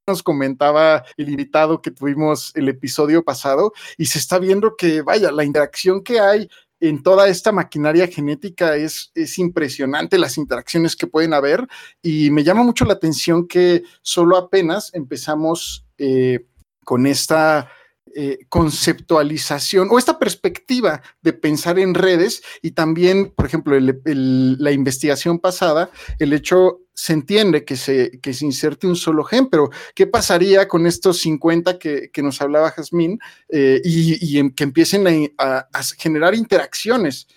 nos 0.07 0.21
comentaba 0.21 1.05
el 1.15 1.29
invitado 1.29 1.81
que 1.81 1.91
tuvimos 1.91 2.51
el 2.55 2.67
episodio 2.67 3.23
pasado, 3.23 3.71
y 3.97 4.05
se 4.05 4.19
está 4.19 4.37
viendo 4.37 4.75
que, 4.75 5.01
vaya, 5.01 5.31
la 5.31 5.45
interacción 5.45 6.03
que 6.03 6.19
hay 6.19 6.49
en 6.81 7.01
toda 7.01 7.29
esta 7.29 7.53
maquinaria 7.53 8.07
genética 8.07 8.75
es, 8.75 9.11
es 9.15 9.39
impresionante, 9.39 10.17
las 10.17 10.37
interacciones 10.37 10.97
que 10.97 11.07
pueden 11.07 11.33
haber, 11.33 11.65
y 12.01 12.29
me 12.31 12.43
llama 12.43 12.63
mucho 12.63 12.83
la 12.83 12.93
atención 12.93 13.47
que 13.47 13.83
solo 14.01 14.35
apenas 14.35 14.93
empezamos 14.93 15.85
eh, 15.97 16.45
con 16.83 17.07
esta 17.07 17.69
eh, 18.15 18.39
conceptualización 18.49 19.87
o 19.89 19.97
esta 19.97 20.19
perspectiva 20.19 21.01
de 21.21 21.33
pensar 21.33 21.79
en 21.79 21.95
redes 21.95 22.43
y 22.61 22.71
también, 22.71 23.31
por 23.35 23.45
ejemplo, 23.45 23.75
la 23.79 24.71
investigación 24.71 25.39
pasada, 25.39 25.89
el 26.19 26.33
hecho 26.33 26.81
se 26.93 27.13
entiende 27.13 27.65
que 27.65 27.75
se, 27.75 28.19
que 28.21 28.33
se 28.33 28.45
inserte 28.45 28.87
un 28.87 28.95
solo 28.95 29.23
gen, 29.23 29.47
pero 29.47 29.69
¿qué 29.95 30.05
pasaría 30.05 30.67
con 30.67 30.85
estos 30.85 31.19
50 31.21 31.79
que, 31.79 32.11
que 32.11 32.21
nos 32.21 32.41
hablaba 32.41 32.71
Jazmín 32.71 33.19
eh, 33.49 33.81
y, 33.83 34.37
en, 34.37 34.51
que 34.51 34.63
empiecen 34.63 35.33
a, 35.37 35.67
generar 35.97 36.35
interacciones? 36.35 37.27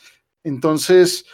Entonces, 0.45 1.25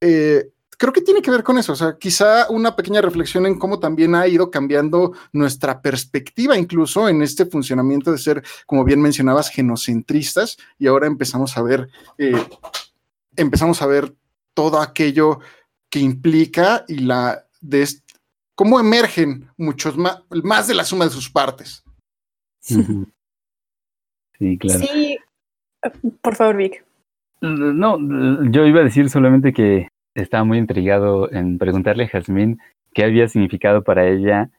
eh, 0.00 0.50
creo 0.80 0.94
que 0.94 1.02
tiene 1.02 1.20
que 1.20 1.30
ver 1.30 1.42
con 1.42 1.58
eso, 1.58 1.74
o 1.74 1.76
sea, 1.76 1.98
quizá 1.98 2.48
una 2.48 2.74
pequeña 2.74 3.02
reflexión 3.02 3.44
en 3.44 3.58
cómo 3.58 3.78
también 3.78 4.14
ha 4.14 4.26
ido 4.26 4.50
cambiando 4.50 5.12
nuestra 5.30 5.82
perspectiva 5.82 6.56
incluso 6.56 7.06
en 7.06 7.20
este 7.20 7.44
funcionamiento 7.44 8.10
de 8.10 8.16
ser, 8.16 8.42
como 8.64 8.82
bien 8.82 9.02
mencionabas, 9.02 9.50
genocentristas 9.50 10.56
y 10.78 10.86
ahora 10.86 11.06
empezamos 11.06 11.58
a 11.58 11.62
ver, 11.62 11.90
eh, 12.16 12.32
empezamos 13.36 13.82
a 13.82 13.86
ver 13.86 14.14
todo 14.54 14.80
aquello 14.80 15.40
que 15.90 15.98
implica 15.98 16.86
y 16.88 17.00
la 17.00 17.44
de 17.60 17.86
cómo 18.54 18.80
emergen 18.80 19.50
muchos 19.58 19.98
más, 19.98 20.22
más 20.30 20.66
de 20.66 20.74
la 20.76 20.84
suma 20.84 21.04
de 21.04 21.10
sus 21.10 21.28
partes. 21.28 21.84
Sí, 22.62 24.56
claro. 24.58 24.80
Sí, 24.80 25.18
por 26.22 26.36
favor, 26.36 26.56
Vic. 26.56 26.82
No, 27.42 27.98
yo 28.50 28.64
iba 28.64 28.80
a 28.80 28.84
decir 28.84 29.10
solamente 29.10 29.52
que 29.52 29.88
estaba 30.22 30.44
muy 30.44 30.58
intrigado 30.58 31.30
en 31.32 31.58
preguntarle 31.58 32.04
a 32.04 32.08
Jazmín 32.08 32.58
qué 32.92 33.04
había 33.04 33.28
significado 33.28 33.82
para 33.82 34.06
ella 34.06 34.50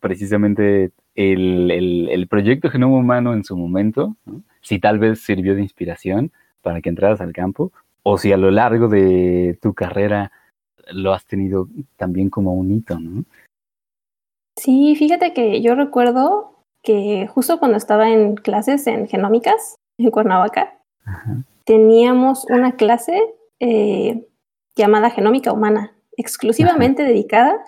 precisamente 0.00 0.92
el, 1.14 1.70
el, 1.70 2.08
el 2.08 2.28
proyecto 2.28 2.70
Genoma 2.70 2.96
Humano 2.96 3.34
en 3.34 3.44
su 3.44 3.56
momento, 3.56 4.16
¿no? 4.24 4.42
si 4.62 4.78
tal 4.78 4.98
vez 4.98 5.20
sirvió 5.20 5.54
de 5.54 5.62
inspiración 5.62 6.32
para 6.62 6.80
que 6.80 6.88
entraras 6.88 7.20
al 7.20 7.32
campo, 7.32 7.72
o 8.02 8.18
si 8.18 8.32
a 8.32 8.36
lo 8.36 8.50
largo 8.50 8.88
de 8.88 9.58
tu 9.60 9.74
carrera 9.74 10.32
lo 10.92 11.12
has 11.12 11.24
tenido 11.26 11.68
también 11.96 12.30
como 12.30 12.54
un 12.54 12.72
hito, 12.72 12.98
¿no? 12.98 13.24
Sí, 14.58 14.94
fíjate 14.96 15.32
que 15.32 15.62
yo 15.62 15.74
recuerdo 15.74 16.52
que 16.82 17.26
justo 17.28 17.58
cuando 17.58 17.76
estaba 17.76 18.10
en 18.10 18.36
clases 18.36 18.86
en 18.86 19.06
genómicas 19.06 19.76
en 19.98 20.10
Cuernavaca, 20.10 20.78
Ajá. 21.04 21.42
teníamos 21.64 22.44
una 22.46 22.72
clase 22.72 23.22
eh, 23.60 24.26
llamada 24.80 25.10
Genómica 25.10 25.52
Humana, 25.52 25.94
exclusivamente 26.16 27.02
Ajá. 27.02 27.10
dedicada 27.10 27.64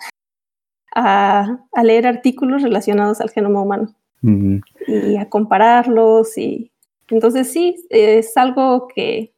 a, 0.95 1.59
a, 1.71 1.83
leer 1.83 2.05
artículos 2.05 2.61
relacionados 2.61 3.21
al 3.21 3.31
genoma 3.31 3.61
humano 3.61 3.95
uh 4.21 4.27
-huh. 4.27 4.61
y 4.87 5.17
a 5.17 5.29
compararlos. 5.29 6.37
Y 6.37 6.71
entonces 7.09 7.51
sí, 7.51 7.75
es 7.89 8.35
algo 8.37 8.87
que 8.93 9.33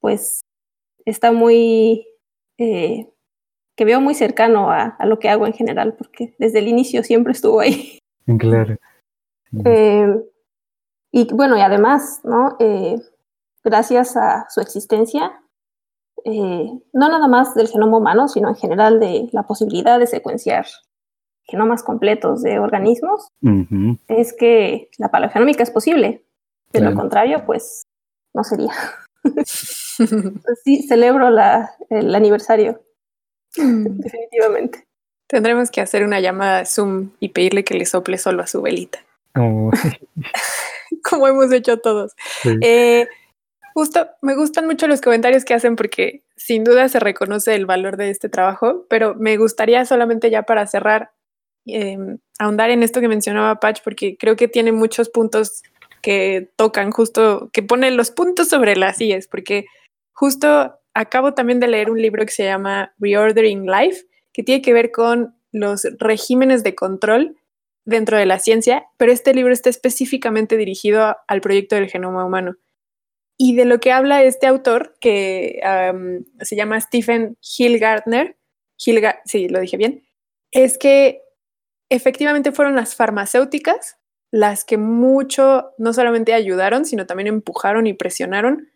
pues 0.00 0.40
está 1.04 1.32
muy, 1.32 2.06
eh, 2.58 3.08
que 3.76 3.84
veo 3.84 4.00
muy 4.00 4.14
cercano 4.14 4.70
a, 4.70 4.96
a, 4.98 5.06
lo 5.06 5.18
que 5.18 5.28
hago 5.28 5.46
en 5.46 5.52
general, 5.52 5.94
porque 5.96 6.34
desde 6.38 6.58
el 6.58 6.68
inicio 6.68 7.02
siempre 7.02 7.32
estuvo 7.32 7.60
ahí. 7.60 7.98
Claro. 8.38 8.76
Eh, 9.64 10.06
y 11.10 11.34
bueno, 11.34 11.56
y 11.56 11.60
además, 11.60 12.20
¿no? 12.22 12.56
Eh, 12.60 13.00
gracias 13.64 14.16
a 14.16 14.46
su 14.48 14.60
existencia, 14.60 15.42
eh, 16.24 16.70
no 16.92 17.08
nada 17.08 17.28
más 17.28 17.54
del 17.54 17.68
genoma 17.68 17.98
humano, 17.98 18.28
sino 18.28 18.48
en 18.48 18.56
general 18.56 19.00
de 19.00 19.28
la 19.32 19.44
posibilidad 19.44 19.98
de 19.98 20.06
secuenciar 20.06 20.66
genomas 21.44 21.82
completos 21.82 22.42
de 22.42 22.58
organismos, 22.58 23.28
uh 23.42 23.48
-huh. 23.48 23.98
es 24.08 24.32
que 24.32 24.88
la 24.98 25.10
paleogenómica 25.10 25.62
es 25.62 25.70
posible. 25.70 26.24
De 26.72 26.80
lo 26.80 26.94
contrario, 26.94 27.44
pues 27.44 27.82
no 28.32 28.44
sería. 28.44 28.72
pues 29.24 30.60
sí, 30.64 30.82
celebro 30.86 31.30
la, 31.30 31.72
el 31.88 32.14
aniversario. 32.14 32.80
Definitivamente. 33.56 34.86
Tendremos 35.26 35.70
que 35.70 35.80
hacer 35.80 36.04
una 36.04 36.20
llamada 36.20 36.64
Zoom 36.64 37.10
y 37.18 37.30
pedirle 37.30 37.64
que 37.64 37.74
le 37.74 37.86
sople 37.86 38.18
solo 38.18 38.42
a 38.42 38.46
su 38.46 38.62
velita. 38.62 39.00
Oh. 39.36 39.70
Como 41.08 41.26
hemos 41.26 41.52
hecho 41.52 41.78
todos. 41.78 42.12
Sí. 42.42 42.56
Eh, 42.62 43.08
Justo, 43.74 44.08
me 44.20 44.34
gustan 44.34 44.66
mucho 44.66 44.86
los 44.86 45.00
comentarios 45.00 45.44
que 45.44 45.54
hacen 45.54 45.76
porque 45.76 46.24
sin 46.36 46.64
duda 46.64 46.88
se 46.88 47.00
reconoce 47.00 47.54
el 47.54 47.66
valor 47.66 47.96
de 47.96 48.10
este 48.10 48.28
trabajo, 48.28 48.86
pero 48.88 49.14
me 49.14 49.36
gustaría 49.36 49.84
solamente 49.84 50.30
ya 50.30 50.42
para 50.42 50.66
cerrar 50.66 51.12
eh, 51.66 51.98
ahondar 52.38 52.70
en 52.70 52.82
esto 52.82 53.00
que 53.00 53.08
mencionaba 53.08 53.60
Patch 53.60 53.80
porque 53.84 54.16
creo 54.16 54.36
que 54.36 54.48
tiene 54.48 54.72
muchos 54.72 55.08
puntos 55.08 55.62
que 56.02 56.50
tocan 56.56 56.90
justo, 56.90 57.50
que 57.52 57.62
ponen 57.62 57.96
los 57.96 58.10
puntos 58.10 58.48
sobre 58.48 58.76
las 58.76 59.00
IES, 59.00 59.28
porque 59.28 59.66
justo 60.12 60.74
acabo 60.94 61.34
también 61.34 61.60
de 61.60 61.68
leer 61.68 61.90
un 61.90 62.00
libro 62.00 62.24
que 62.24 62.32
se 62.32 62.44
llama 62.44 62.94
Reordering 62.98 63.66
Life, 63.66 64.06
que 64.32 64.42
tiene 64.42 64.62
que 64.62 64.72
ver 64.72 64.90
con 64.90 65.34
los 65.52 65.86
regímenes 65.98 66.62
de 66.62 66.74
control 66.74 67.36
dentro 67.84 68.16
de 68.16 68.26
la 68.26 68.38
ciencia, 68.38 68.86
pero 68.96 69.12
este 69.12 69.34
libro 69.34 69.52
está 69.52 69.68
específicamente 69.68 70.56
dirigido 70.56 71.16
al 71.26 71.40
proyecto 71.40 71.76
del 71.76 71.90
genoma 71.90 72.24
humano. 72.24 72.56
Y 73.42 73.56
de 73.56 73.64
lo 73.64 73.80
que 73.80 73.90
habla 73.90 74.22
este 74.22 74.46
autor, 74.46 74.94
que 75.00 75.62
se 76.42 76.56
llama 76.56 76.78
Stephen 76.78 77.38
Hillgardner, 77.40 78.36
Hilga 78.76 79.22
sí, 79.24 79.48
lo 79.48 79.60
dije 79.60 79.78
bien, 79.78 80.02
es 80.52 80.76
que 80.76 81.22
efectivamente 81.88 82.52
fueron 82.52 82.76
las 82.76 82.94
farmacéuticas 82.94 83.96
las 84.30 84.66
que 84.66 84.76
mucho 84.76 85.70
no 85.78 85.94
solamente 85.94 86.34
ayudaron, 86.34 86.84
sino 86.84 87.06
también 87.06 87.28
empujaron 87.28 87.86
y 87.86 87.94
presionaron 87.94 88.68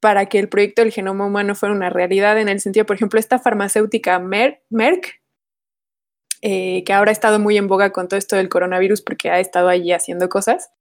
para 0.00 0.26
que 0.26 0.40
el 0.40 0.48
proyecto 0.48 0.82
del 0.82 0.90
genoma 0.90 1.24
humano 1.24 1.54
fuera 1.54 1.72
una 1.72 1.88
realidad 1.88 2.40
en 2.40 2.48
el 2.48 2.58
sentido, 2.58 2.86
por 2.86 2.96
ejemplo, 2.96 3.20
esta 3.20 3.38
farmacéutica 3.38 4.18
Mer 4.18 4.64
Merck, 4.68 5.22
eh, 6.42 6.82
que 6.82 6.92
ahora 6.92 7.10
ha 7.10 7.12
estado 7.12 7.38
muy 7.38 7.56
en 7.56 7.68
boga 7.68 7.92
con 7.92 8.08
todo 8.08 8.18
esto 8.18 8.34
del 8.34 8.48
coronavirus 8.48 9.00
porque 9.00 9.30
ha 9.30 9.38
estado 9.38 9.68
allí 9.68 9.92
haciendo 9.92 10.28
cosas. 10.28 10.72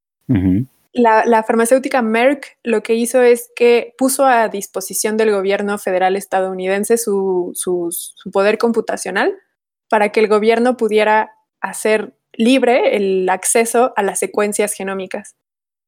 La, 0.98 1.44
farmacéutica 1.44 2.02
Merck 2.02 2.58
lo 2.64 2.84
que 2.84 2.96
hizo 2.96 3.22
es 3.22 3.52
que 3.56 3.94
puso 3.98 4.26
a 4.26 4.48
disposición 4.50 5.18
del 5.18 5.32
gobierno 5.32 5.78
federal 5.78 6.16
estadounidense 6.16 6.98
su, 6.98 7.52
su, 7.54 7.90
poder 8.32 8.58
computacional 8.58 9.34
para 9.90 10.10
que 10.12 10.20
el 10.20 10.28
gobierno 10.28 10.78
pudiera 10.78 11.32
hacer 11.62 12.18
libre 12.34 12.96
el 12.96 13.30
acceso 13.30 13.94
a 13.96 14.04
las 14.04 14.20
secuencias 14.20 14.74
genómicas. 14.74 15.36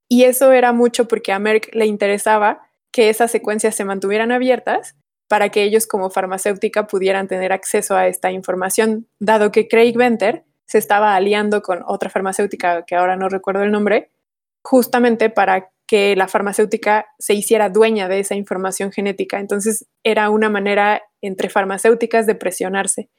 Y 0.07 0.23
eso 0.23 0.51
era 0.51 0.73
mucho 0.73 1.07
porque 1.07 1.31
a 1.31 1.39
Merck 1.39 1.73
le 1.73 1.85
interesaba 1.85 2.61
que 2.91 3.09
esas 3.09 3.29
secuencias 3.31 3.75
se 3.75 3.85
mantuvieran 3.85 4.31
abiertas 4.31 4.95
para 5.27 5.49
que 5.49 5.63
ellos 5.63 5.85
como 5.85 6.09
farmacéutica 6.09 6.87
pudieran 6.87 7.27
tener 7.27 7.51
acceso 7.51 7.95
a 7.95 8.07
esta 8.07 8.31
información, 8.31 9.07
dado 9.19 9.51
que 9.51 9.67
Craig 9.67 9.95
Venter 9.95 10.43
se 10.65 10.79
estaba 10.79 11.15
aliando 11.15 11.61
con 11.61 11.83
otra 11.85 12.09
farmacéutica 12.09 12.83
que 12.85 12.95
ahora 12.95 13.15
no 13.15 13.29
recuerdo 13.29 13.63
el 13.63 13.71
nombre, 13.71 14.11
justamente 14.63 15.29
para 15.29 15.71
que 15.87 16.15
la 16.15 16.27
farmacéutica 16.27 17.07
se 17.17 17.33
hiciera 17.33 17.69
dueña 17.69 18.07
de 18.07 18.19
esa 18.19 18.35
información 18.35 18.91
genética. 18.91 19.39
Entonces 19.39 19.87
era 20.03 20.29
una 20.29 20.49
manera 20.49 21.01
entre 21.21 21.49
farmacéuticas 21.49 22.27
de 22.27 22.35
presionarse. 22.35 23.09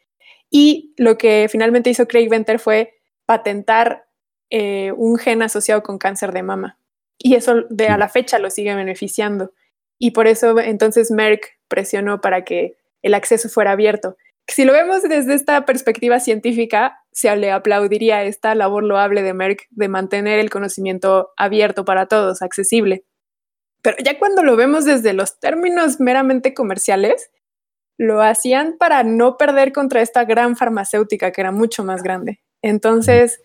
Y 0.51 0.95
lo 0.97 1.18
que 1.18 1.49
finalmente 1.51 1.91
hizo 1.91 2.07
Craig 2.07 2.28
Venter 2.28 2.59
fue 2.59 2.95
patentar 3.26 4.07
eh, 4.51 4.93
un 4.97 5.16
gen 5.18 5.43
asociado 5.43 5.82
con 5.82 5.99
cáncer 5.99 6.32
de 6.32 6.43
mama. 6.43 6.78
Y 7.18 7.34
eso 7.34 7.62
de 7.70 7.88
a 7.88 7.99
la 7.99 8.09
fecha 8.09 8.38
lo 8.38 8.51
sigue 8.51 8.74
beneficiando. 8.74 9.53
Y 9.99 10.12
por 10.12 10.26
eso 10.26 10.59
entonces 10.59 11.11
Merck 11.11 11.59
presionó 11.68 12.20
para 12.20 12.45
que 12.45 12.76
el 13.03 13.14
acceso 13.14 13.49
fuera 13.49 13.72
abierto. 13.72 14.16
Si 14.51 14.64
lo 14.64 14.72
vemos 14.72 15.03
desde 15.03 15.34
esta 15.34 15.64
perspectiva 15.64 16.18
científica, 16.18 16.98
se 17.12 17.34
le 17.36 17.53
aplaudiría 17.53 18.24
esta 18.24 18.55
labor 18.57 18.82
loable 18.82 19.22
de 19.22 19.32
Merck 19.32 19.68
de 19.70 19.88
mantener 19.88 20.40
el 20.40 20.51
conocimiento 20.51 21.30
abierto 21.36 21.84
para 21.84 22.07
todos, 22.07 22.42
accesible. 22.42 23.05
Pero 23.80 23.96
ya 24.05 24.18
cuando 24.18 24.42
lo 24.42 24.57
vemos 24.57 24.84
desde 24.84 25.12
los 25.12 25.38
términos 25.38 26.01
meramente 26.01 26.53
comerciales, 26.53 27.30
lo 27.96 28.22
hacían 28.22 28.76
para 28.76 29.05
no 29.05 29.36
perder 29.36 29.72
contra 29.72 30.03
esta 30.03 30.24
gran 30.24 30.57
farmacéutica 30.57 31.30
que 31.30 31.40
era 31.42 31.53
mucho 31.53 31.84
más 31.84 32.03
grande. 32.03 32.40
Entonces, 32.61 33.40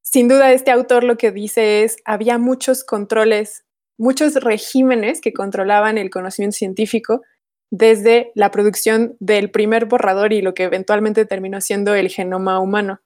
sin 0.00 0.28
duda, 0.28 0.52
este 0.52 0.70
autor 0.70 1.02
lo 1.02 1.16
que 1.16 1.32
dice 1.32 1.82
es, 1.82 1.96
había 2.04 2.38
muchos 2.38 2.84
controles, 2.84 3.64
muchos 3.98 4.34
regímenes 4.36 5.20
que 5.20 5.32
controlaban 5.32 5.98
el 5.98 6.08
conocimiento 6.08 6.56
científico 6.56 7.22
desde 7.70 8.32
la 8.34 8.50
producción 8.50 9.16
del 9.20 9.50
primer 9.50 9.86
borrador 9.86 10.32
y 10.32 10.42
lo 10.42 10.54
que 10.54 10.64
eventualmente 10.64 11.24
terminó 11.24 11.60
siendo 11.60 11.94
el 11.94 12.08
genoma 12.08 12.60
humano. 12.60 13.00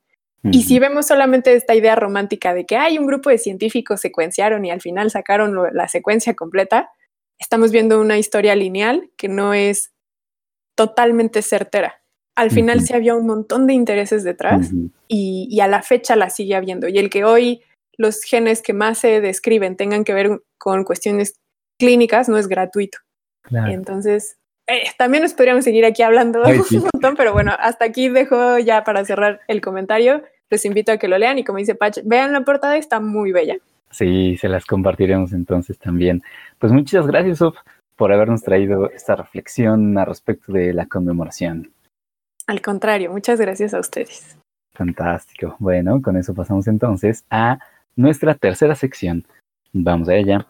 Y 0.50 0.64
si 0.64 0.78
vemos 0.78 1.06
solamente 1.06 1.54
esta 1.54 1.74
idea 1.74 1.96
romántica 1.96 2.52
de 2.52 2.66
que 2.66 2.76
hay 2.76 2.98
un 2.98 3.06
grupo 3.06 3.30
de 3.30 3.38
científicos 3.38 4.02
secuenciaron 4.02 4.62
y 4.66 4.70
al 4.70 4.82
final 4.82 5.10
sacaron 5.10 5.56
la 5.72 5.88
secuencia 5.88 6.34
completa, 6.34 6.90
estamos 7.38 7.72
viendo 7.72 7.98
una 7.98 8.18
historia 8.18 8.54
lineal 8.54 9.10
que 9.16 9.28
no 9.28 9.54
es 9.54 9.94
totalmente 10.74 11.40
certera. 11.40 12.02
Al 12.34 12.50
final 12.50 12.82
sí 12.82 12.92
había 12.92 13.14
un 13.14 13.26
montón 13.26 13.66
de 13.66 13.72
intereses 13.72 14.22
detrás 14.22 14.70
y, 15.08 15.48
y, 15.50 15.60
a 15.60 15.66
la 15.66 15.82
fecha 15.82 16.14
la 16.14 16.28
sigue 16.28 16.56
habiendo. 16.56 16.88
Y 16.88 16.98
el 16.98 17.08
que 17.08 17.24
hoy 17.24 17.62
los 17.96 18.22
genes 18.22 18.60
que 18.60 18.74
más 18.74 18.98
se 18.98 19.22
describen 19.22 19.76
tengan 19.76 20.04
que 20.04 20.12
ver 20.12 20.42
con 20.58 20.84
cuestiones 20.84 21.36
clínicas 21.78 22.28
no 22.28 22.36
es 22.36 22.48
gratuito. 22.48 22.98
Claro. 23.42 23.72
Entonces, 23.72 24.36
eh, 24.66 24.84
también 24.96 25.22
nos 25.22 25.34
podríamos 25.34 25.64
seguir 25.64 25.84
aquí 25.84 26.02
hablando 26.02 26.44
Ay, 26.44 26.60
sí. 26.68 26.76
un 26.76 26.88
montón, 26.92 27.16
pero 27.16 27.32
bueno, 27.32 27.52
hasta 27.58 27.84
aquí 27.84 28.08
dejo 28.08 28.58
ya 28.58 28.84
para 28.84 29.04
cerrar 29.04 29.40
el 29.48 29.60
comentario. 29.60 30.22
Les 30.50 30.64
invito 30.64 30.92
a 30.92 30.98
que 30.98 31.08
lo 31.08 31.18
lean 31.18 31.38
y 31.38 31.44
como 31.44 31.58
dice 31.58 31.74
Patch, 31.74 31.98
vean 32.04 32.32
la 32.32 32.42
portada, 32.42 32.76
está 32.76 33.00
muy 33.00 33.32
bella. 33.32 33.56
Sí, 33.90 34.36
se 34.36 34.48
las 34.48 34.66
compartiremos 34.66 35.32
entonces 35.32 35.78
también. 35.78 36.22
Pues 36.58 36.72
muchas 36.72 37.06
gracias, 37.06 37.38
Sof, 37.38 37.56
por 37.96 38.12
habernos 38.12 38.42
traído 38.42 38.90
esta 38.90 39.16
reflexión 39.16 39.96
al 39.98 40.06
respecto 40.06 40.52
de 40.52 40.72
la 40.72 40.86
conmemoración. 40.86 41.72
Al 42.46 42.60
contrario, 42.60 43.10
muchas 43.10 43.40
gracias 43.40 43.72
a 43.72 43.80
ustedes. 43.80 44.36
Fantástico. 44.74 45.56
Bueno, 45.60 46.02
con 46.02 46.16
eso 46.16 46.34
pasamos 46.34 46.66
entonces 46.66 47.24
a 47.30 47.58
nuestra 47.96 48.34
tercera 48.34 48.74
sección. 48.74 49.24
Vamos 49.72 50.08
a 50.08 50.14
ella. 50.14 50.46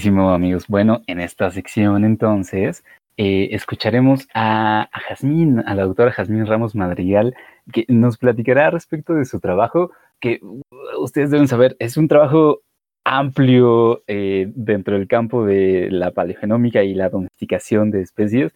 Buenísimo, 0.00 0.30
amigos. 0.30 0.66
Bueno, 0.66 1.02
en 1.08 1.20
esta 1.20 1.50
sección 1.50 2.06
entonces 2.06 2.84
eh, 3.18 3.50
escucharemos 3.52 4.26
a, 4.32 4.88
a 4.90 5.00
Jazmín, 5.00 5.62
a 5.66 5.74
la 5.74 5.84
doctora 5.84 6.10
Jazmín 6.10 6.46
Ramos 6.46 6.74
Madrigal, 6.74 7.34
que 7.70 7.84
nos 7.86 8.16
platicará 8.16 8.70
respecto 8.70 9.12
de 9.12 9.26
su 9.26 9.40
trabajo, 9.40 9.90
que 10.18 10.40
uh, 10.40 10.62
ustedes 11.02 11.30
deben 11.30 11.48
saber, 11.48 11.76
es 11.78 11.98
un 11.98 12.08
trabajo 12.08 12.62
amplio 13.04 14.02
eh, 14.06 14.50
dentro 14.54 14.94
del 14.94 15.06
campo 15.06 15.44
de 15.44 15.88
la 15.90 16.12
paleogenómica 16.12 16.82
y 16.82 16.94
la 16.94 17.10
domesticación 17.10 17.90
de 17.90 18.00
especies. 18.00 18.54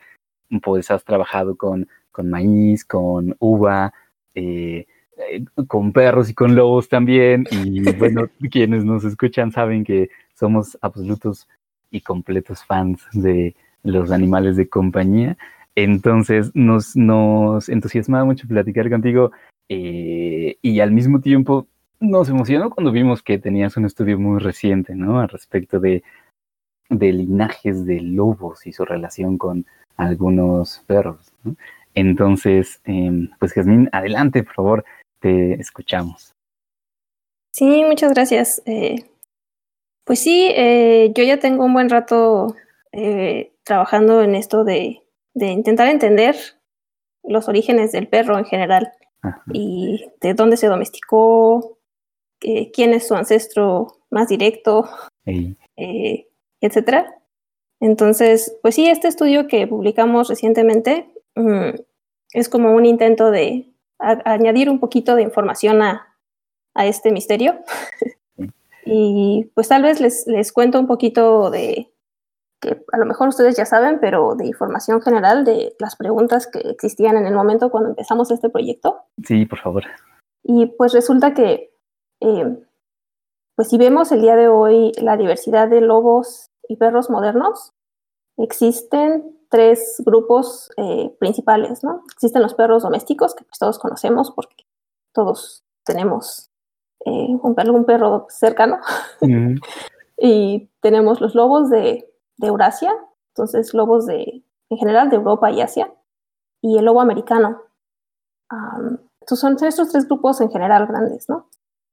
Pues 0.63 0.91
has 0.91 1.05
trabajado 1.05 1.59
con, 1.59 1.89
con 2.11 2.31
maíz, 2.31 2.87
con 2.87 3.37
uva, 3.39 3.93
eh, 4.35 4.87
con 5.67 5.93
perros 5.93 6.31
y 6.31 6.35
con 6.35 6.55
lobos 6.55 6.89
también. 6.89 7.47
Y 7.51 7.83
bueno, 7.99 8.29
quienes 8.51 8.85
nos 8.85 9.05
escuchan 9.05 9.53
saben 9.53 9.85
que 9.85 10.11
somos 10.35 10.79
absolutos 10.81 11.49
y 11.91 12.01
completos 12.01 12.65
fans 12.65 13.03
de 13.13 13.55
los 13.83 14.11
animales 14.11 14.57
de 14.57 14.69
compañía. 14.69 15.37
Entonces 15.75 16.51
nos, 16.55 16.97
nos 16.97 17.69
entusiasmaba 17.69 18.25
mucho 18.25 18.47
platicar 18.47 18.89
contigo 18.91 19.33
eh, 19.69 20.57
y 20.63 20.81
al 20.81 20.93
mismo 20.93 21.21
tiempo 21.21 21.67
nos 22.01 22.29
emocionó 22.29 22.71
cuando 22.71 22.93
vimos 22.93 23.23
que 23.23 23.39
tenías 23.39 23.77
un 23.77 23.87
estudio 23.87 24.19
muy 24.19 24.39
reciente, 24.41 24.95
¿no? 24.95 25.21
Al 25.21 25.29
respecto 25.29 25.81
de, 25.81 26.03
de 26.91 27.13
linajes 27.13 27.87
de 27.87 28.01
lobos 28.01 28.67
y 28.67 28.73
su 28.73 28.85
relación 28.85 29.39
con 29.39 29.67
algunos 29.97 30.83
perros. 30.87 31.33
¿no? 31.43 31.57
Entonces, 31.95 32.81
eh, 32.85 33.29
pues 33.39 33.53
Jazmín, 33.53 33.89
adelante, 33.93 34.43
por 34.43 34.55
favor, 34.55 34.85
te 35.25 35.55
escuchamos. 35.55 36.35
Sí, 37.51 37.83
muchas 37.85 38.13
gracias. 38.13 38.63
Eh, 38.67 39.07
pues 40.05 40.19
sí, 40.19 40.51
eh, 40.55 41.13
yo 41.15 41.25
ya 41.25 41.39
tengo 41.39 41.65
un 41.65 41.73
buen 41.73 41.89
rato 41.89 42.55
eh, 42.93 43.55
trabajando 43.65 44.23
en 44.23 44.35
esto 44.35 44.65
de, 44.65 45.03
de, 45.33 45.47
intentar 45.47 45.89
entender 45.89 46.37
los 47.23 47.49
orígenes 47.49 47.93
del 47.93 48.07
perro 48.07 48.37
en 48.37 48.45
general 48.45 48.93
Ajá. 49.23 49.43
y 49.51 50.05
de 50.21 50.35
dónde 50.35 50.59
se 50.59 50.67
domesticó, 50.67 51.79
quién 52.75 52.93
es 52.93 53.09
su 53.09 53.15
ancestro 53.15 53.87
más 54.11 54.29
directo, 54.29 54.87
etcétera. 56.61 57.15
Entonces, 57.81 58.59
pues 58.61 58.75
sí, 58.75 58.87
este 58.87 59.09
estudio 59.09 59.47
que 59.47 59.67
publicamos 59.67 60.29
recientemente 60.29 61.09
mm, 61.35 61.71
es 62.35 62.51
como 62.51 62.75
un 62.75 62.85
intento 62.85 63.31
de 63.31 63.74
a- 63.99 64.23
añadir 64.25 64.69
un 64.71 64.81
poquito 64.81 65.15
de 65.15 65.23
información 65.23 65.83
a, 65.83 66.17
a 66.75 66.87
este 66.87 67.13
misterio. 67.13 67.59
y 68.87 69.51
pues 69.55 69.69
tal 69.69 69.83
vez 69.83 70.01
les, 70.01 70.27
les 70.27 70.53
cuento 70.53 70.79
un 70.79 70.87
poquito 70.87 71.51
de, 71.51 71.91
que 72.61 72.83
a 72.93 72.99
lo 72.99 73.07
mejor 73.07 73.29
ustedes 73.29 73.57
ya 73.57 73.65
saben, 73.65 73.99
pero 74.01 74.35
de 74.35 74.47
información 74.47 75.01
general 75.03 75.45
de 75.45 75.75
las 75.79 75.97
preguntas 75.97 76.47
que 76.47 76.59
existían 76.61 77.17
en 77.17 77.27
el 77.27 77.35
momento 77.35 77.71
cuando 77.71 77.91
empezamos 77.91 78.31
este 78.31 78.49
proyecto. 78.51 79.03
Sí, 79.25 79.47
por 79.47 79.59
favor. 79.61 79.85
Y 80.43 80.67
pues 80.67 80.93
resulta 80.93 81.33
que, 81.35 81.75
eh, 82.21 82.57
pues 83.57 83.69
si 83.69 83.79
vemos 83.79 84.13
el 84.13 84.21
día 84.21 84.37
de 84.37 84.49
hoy 84.49 84.93
la 85.01 85.17
diversidad 85.17 85.69
de 85.69 85.81
lobos 85.81 86.51
y 86.69 86.77
perros 86.77 87.09
modernos, 87.09 87.73
existen 88.37 89.34
tres 89.51 90.03
grupos 90.05 90.71
eh, 90.77 91.15
principales, 91.19 91.83
¿no? 91.85 92.03
Existen 92.13 92.43
los 92.43 92.55
perros 92.55 92.83
domésticos, 92.83 93.35
que 93.35 93.45
pues 93.45 93.59
todos 93.59 93.79
conocemos 93.79 94.31
porque 94.31 94.65
todos 95.13 95.65
tenemos 95.85 96.51
eh, 97.05 97.37
un, 97.43 97.55
perro, 97.55 97.75
un 97.75 97.85
perro 97.85 98.27
cercano. 98.29 98.79
Y 100.17 100.71
tenemos 100.81 101.21
los 101.21 101.35
lobos 101.35 101.71
de, 101.71 102.09
de 102.37 102.47
Eurasia, 102.47 102.93
entonces 103.31 103.75
lobos 103.75 104.07
de, 104.07 104.45
en 104.71 104.79
general 104.79 105.11
de 105.11 105.17
Europa 105.17 105.51
y 105.51 105.61
Asia, 105.61 105.93
y 106.61 106.79
el 106.79 106.85
lobo 106.85 107.01
americano. 107.01 107.61
Um, 108.51 108.99
estos 109.21 109.41
son 109.41 109.57
estos 109.63 109.91
tres 109.91 110.07
grupos 110.07 110.41
en 110.41 110.51
general 110.51 110.87
grandes, 110.87 111.29
¿no? 111.29 111.49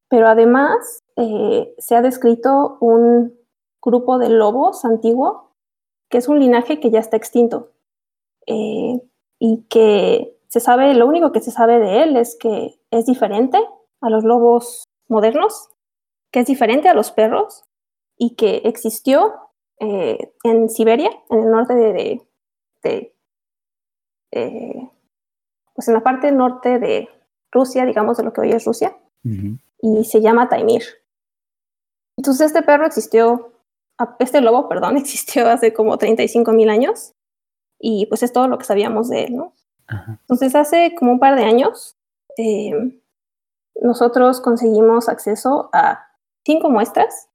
Pero 0.10 0.28
además 0.28 1.00
eh, 1.16 1.74
se 1.78 1.96
ha 1.96 2.02
descrito 2.02 2.78
un 2.82 3.34
grupo 3.82 4.18
de 4.18 4.30
lobos 4.30 4.84
antiguo, 4.86 5.51
que 6.12 6.18
es 6.20 6.28
un 6.28 6.40
linaje 6.40 6.80
que 6.80 6.92
ya 6.92 7.00
está 7.00 7.18
extinto, 7.18 7.72
eh, 8.46 9.02
y 9.40 9.64
que 9.70 10.38
se 10.50 10.60
sabe, 10.60 10.94
lo 10.94 11.08
único 11.08 11.32
que 11.32 11.40
se 11.42 11.50
sabe 11.52 11.80
de 11.80 12.04
él 12.04 12.18
es 12.18 12.36
que 12.40 12.80
es 12.92 13.06
diferente 13.06 13.58
a 14.02 14.10
los 14.10 14.24
lobos 14.24 14.84
modernos, 15.08 15.70
que 16.32 16.42
es 16.42 16.46
diferente 16.46 16.90
a 16.90 16.94
los 16.94 17.12
perros, 17.12 17.64
y 18.18 18.36
que 18.36 18.58
existió 18.66 19.34
eh, 19.80 20.34
en 20.44 20.70
Siberia, 20.70 21.10
en 21.30 21.40
el 21.40 21.50
norte 21.52 21.74
de, 21.74 21.94
de- 21.94 22.22
de, 22.84 23.16
eh, 24.32 24.90
pues 25.74 25.88
en 25.88 25.94
la 25.96 26.02
parte 26.04 26.32
norte 26.32 26.78
de 26.80 27.10
Rusia, 27.52 27.86
digamos 27.86 28.18
de 28.18 28.24
lo 28.24 28.34
que 28.34 28.42
hoy 28.42 28.52
es 28.52 28.66
Rusia, 28.66 28.96
y 29.82 30.04
se 30.06 30.22
llama 30.22 30.50
Taimir. 30.50 30.84
Entonces 32.18 32.48
este 32.48 32.62
perro 32.64 32.86
existió, 32.86 33.51
este 34.20 34.42
lobo, 34.42 34.68
perdón, 34.70 34.98
existió 34.98 35.48
hace 35.50 35.74
como 35.74 35.98
35 35.98 36.52
mil 36.54 36.70
años 36.70 37.14
y 37.80 38.06
pues 38.08 38.24
es 38.24 38.34
todo 38.34 38.48
lo 38.48 38.58
que 38.58 38.66
sabíamos 38.66 39.10
de 39.10 39.24
él, 39.24 39.36
¿no? 39.36 39.54
Ajá. 39.88 40.20
Entonces 40.22 40.56
hace 40.56 40.94
como 40.98 41.14
un 41.14 41.20
par 41.20 41.36
de 41.36 41.44
años 41.44 41.98
eh, 42.38 43.02
nosotros 43.82 44.42
conseguimos 44.42 45.10
acceso 45.10 45.70
a 45.74 46.08
cinco 46.46 46.70
muestras 46.70 47.30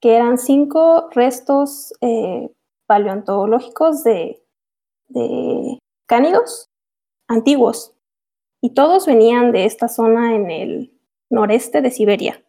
que 0.00 0.16
eran 0.16 0.38
cinco 0.38 1.08
restos 1.10 1.92
eh, 2.00 2.50
paleontológicos 2.86 4.02
de, 4.04 4.44
de 5.08 5.78
cánidos 6.06 6.70
antiguos 7.28 7.94
y 8.60 8.70
todos 8.70 9.06
venían 9.06 9.52
de 9.52 9.64
esta 9.64 9.88
zona 9.88 10.34
en 10.34 10.50
el 10.50 11.00
noreste 11.30 11.82
de 11.82 11.90
Siberia, 11.90 12.44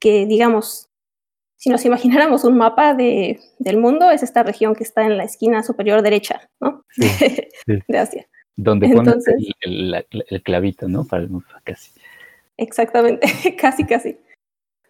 que 0.00 0.26
digamos, 0.26 0.87
si 1.58 1.70
nos 1.70 1.84
imagináramos 1.84 2.44
un 2.44 2.56
mapa 2.56 2.94
de, 2.94 3.40
del 3.58 3.76
mundo, 3.78 4.10
es 4.10 4.22
esta 4.22 4.42
región 4.42 4.74
que 4.74 4.84
está 4.84 5.04
en 5.04 5.16
la 5.18 5.24
esquina 5.24 5.62
superior 5.62 6.02
derecha, 6.02 6.48
¿no? 6.60 6.84
Sí, 6.90 7.02
sí. 7.66 7.78
de 7.86 7.98
Asia. 7.98 8.26
Donde 8.56 8.88
pones 8.88 9.26
el, 9.28 9.54
el- 9.60 9.90
la- 9.90 10.04
el 10.10 10.42
clavito, 10.42 10.88
¿no? 10.88 11.04
Para 11.04 11.22
el 11.24 11.30
mapa, 11.30 11.60
casi. 11.64 11.92
Exactamente, 12.56 13.26
casi, 13.60 13.84
casi. 13.84 14.18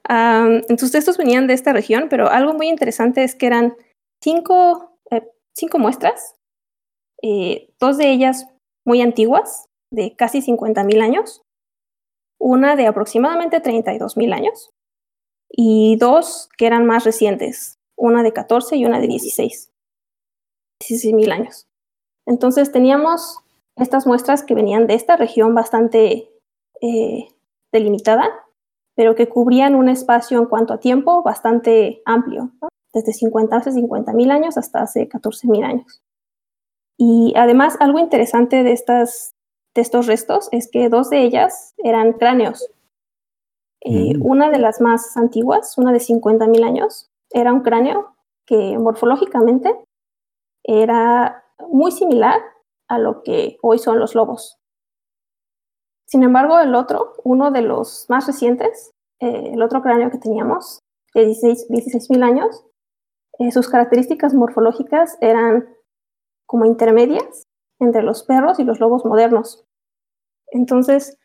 Am, 0.04 0.62
entonces 0.68 0.94
estos 0.94 1.18
venían 1.18 1.46
de 1.46 1.54
esta 1.54 1.72
región, 1.72 2.08
pero 2.08 2.30
algo 2.30 2.54
muy 2.54 2.68
interesante 2.68 3.24
es 3.24 3.34
que 3.34 3.46
eran 3.46 3.74
cinco, 4.22 4.96
eh, 5.10 5.26
cinco 5.54 5.78
muestras, 5.78 6.34
eh, 7.22 7.68
dos 7.80 7.98
de 7.98 8.10
ellas 8.10 8.46
muy 8.86 9.02
antiguas, 9.02 9.66
de 9.92 10.14
casi 10.16 10.40
50.000 10.40 11.02
años, 11.02 11.42
una 12.40 12.76
de 12.76 12.86
aproximadamente 12.86 13.60
32.000 13.62 14.32
años, 14.32 14.70
y 15.50 15.96
dos 15.96 16.48
que 16.56 16.66
eran 16.66 16.86
más 16.86 17.04
recientes, 17.04 17.78
una 17.96 18.22
de 18.22 18.32
14 18.32 18.76
y 18.76 18.84
una 18.84 19.00
de 19.00 19.08
16, 19.08 19.72
16.000 20.80 21.32
años. 21.32 21.66
Entonces 22.26 22.72
teníamos 22.72 23.38
estas 23.76 24.06
muestras 24.06 24.42
que 24.42 24.54
venían 24.54 24.86
de 24.86 24.94
esta 24.94 25.16
región 25.16 25.54
bastante 25.54 26.30
eh, 26.80 27.28
delimitada, 27.72 28.28
pero 28.94 29.14
que 29.14 29.28
cubrían 29.28 29.74
un 29.74 29.88
espacio 29.88 30.38
en 30.38 30.46
cuanto 30.46 30.74
a 30.74 30.80
tiempo 30.80 31.22
bastante 31.22 32.02
amplio, 32.04 32.52
desde 32.92 33.12
50 33.12 33.56
hace 33.56 33.72
50 33.72 34.12
mil 34.12 34.30
años 34.30 34.58
hasta 34.58 34.82
hace 34.82 35.08
14 35.08 35.46
mil 35.48 35.64
años. 35.64 36.02
Y 36.98 37.32
además, 37.36 37.76
algo 37.78 38.00
interesante 38.00 38.64
de, 38.64 38.72
estas, 38.72 39.36
de 39.74 39.82
estos 39.82 40.06
restos 40.06 40.48
es 40.50 40.68
que 40.68 40.88
dos 40.88 41.10
de 41.10 41.22
ellas 41.22 41.74
eran 41.78 42.14
cráneos. 42.14 42.68
Eh, 43.80 44.14
Mm. 44.16 44.26
Una 44.26 44.50
de 44.50 44.58
las 44.58 44.80
más 44.80 45.16
antiguas, 45.16 45.76
una 45.78 45.92
de 45.92 46.00
50 46.00 46.46
mil 46.46 46.64
años, 46.64 47.10
era 47.30 47.52
un 47.52 47.60
cráneo 47.62 48.16
que 48.46 48.78
morfológicamente 48.78 49.74
era 50.64 51.44
muy 51.68 51.92
similar 51.92 52.40
a 52.88 52.98
lo 52.98 53.22
que 53.22 53.58
hoy 53.62 53.78
son 53.78 53.98
los 53.98 54.14
lobos. 54.14 54.58
Sin 56.06 56.22
embargo, 56.22 56.58
el 56.58 56.74
otro, 56.74 57.12
uno 57.24 57.50
de 57.50 57.62
los 57.62 58.06
más 58.08 58.26
recientes, 58.26 58.92
eh, 59.20 59.50
el 59.52 59.62
otro 59.62 59.82
cráneo 59.82 60.10
que 60.10 60.18
teníamos, 60.18 60.80
de 61.14 61.26
16 61.26 62.10
mil 62.10 62.22
años, 62.22 62.64
eh, 63.38 63.52
sus 63.52 63.68
características 63.68 64.34
morfológicas 64.34 65.18
eran 65.20 65.68
como 66.46 66.64
intermedias 66.64 67.44
entre 67.78 68.02
los 68.02 68.22
perros 68.22 68.58
y 68.58 68.64
los 68.64 68.80
lobos 68.80 69.04
modernos. 69.04 69.64
Entonces, 70.50 71.17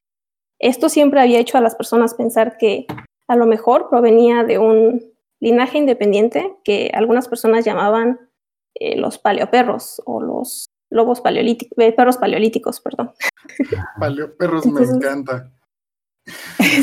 esto 0.64 0.88
siempre 0.88 1.20
había 1.20 1.39
hecho 1.39 1.57
a 1.57 1.61
las 1.61 1.76
personas 1.76 2.14
pensar 2.14 2.57
que 2.57 2.86
a 3.28 3.36
lo 3.36 3.45
mejor 3.45 3.89
provenía 3.89 4.43
de 4.43 4.59
un 4.59 5.03
linaje 5.41 5.78
independiente 5.78 6.55
que 6.64 6.89
algunas 6.93 7.28
personas 7.28 7.66
llamaban 7.66 8.30
eh, 8.76 8.97
los 8.97 9.20
paleoperros 9.20 10.01
o 10.05 10.22
los 10.22 10.70
lobos 10.89 11.20
paleolíticos, 11.20 11.76
perros 11.95 12.18
paleolíticos, 12.18 12.80
perdón. 12.80 13.11
Paleo 13.99 14.36
perros 14.38 14.66
me 14.66 14.84
encanta. 14.84 15.51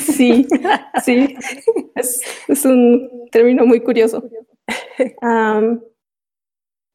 Sí, 0.02 0.46
sí, 1.02 1.34
es, 1.94 2.20
es 2.46 2.64
un 2.66 3.26
término 3.32 3.64
muy 3.64 3.80
curioso. 3.80 4.22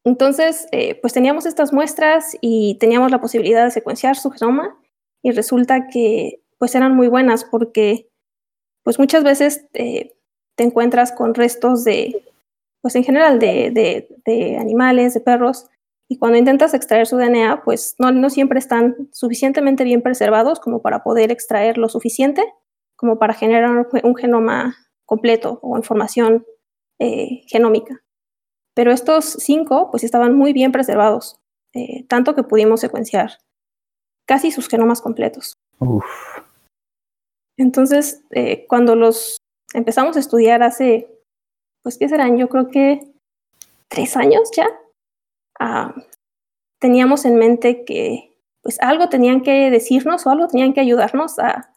Entonces, 0.03 0.67
eh, 0.71 0.93
pues 1.01 1.13
teníamos 1.13 1.47
estas 1.47 1.73
muestras 1.73 2.37
y 2.41 2.77
teníamos 2.79 3.09
la 3.09 3.19
posibilidad 3.19 3.65
de 3.65 3.71
secuenciar 3.71 4.15
su 4.15 4.29
genoma 4.29 4.79
y 5.23 5.31
resulta 5.31 5.87
que 5.87 6.44
pues 6.57 6.75
eran 6.75 6.95
muy 6.95 7.07
buenas 7.07 7.43
porque 7.45 8.09
pues 8.83 8.99
muchas 8.99 9.23
veces 9.23 9.65
eh, 9.73 10.15
te 10.55 10.63
encuentras 10.63 11.11
con 11.11 11.33
restos 11.33 11.83
de, 11.83 12.23
pues 12.81 12.95
en 12.95 13.03
general 13.03 13.39
de, 13.39 13.71
de- 13.71 14.07
de 14.25 14.57
animales, 14.57 15.13
de 15.13 15.21
perros, 15.21 15.67
y 16.07 16.17
cuando 16.19 16.37
intentas 16.37 16.73
extraer 16.75 17.07
su 17.07 17.17
DNA, 17.17 17.63
pues 17.63 17.95
no, 17.97 18.11
no 18.11 18.29
siempre 18.29 18.59
están 18.59 18.95
suficientemente 19.11 19.83
bien 19.83 20.03
preservados 20.03 20.59
como 20.59 20.81
para 20.83 21.03
poder 21.03 21.31
extraer 21.31 21.77
lo 21.79 21.89
suficiente 21.89 22.43
como 22.95 23.17
para 23.17 23.33
generar 23.33 23.87
un 24.03 24.15
genoma 24.15 24.75
completo 25.05 25.59
o 25.63 25.77
información 25.77 26.45
eh, 26.99 27.41
genómica. 27.47 28.01
Pero 28.75 28.91
estos 28.91 29.25
cinco 29.39 29.89
pues 29.91 30.03
estaban 30.03 30.35
muy 30.35 30.53
bien 30.53 30.71
preservados, 30.71 31.39
eh, 31.73 32.05
tanto 32.07 32.35
que 32.35 32.43
pudimos 32.43 32.81
secuenciar 32.81 33.31
casi 34.27 34.51
sus 34.51 34.67
genomas 34.69 35.01
completos. 35.01 35.57
Uf. 35.79 36.05
Entonces, 37.57 38.23
eh, 38.31 38.65
cuando 38.67 38.95
los 38.95 39.37
empezamos 39.73 40.17
a 40.17 40.19
estudiar 40.19 40.63
hace, 40.63 41.07
pues, 41.83 41.97
¿qué 41.97 42.09
serán? 42.09 42.37
Yo 42.37 42.49
creo 42.49 42.69
que 42.69 43.01
tres 43.87 44.17
años 44.17 44.49
ya, 44.55 44.67
ah, 45.59 45.93
teníamos 46.79 47.25
en 47.25 47.37
mente 47.37 47.85
que, 47.85 48.37
pues, 48.61 48.79
algo 48.81 49.09
tenían 49.09 49.41
que 49.41 49.69
decirnos 49.69 50.25
o 50.25 50.29
algo 50.31 50.47
tenían 50.47 50.73
que 50.73 50.81
ayudarnos 50.81 51.39
a, 51.39 51.71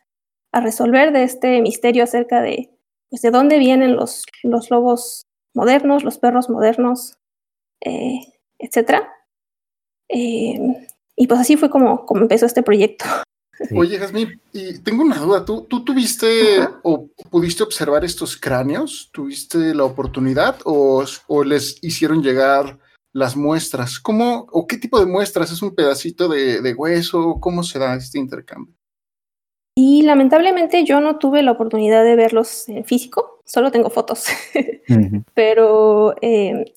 resolver 0.50 1.12
de 1.12 1.24
este 1.24 1.60
misterio 1.60 2.02
acerca 2.02 2.40
de, 2.40 2.70
pues, 3.10 3.22
de 3.22 3.30
dónde 3.30 3.58
vienen 3.58 3.94
los, 3.94 4.24
lobos 4.70 5.26
modernos, 5.54 6.04
los 6.04 6.18
perros 6.18 6.50
modernos, 6.50 7.18
eh, 7.84 8.20
etcétera. 8.58 9.12
Eh, 10.08 10.58
y 11.16 11.26
pues 11.26 11.40
así 11.40 11.56
fue 11.56 11.70
como, 11.70 12.06
como 12.06 12.22
empezó 12.22 12.46
este 12.46 12.62
proyecto. 12.62 13.04
Sí. 13.58 13.76
Oye, 13.76 13.98
Jasmine, 13.98 14.38
y 14.52 14.78
tengo 14.78 15.02
una 15.02 15.18
duda. 15.18 15.44
¿Tú, 15.44 15.62
tú 15.62 15.84
tuviste 15.84 16.60
o 16.82 17.08
pudiste 17.30 17.64
observar 17.64 18.04
estos 18.04 18.36
cráneos? 18.36 19.10
¿Tuviste 19.12 19.74
la 19.74 19.84
oportunidad 19.84 20.56
o, 20.64 21.04
o 21.26 21.44
les 21.44 21.82
hicieron 21.82 22.22
llegar 22.22 22.78
las 23.12 23.36
muestras? 23.36 23.98
¿Cómo 23.98 24.46
o 24.52 24.66
qué 24.66 24.76
tipo 24.76 25.00
de 25.00 25.06
muestras? 25.06 25.50
¿Es 25.50 25.60
un 25.62 25.74
pedacito 25.74 26.28
de, 26.28 26.60
de 26.60 26.74
hueso? 26.74 27.38
¿Cómo 27.40 27.64
se 27.64 27.80
da 27.80 27.96
este 27.96 28.18
intercambio? 28.18 28.74
Y 29.74 30.02
lamentablemente 30.02 30.84
yo 30.84 31.00
no 31.00 31.18
tuve 31.18 31.42
la 31.42 31.52
oportunidad 31.52 32.04
de 32.04 32.16
verlos 32.16 32.68
en 32.68 32.84
físico, 32.84 33.40
solo 33.44 33.70
tengo 33.70 33.90
fotos. 33.90 34.26
Pero 35.34 36.14
eh, 36.20 36.74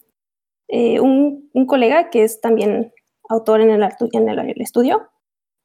eh, 0.68 1.00
un, 1.00 1.50
un 1.54 1.66
colega 1.66 2.10
que 2.10 2.24
es 2.24 2.42
también 2.42 2.92
autor 3.30 3.62
en 3.62 3.70
el, 3.72 3.84
en 4.14 4.30
el, 4.30 4.40
el 4.40 4.62
estudio 4.62 5.11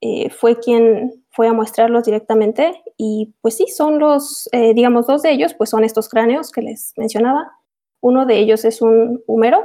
eh, 0.00 0.30
fue 0.30 0.58
quien 0.58 1.24
fue 1.30 1.48
a 1.48 1.52
muestrarlos 1.52 2.04
directamente 2.04 2.82
y 2.96 3.34
pues 3.40 3.56
sí, 3.56 3.66
son 3.68 3.98
los, 3.98 4.48
eh, 4.52 4.74
digamos, 4.74 5.06
dos 5.06 5.22
de 5.22 5.30
ellos 5.32 5.54
pues 5.54 5.70
son 5.70 5.84
estos 5.84 6.08
cráneos 6.08 6.50
que 6.52 6.62
les 6.62 6.92
mencionaba. 6.96 7.52
Uno 8.00 8.26
de 8.26 8.38
ellos 8.38 8.64
es 8.64 8.82
un 8.82 9.22
húmero, 9.26 9.64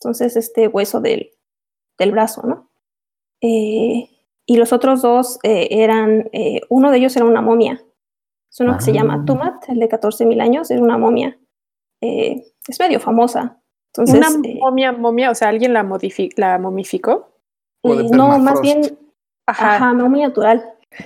entonces 0.00 0.36
este 0.36 0.68
hueso 0.68 1.00
del, 1.00 1.30
del 1.98 2.12
brazo, 2.12 2.42
¿no? 2.46 2.70
Eh, 3.42 4.08
y 4.46 4.56
los 4.56 4.72
otros 4.72 5.02
dos 5.02 5.38
eh, 5.44 5.68
eran, 5.70 6.28
eh, 6.32 6.60
uno 6.68 6.90
de 6.90 6.98
ellos 6.98 7.14
era 7.16 7.24
una 7.24 7.40
momia. 7.40 7.84
Es 8.50 8.58
uno 8.60 8.76
que 8.76 8.82
se 8.82 8.92
llama 8.92 9.20
Ah. 9.20 9.24
Tumat, 9.24 9.68
el 9.68 9.78
de 9.78 9.88
14.000 9.88 10.40
años, 10.40 10.70
era 10.72 10.82
una 10.82 10.98
momia. 10.98 11.38
Eh, 12.00 12.42
es 12.66 12.80
medio 12.80 12.98
famosa. 12.98 13.60
Entonces, 13.92 14.16
Una 14.18 14.48
eh, 14.48 14.58
momia, 14.60 14.92
momia, 14.92 15.30
o 15.30 15.34
sea, 15.34 15.48
alguien 15.48 15.72
la, 15.72 15.88
la 16.36 16.58
momificó. 16.58 17.28
Eh, 17.84 18.08
no, 18.10 18.38
más 18.38 18.60
bien, 18.60 18.80
Ajá. 19.50 19.76
ajá, 19.76 19.92
momia 19.92 20.28
natural, 20.28 20.64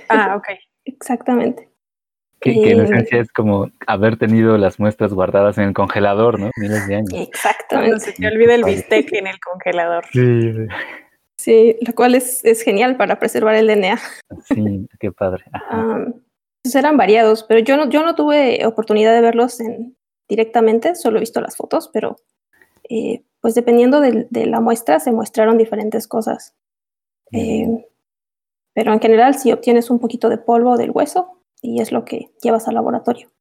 Ah, 0.09 0.35
ok. 0.35 0.47
exactamente. 0.85 1.69
Que, 2.39 2.53
que 2.61 2.71
en 2.71 2.81
Eh, 2.81 2.83
esencia 2.83 3.21
es 3.21 3.31
como 3.31 3.71
haber 3.87 4.17
tenido 4.17 4.57
las 4.57 4.79
muestras 4.79 5.13
guardadas 5.13 5.57
en 5.57 5.65
el 5.65 5.73
congelador, 5.73 6.39
¿no? 6.39 6.51
Miles 6.57 6.87
de 6.87 6.95
años. 6.95 7.09
Cuando 7.09 7.29
Exactamente. 7.29 7.99
se 7.99 8.13
te 8.13 8.27
olvida 8.27 8.55
el 8.55 8.63
bistec 8.63 9.11
en 9.13 9.27
el 9.27 9.39
congelador. 9.39 10.05
Sí, 10.11 10.51
Sí, 11.37 11.77
lo 11.85 11.93
cual 11.93 12.15
es, 12.15 12.43
es 12.45 12.61
genial 12.61 12.97
para 12.97 13.19
preservar 13.19 13.55
el 13.55 13.67
DNA. 13.67 13.99
sí, 14.45 14.87
qué 14.99 15.11
padre. 15.11 15.43
Pues 16.63 16.73
eran 16.73 16.97
variados, 16.97 17.43
pero 17.43 17.59
yo 17.59 17.77
no, 17.77 17.91
yo 17.91 18.03
no 18.03 18.15
tuve 18.15 18.65
oportunidad 18.65 19.13
de 19.13 19.21
verlos 19.21 19.59
en, 19.59 19.95
directamente, 20.27 20.95
solo 20.95 21.17
he 21.17 21.19
visto 21.19 21.39
las 21.39 21.55
fotos, 21.55 21.91
pero 21.93 22.17
eh, 22.89 23.21
pues 23.39 23.53
dependiendo 23.53 23.99
de, 23.99 24.27
la 24.31 24.59
muestra, 24.61 24.99
se 24.99 25.11
muestraron 25.11 25.59
diferentes 25.59 26.07
cosas. 26.07 26.55
Eh, 27.31 27.85
pero 28.75 28.91
en 28.93 28.99
general, 28.99 29.35
si 29.35 29.53
obtienes 29.53 29.89
un 29.89 29.99
poquito 29.99 30.29
de 30.29 30.37
polvo 30.37 30.75
del 30.75 30.91
hueso, 30.91 31.39
y 31.61 31.81
es 31.81 31.91
lo 31.93 32.03
que 32.03 32.29
llevas 32.43 32.67
al 32.67 32.75
laboratorio. 32.75 33.31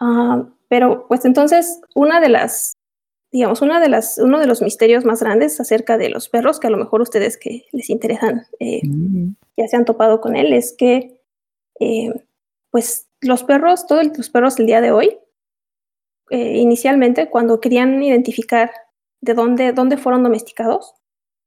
Ah, 0.00 0.44
pero 0.68 1.06
pues 1.06 1.24
entonces, 1.24 1.80
una 1.94 2.20
de 2.20 2.28
las, 2.28 2.76
digamos, 3.30 3.62
una 3.62 3.80
de 3.80 3.88
las, 3.88 4.18
uno 4.18 4.40
de 4.40 4.48
los 4.48 4.60
misterios 4.60 5.04
más 5.04 5.22
grandes 5.22 5.60
acerca 5.60 5.96
de 5.96 6.10
los 6.10 6.28
perros, 6.28 6.58
que 6.58 6.66
a 6.66 6.70
lo 6.70 6.78
mejor 6.78 7.00
ustedes 7.00 7.38
que 7.38 7.64
les 7.70 7.90
interesan 7.90 8.44
eh, 8.58 8.82
ya 9.56 9.68
se 9.68 9.76
han 9.76 9.84
topado 9.84 10.20
con 10.20 10.34
él, 10.34 10.52
es 10.52 10.74
que 10.76 11.20
eh, 11.78 12.12
pues 12.70 13.08
los 13.20 13.44
perros, 13.44 13.86
todos 13.86 14.04
los 14.16 14.30
perros 14.30 14.56
del 14.56 14.66
día 14.66 14.80
de 14.80 14.90
hoy, 14.90 15.16
eh, 16.30 16.56
inicialmente 16.56 17.30
cuando 17.30 17.60
querían 17.60 18.02
identificar 18.02 18.72
de 19.20 19.34
dónde, 19.34 19.72
dónde 19.72 19.96
fueron 19.96 20.24
domesticados, 20.24 20.94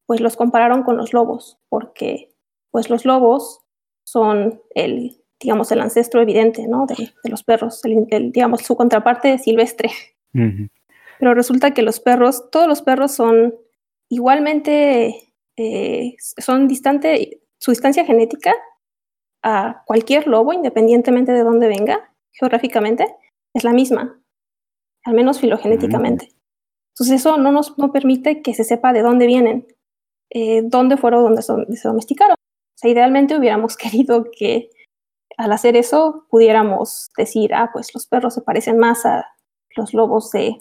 pues 0.08 0.22
los 0.22 0.36
compararon 0.36 0.82
con 0.82 0.98
los 0.98 1.14
lobos, 1.14 1.60
porque 1.70 2.30
pues 2.72 2.90
los 2.90 3.06
lobos 3.06 3.62
son 4.04 4.62
el, 4.74 5.22
digamos, 5.40 5.72
el 5.72 5.82
ancestro 5.82 6.22
evidente, 6.22 6.68
¿no? 6.68 6.86
De, 6.88 6.96
de 6.96 7.30
los 7.30 7.44
perros, 7.44 7.84
el, 7.86 8.08
el, 8.10 8.32
digamos, 8.32 8.62
su 8.62 8.76
contraparte 8.76 9.38
silvestre. 9.38 9.92
Pero 11.20 11.34
resulta 11.34 11.72
que 11.72 11.82
los 11.82 12.00
perros, 12.00 12.50
todos 12.52 12.68
los 12.68 12.82
perros 12.82 13.12
son 13.12 13.56
igualmente, 14.08 15.34
eh, 15.58 16.16
son 16.20 16.68
distante, 16.68 17.42
su 17.58 17.72
distancia 17.72 18.06
genética 18.06 18.54
a 19.44 19.84
cualquier 19.86 20.28
lobo, 20.28 20.54
independientemente 20.54 21.32
de 21.32 21.44
dónde 21.44 21.68
venga, 21.68 22.14
geográficamente, 22.32 23.16
es 23.54 23.64
la 23.64 23.74
misma, 23.74 24.22
al 25.04 25.14
menos 25.16 25.40
filogenéticamente. 25.40 26.30
Entonces 26.94 27.20
eso 27.20 27.38
no 27.38 27.52
nos 27.52 27.78
no 27.78 27.92
permite 27.92 28.42
que 28.42 28.54
se 28.54 28.64
sepa 28.64 28.94
de 28.94 29.02
dónde 29.02 29.28
vienen, 29.28 29.68
eh, 30.30 30.62
dónde 30.64 30.98
fueron 30.98 31.24
donde 31.24 31.42
se, 31.42 31.54
donde 31.54 31.78
se 31.78 31.88
domesticaron. 31.88 32.36
O 32.36 32.78
sea, 32.78 32.92
idealmente 32.92 33.38
hubiéramos 33.38 33.78
querido 33.78 34.26
que 34.32 34.70
al 35.38 35.52
hacer 35.52 35.76
eso 35.76 36.26
pudiéramos 36.30 37.10
decir, 37.18 37.54
ah, 37.54 37.70
pues 37.72 37.94
los 37.94 38.08
perros 38.08 38.34
se 38.34 38.42
parecen 38.42 38.78
más 38.78 39.06
a 39.06 39.26
los 39.76 39.94
lobos 39.94 40.32
de, 40.32 40.58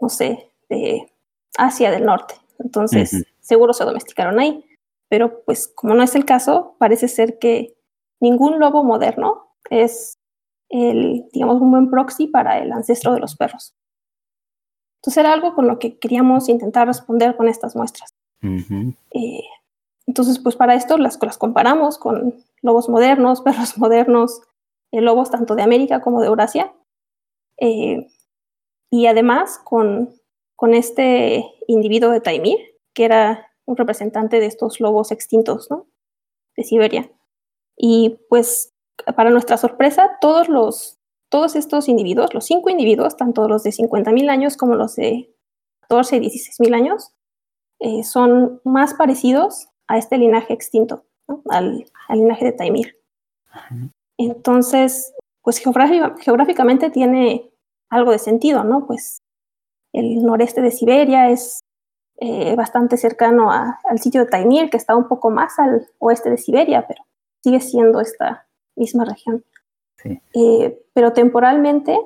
no 0.00 0.08
sé, 0.08 0.50
de 0.68 1.12
Asia 1.58 1.90
del 1.90 2.06
Norte. 2.06 2.34
Entonces, 2.58 3.24
seguro 3.40 3.72
se 3.72 3.84
domesticaron 3.84 4.38
ahí. 4.38 4.64
Pero 5.08 5.44
pues 5.44 5.68
como 5.68 5.94
no 5.94 6.02
es 6.02 6.14
el 6.16 6.24
caso, 6.24 6.74
parece 6.78 7.06
ser 7.08 7.38
que 7.38 7.76
ningún 8.20 8.58
lobo 8.58 8.82
moderno 8.82 9.52
es 9.70 10.18
el, 10.68 11.28
digamos, 11.32 11.60
un 11.60 11.70
buen 11.70 11.90
proxy 11.90 12.26
para 12.26 12.58
el 12.58 12.72
ancestro 12.72 13.12
de 13.14 13.20
los 13.20 13.36
perros. 13.36 13.74
Entonces 15.00 15.18
era 15.18 15.32
algo 15.32 15.54
con 15.54 15.68
lo 15.68 15.78
que 15.78 15.98
queríamos 15.98 16.48
intentar 16.48 16.88
responder 16.88 17.36
con 17.36 17.48
estas 17.48 17.76
muestras. 17.76 18.15
Ujú. 18.42 18.94
Eh, 19.12 19.42
entonces, 20.06 20.38
pues 20.38 20.56
para 20.56 20.74
esto 20.74 20.98
las, 20.98 21.18
las 21.20 21.38
comparamos 21.38 21.98
con 21.98 22.34
lobos 22.62 22.88
modernos, 22.88 23.40
perros 23.42 23.78
modernos, 23.78 24.40
eh, 24.92 25.00
lobos 25.00 25.30
tanto 25.30 25.54
de 25.54 25.62
América 25.62 26.00
como 26.00 26.20
de 26.20 26.28
Eurasia. 26.28 26.72
Eh, 27.58 28.06
y 28.90 29.06
además 29.06 29.58
con, 29.64 30.14
con 30.54 30.74
este 30.74 31.44
individuo 31.66 32.10
de 32.10 32.20
Taimir, 32.20 32.58
que 32.94 33.04
era 33.04 33.48
un 33.64 33.76
representante 33.76 34.40
de 34.40 34.46
estos 34.46 34.80
lobos 34.80 35.10
extintos, 35.10 35.68
¿no? 35.70 35.86
De 36.56 36.62
Siberia. 36.62 37.10
Y 37.76 38.18
pues, 38.28 38.72
para 39.16 39.30
nuestra 39.30 39.56
sorpresa, 39.56 40.18
todos 40.20 40.48
los, 40.48 40.98
todos 41.28 41.56
estos 41.56 41.88
individuos, 41.88 42.32
los 42.32 42.46
cinco 42.46 42.70
individuos, 42.70 43.16
tanto 43.16 43.48
los 43.48 43.62
de 43.64 43.72
50.000 43.72 44.30
años 44.30 44.56
como 44.56 44.76
los 44.76 44.96
de 44.96 45.34
14 45.82 46.16
y 46.16 46.20
16.000 46.20 46.74
años, 46.74 47.12
eh, 47.80 48.02
son 48.04 48.60
más 48.64 48.94
parecidos 48.94 49.68
a 49.88 49.98
este 49.98 50.18
linaje 50.18 50.52
extinto, 50.52 51.04
¿no? 51.28 51.42
al, 51.50 51.86
al 52.08 52.18
linaje 52.18 52.44
de 52.46 52.52
Taimir. 52.52 52.96
Entonces, 54.18 55.14
pues 55.42 55.58
geográfica- 55.58 56.14
geográficamente 56.20 56.90
tiene 56.90 57.50
algo 57.90 58.12
de 58.12 58.18
sentido, 58.18 58.64
¿no? 58.64 58.86
Pues 58.86 59.18
el 59.92 60.22
noreste 60.24 60.60
de 60.62 60.70
Siberia 60.70 61.30
es 61.30 61.60
eh, 62.18 62.56
bastante 62.56 62.96
cercano 62.96 63.52
a- 63.52 63.78
al 63.84 63.98
sitio 63.98 64.24
de 64.24 64.30
Taimir, 64.30 64.70
que 64.70 64.78
está 64.78 64.96
un 64.96 65.06
poco 65.06 65.30
más 65.30 65.58
al 65.58 65.86
oeste 65.98 66.30
de 66.30 66.38
Siberia, 66.38 66.86
pero 66.86 67.04
sigue 67.44 67.60
siendo 67.60 68.00
esta 68.00 68.46
misma 68.74 69.04
región. 69.04 69.44
Sí. 69.98 70.18
Eh, 70.34 70.82
pero 70.94 71.12
temporalmente, 71.12 71.98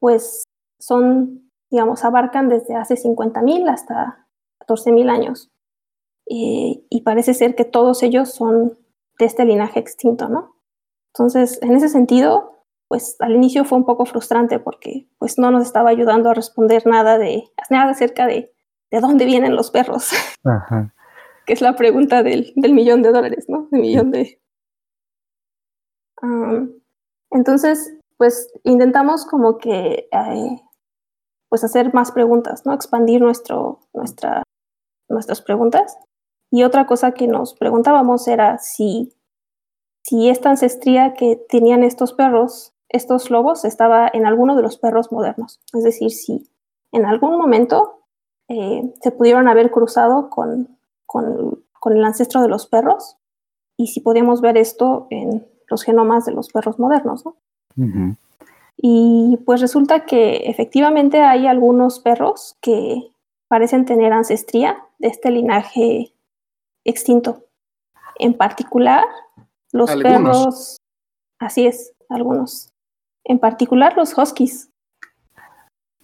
pues 0.00 0.44
son, 0.78 1.50
digamos, 1.70 2.02
abarcan 2.04 2.48
desde 2.48 2.76
hace 2.76 2.96
50.000 2.96 3.68
hasta 3.68 4.25
14.000 4.66 5.10
años. 5.10 5.50
Eh, 6.28 6.84
y 6.90 7.02
parece 7.02 7.34
ser 7.34 7.54
que 7.54 7.64
todos 7.64 8.02
ellos 8.02 8.32
son 8.32 8.76
de 9.18 9.24
este 9.26 9.44
linaje 9.44 9.78
extinto, 9.78 10.28
¿no? 10.28 10.56
Entonces, 11.14 11.58
en 11.62 11.72
ese 11.72 11.88
sentido, 11.88 12.64
pues 12.88 13.16
al 13.20 13.34
inicio 13.34 13.64
fue 13.64 13.78
un 13.78 13.86
poco 13.86 14.06
frustrante 14.06 14.58
porque 14.58 15.08
pues 15.18 15.38
no 15.38 15.50
nos 15.50 15.62
estaba 15.64 15.90
ayudando 15.90 16.30
a 16.30 16.34
responder 16.34 16.86
nada 16.86 17.18
de 17.18 17.44
nada 17.70 17.92
acerca 17.92 18.26
de 18.26 18.56
de 18.90 19.00
dónde 19.00 19.24
vienen 19.24 19.56
los 19.56 19.70
perros, 19.70 20.10
Ajá. 20.44 20.94
que 21.44 21.52
es 21.52 21.60
la 21.60 21.76
pregunta 21.76 22.22
del, 22.22 22.52
del 22.56 22.72
millón 22.72 23.02
de 23.02 23.12
dólares, 23.12 23.46
¿no? 23.48 23.68
Del 23.70 23.80
millón 23.80 24.10
de... 24.10 24.40
Am, 26.22 26.72
entonces, 27.30 27.98
pues 28.16 28.52
intentamos 28.64 29.26
como 29.26 29.58
que 29.58 30.08
eh, 30.10 30.62
pues 31.48 31.64
hacer 31.64 31.92
más 31.92 32.12
preguntas, 32.12 32.64
¿no? 32.64 32.72
Expandir 32.72 33.20
nuestro, 33.20 33.80
nuestra, 33.92 34.42
nuestras 35.08 35.42
preguntas. 35.42 35.98
Y 36.50 36.62
otra 36.62 36.86
cosa 36.86 37.12
que 37.12 37.26
nos 37.26 37.54
preguntábamos 37.54 38.28
era 38.28 38.58
si, 38.58 39.14
si 40.02 40.28
esta 40.28 40.50
ancestría 40.50 41.14
que 41.14 41.36
tenían 41.48 41.82
estos 41.82 42.12
perros, 42.12 42.72
estos 42.88 43.30
lobos, 43.30 43.64
estaba 43.64 44.08
en 44.12 44.26
alguno 44.26 44.56
de 44.56 44.62
los 44.62 44.78
perros 44.78 45.10
modernos. 45.10 45.60
Es 45.72 45.82
decir, 45.82 46.10
si 46.10 46.48
en 46.92 47.04
algún 47.04 47.36
momento 47.36 48.04
eh, 48.48 48.94
se 49.02 49.10
pudieron 49.10 49.48
haber 49.48 49.70
cruzado 49.70 50.30
con, 50.30 50.78
con, 51.04 51.64
con 51.80 51.96
el 51.96 52.04
ancestro 52.04 52.42
de 52.42 52.48
los 52.48 52.66
perros 52.66 53.16
y 53.76 53.88
si 53.88 54.00
podíamos 54.00 54.40
ver 54.40 54.56
esto 54.56 55.06
en 55.10 55.46
los 55.68 55.82
genomas 55.82 56.24
de 56.24 56.32
los 56.32 56.48
perros 56.50 56.78
modernos. 56.78 57.24
Y 58.78 59.38
pues 59.44 59.60
resulta 59.60 60.04
que 60.04 60.48
efectivamente 60.48 61.20
hay 61.20 61.46
algunos 61.46 62.00
perros 62.00 62.56
que 62.60 63.10
parecen 63.48 63.84
tener 63.84 64.12
ancestría 64.12 64.84
de 64.98 65.08
este 65.08 65.30
linaje 65.30 66.14
extinto. 66.84 67.44
En 68.18 68.34
particular, 68.34 69.04
los 69.72 69.90
Algunos. 69.90 70.12
perros, 70.12 70.76
así 71.40 71.66
es, 71.66 71.92
algunos. 72.08 72.70
En 73.24 73.38
particular, 73.38 73.96
los 73.96 74.16
huskies. 74.16 74.70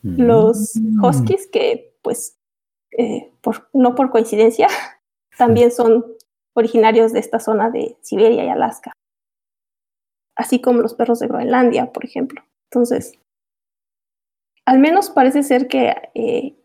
Los 0.02 0.74
Mm. 0.76 1.04
huskies 1.04 1.46
que, 1.46 1.96
pues, 2.02 2.36
eh, 2.98 3.32
por, 3.40 3.68
no 3.72 3.94
por 3.94 4.10
coincidencia, 4.10 4.66
también 5.38 5.70
son 5.70 6.04
originarios 6.54 7.12
de 7.12 7.20
esta 7.20 7.38
zona 7.38 7.70
de 7.70 7.96
Siberia 8.02 8.44
y 8.44 8.48
Alaska. 8.48 8.92
Así 10.36 10.60
como 10.60 10.80
los 10.80 10.94
perros 10.94 11.20
de 11.20 11.28
Groenlandia, 11.28 11.92
por 11.92 12.04
ejemplo. 12.04 12.42
Entonces, 12.70 13.12
al 14.66 14.78
menos 14.80 15.10
parece 15.10 15.42
ser 15.42 15.68
que, 15.68 15.94
eh, 16.14 16.56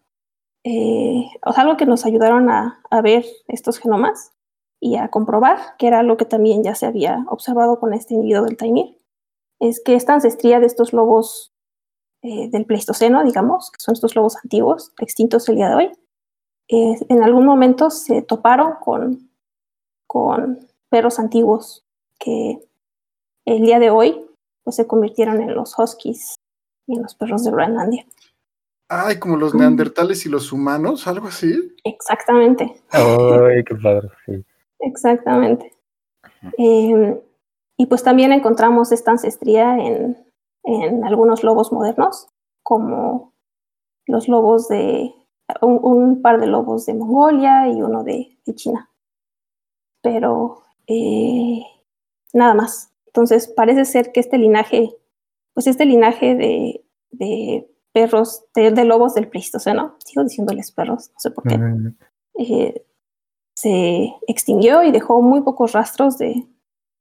eh, 0.69 1.29
o 1.45 1.53
algo 1.55 1.77
que 1.77 1.85
nos 1.85 2.05
ayudaron 2.05 2.49
a, 2.49 2.83
ver 3.01 3.25
estos 3.47 3.79
genomas 3.79 4.33
y 4.81 4.97
a 4.97 5.07
comprobar, 5.07 5.57
que 5.77 5.87
era 5.87 5.99
algo 5.99 6.17
que 6.17 6.25
también 6.25 6.61
ya 6.61 6.75
se 6.75 6.85
había 6.85 7.25
observado 7.29 7.79
con 7.79 7.93
este 7.93 8.15
individuo 8.15 8.43
del 8.43 8.57
Taimir, 8.57 8.97
es 9.61 9.81
que 9.81 9.95
esta 9.95 10.13
ancestría 10.13 10.59
de 10.59 10.65
estos 10.65 10.91
lobos 10.91 11.53
eh, 12.21 12.49
del 12.49 12.65
Pleistoceno, 12.65 13.23
digamos, 13.23 13.71
que 13.71 13.79
son 13.79 13.93
estos 13.93 14.13
lobos 14.17 14.35
antiguos, 14.43 14.91
extintos 14.99 15.47
el 15.47 15.55
día 15.55 15.69
de 15.69 15.75
hoy, 15.75 15.91
en 16.67 17.23
algún 17.23 17.45
momento 17.45 17.89
se 17.89 18.21
toparon 18.21 18.73
con, 18.81 19.31
con 20.05 20.67
perros 20.89 21.17
antiguos 21.17 21.85
que 22.19 22.59
el 23.45 23.61
día 23.61 23.79
de 23.79 23.89
hoy 23.89 24.29
pues, 24.65 24.75
se 24.75 24.85
convirtieron 24.85 25.39
en 25.39 25.55
los 25.55 25.79
huskies 25.79 26.35
y 26.87 26.97
en 26.97 27.03
los 27.03 27.15
perros 27.15 27.45
de 27.45 27.51
Groenlandia. 27.51 28.05
Ay, 28.89 29.19
como 29.19 29.35
los 29.35 29.53
neandertales 29.53 30.25
y 30.25 30.29
los 30.29 30.53
humanos, 30.53 31.07
algo 31.07 31.27
así. 31.27 31.75
Exactamente. 31.83 32.81
Ay, 32.91 33.63
qué 33.65 33.75
padre. 33.75 34.09
Sí. 34.25 34.45
Exactamente. 34.79 35.73
Eh, 36.57 37.21
y 37.77 37.85
pues 37.87 38.03
también 38.03 38.31
encontramos 38.31 38.91
esta 38.91 39.11
ancestría 39.11 39.77
en, 39.77 40.17
en 40.63 41.03
algunos 41.03 41.43
lobos 41.43 41.71
modernos, 41.73 42.27
como 42.63 43.33
los 44.05 44.29
lobos 44.29 44.67
de, 44.69 45.13
un, 45.61 45.79
un 45.83 46.21
par 46.21 46.39
de 46.39 46.47
lobos 46.47 46.85
de 46.85 46.93
Mongolia 46.93 47.67
y 47.67 47.81
uno 47.81 48.03
de, 48.03 48.37
de 48.45 48.55
China. 48.55 48.89
Pero 50.01 50.63
eh, 50.87 51.61
nada 52.33 52.53
más. 52.53 52.93
Entonces 53.07 53.47
parece 53.47 53.83
ser 53.83 54.11
que 54.11 54.19
este 54.19 54.37
linaje, 54.37 54.95
pues 55.53 55.67
este 55.67 55.85
linaje 55.85 56.35
de, 56.35 56.85
de 57.11 57.69
perros, 57.97 58.43
de, 58.53 58.69
de 58.69 58.85
lobos 58.85 59.15
del 59.15 59.27
Pleistoceno, 59.27 59.95
sigo 60.05 60.23
diciéndoles 60.23 60.71
perros, 60.71 61.09
no 61.15 61.19
sé 61.19 61.31
por 61.31 61.43
qué, 61.45 61.57
Mm, 61.57 61.95
eh, 62.37 62.85
se 63.55 64.13
extinguió 64.27 64.83
y 64.83 64.91
dejó 64.91 65.19
muy 65.23 65.41
pocos 65.41 65.71
rastros 65.71 66.19
de, 66.19 66.45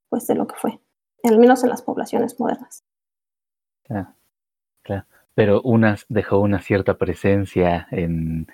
pues, 0.09 0.25
de 0.25 0.33
lo 0.33 0.47
que 0.47 0.55
fue, 0.55 0.79
al 1.23 1.37
menos 1.37 1.63
en 1.63 1.69
las 1.69 1.83
poblaciones 1.83 2.39
modernas. 2.39 2.83
Claro, 3.83 4.07
claro. 4.83 5.05
Pero 5.35 5.61
unas 5.61 6.07
dejó 6.09 6.39
una 6.39 6.59
cierta 6.63 6.97
presencia 6.97 7.87
en, 7.91 8.47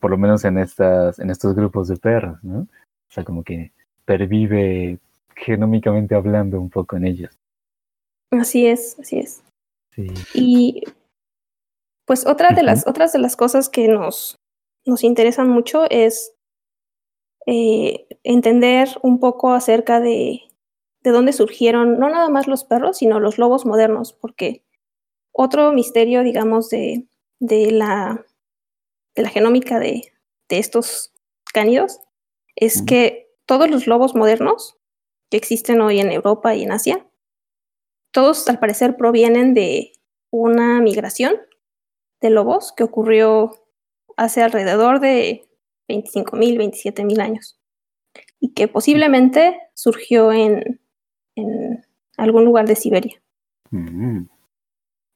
por 0.00 0.10
lo 0.10 0.18
menos 0.18 0.44
en 0.44 0.58
estas, 0.58 1.20
en 1.20 1.30
estos 1.30 1.54
grupos 1.54 1.86
de 1.86 1.98
perros, 1.98 2.42
¿no? 2.42 2.62
O 2.62 3.12
sea, 3.14 3.22
como 3.22 3.44
que 3.44 3.70
pervive 4.04 4.98
genómicamente 5.36 6.16
hablando 6.16 6.60
un 6.60 6.68
poco 6.68 6.96
en 6.96 7.06
ellos. 7.06 7.38
Así 8.32 8.66
es, 8.66 8.98
así 8.98 9.20
es. 9.20 9.44
Sí. 9.92 10.08
Y 10.34 10.82
pues 12.04 12.26
otra 12.26 12.50
de 12.50 12.62
las, 12.62 12.86
otras 12.86 13.12
de 13.12 13.18
las 13.18 13.36
cosas 13.36 13.68
que 13.68 13.88
nos, 13.88 14.38
nos 14.84 15.04
interesan 15.04 15.48
mucho 15.48 15.84
es 15.90 16.34
eh, 17.46 18.06
entender 18.22 18.88
un 19.02 19.20
poco 19.20 19.52
acerca 19.52 20.00
de, 20.00 20.40
de 21.02 21.10
dónde 21.10 21.32
surgieron 21.32 21.98
no 21.98 22.08
nada 22.08 22.28
más 22.28 22.46
los 22.46 22.64
perros, 22.64 22.98
sino 22.98 23.20
los 23.20 23.38
lobos 23.38 23.66
modernos, 23.66 24.12
porque 24.12 24.64
otro 25.32 25.72
misterio, 25.72 26.22
digamos, 26.22 26.70
de, 26.70 27.06
de, 27.40 27.70
la, 27.70 28.24
de 29.14 29.22
la 29.22 29.28
genómica 29.28 29.78
de, 29.78 30.12
de 30.48 30.58
estos 30.58 31.12
cánidos 31.52 32.00
es 32.56 32.82
que 32.82 33.32
todos 33.46 33.68
los 33.70 33.86
lobos 33.86 34.14
modernos 34.14 34.78
que 35.30 35.36
existen 35.36 35.80
hoy 35.80 36.00
en 36.00 36.12
Europa 36.12 36.54
y 36.54 36.62
en 36.62 36.72
Asia, 36.72 37.06
todos 38.12 38.48
al 38.48 38.60
parecer 38.60 38.96
provienen 38.96 39.54
de 39.54 39.92
una 40.30 40.80
migración 40.80 41.36
de 42.24 42.30
lobos 42.30 42.72
que 42.72 42.84
ocurrió 42.84 43.52
hace 44.16 44.42
alrededor 44.42 44.98
de 45.00 45.46
25.000, 45.88 46.56
27.000 46.56 47.20
años 47.20 47.60
y 48.40 48.54
que 48.54 48.66
posiblemente 48.66 49.60
surgió 49.74 50.32
en, 50.32 50.80
en 51.36 51.84
algún 52.16 52.44
lugar 52.46 52.66
de 52.66 52.76
Siberia. 52.76 53.22
Mm, 53.70 54.24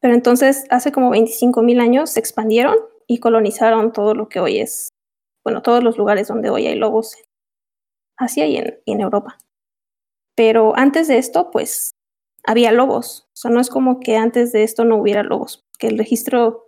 Pero 0.00 0.14
entonces, 0.14 0.66
hace 0.68 0.92
como 0.92 1.10
25.000 1.10 1.80
años 1.80 2.10
se 2.10 2.20
expandieron 2.20 2.76
y 3.06 3.18
colonizaron 3.18 3.92
todo 3.92 4.14
lo 4.14 4.28
que 4.28 4.40
hoy 4.40 4.58
es, 4.58 4.90
bueno, 5.44 5.62
todos 5.62 5.82
los 5.82 5.96
lugares 5.96 6.28
donde 6.28 6.50
hoy 6.50 6.66
hay 6.66 6.74
lobos 6.74 7.16
en 7.16 7.24
Asia 8.18 8.46
y 8.46 8.56
en, 8.56 8.80
y 8.84 8.92
en 8.92 9.00
Europa. 9.00 9.38
Pero 10.34 10.76
antes 10.76 11.08
de 11.08 11.16
esto, 11.16 11.50
pues, 11.50 11.92
había 12.44 12.70
lobos. 12.70 13.28
O 13.32 13.36
sea, 13.36 13.50
no 13.50 13.60
es 13.60 13.70
como 13.70 13.98
que 14.00 14.16
antes 14.16 14.52
de 14.52 14.62
esto 14.62 14.84
no 14.84 14.96
hubiera 14.96 15.22
lobos, 15.22 15.64
que 15.78 15.86
el 15.88 15.98
registro, 15.98 16.67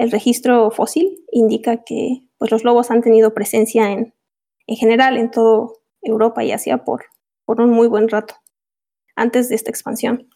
el 0.00 0.10
registro 0.10 0.70
fósil 0.70 1.22
indica 1.30 1.84
que 1.84 2.22
pues, 2.38 2.50
los 2.50 2.64
lobos 2.64 2.90
han 2.90 3.02
tenido 3.02 3.34
presencia 3.34 3.92
en, 3.92 4.14
en 4.66 4.76
general 4.76 5.18
en 5.18 5.30
todo 5.30 5.74
Europa 6.00 6.42
y 6.42 6.52
Asia 6.52 6.84
por, 6.84 7.04
por 7.44 7.60
un 7.60 7.68
muy 7.68 7.86
buen 7.86 8.08
rato, 8.08 8.34
antes 9.14 9.50
de 9.50 9.56
esta 9.56 9.70
expansión. 9.70 10.30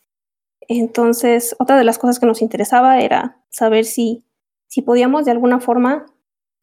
Entonces, 0.68 1.56
otra 1.58 1.78
de 1.78 1.84
las 1.84 1.98
cosas 1.98 2.20
que 2.20 2.26
nos 2.26 2.42
interesaba 2.42 3.00
era 3.00 3.42
saber 3.48 3.86
si, 3.86 4.26
si 4.66 4.82
podíamos 4.82 5.24
de 5.24 5.30
alguna 5.30 5.60
forma 5.60 6.04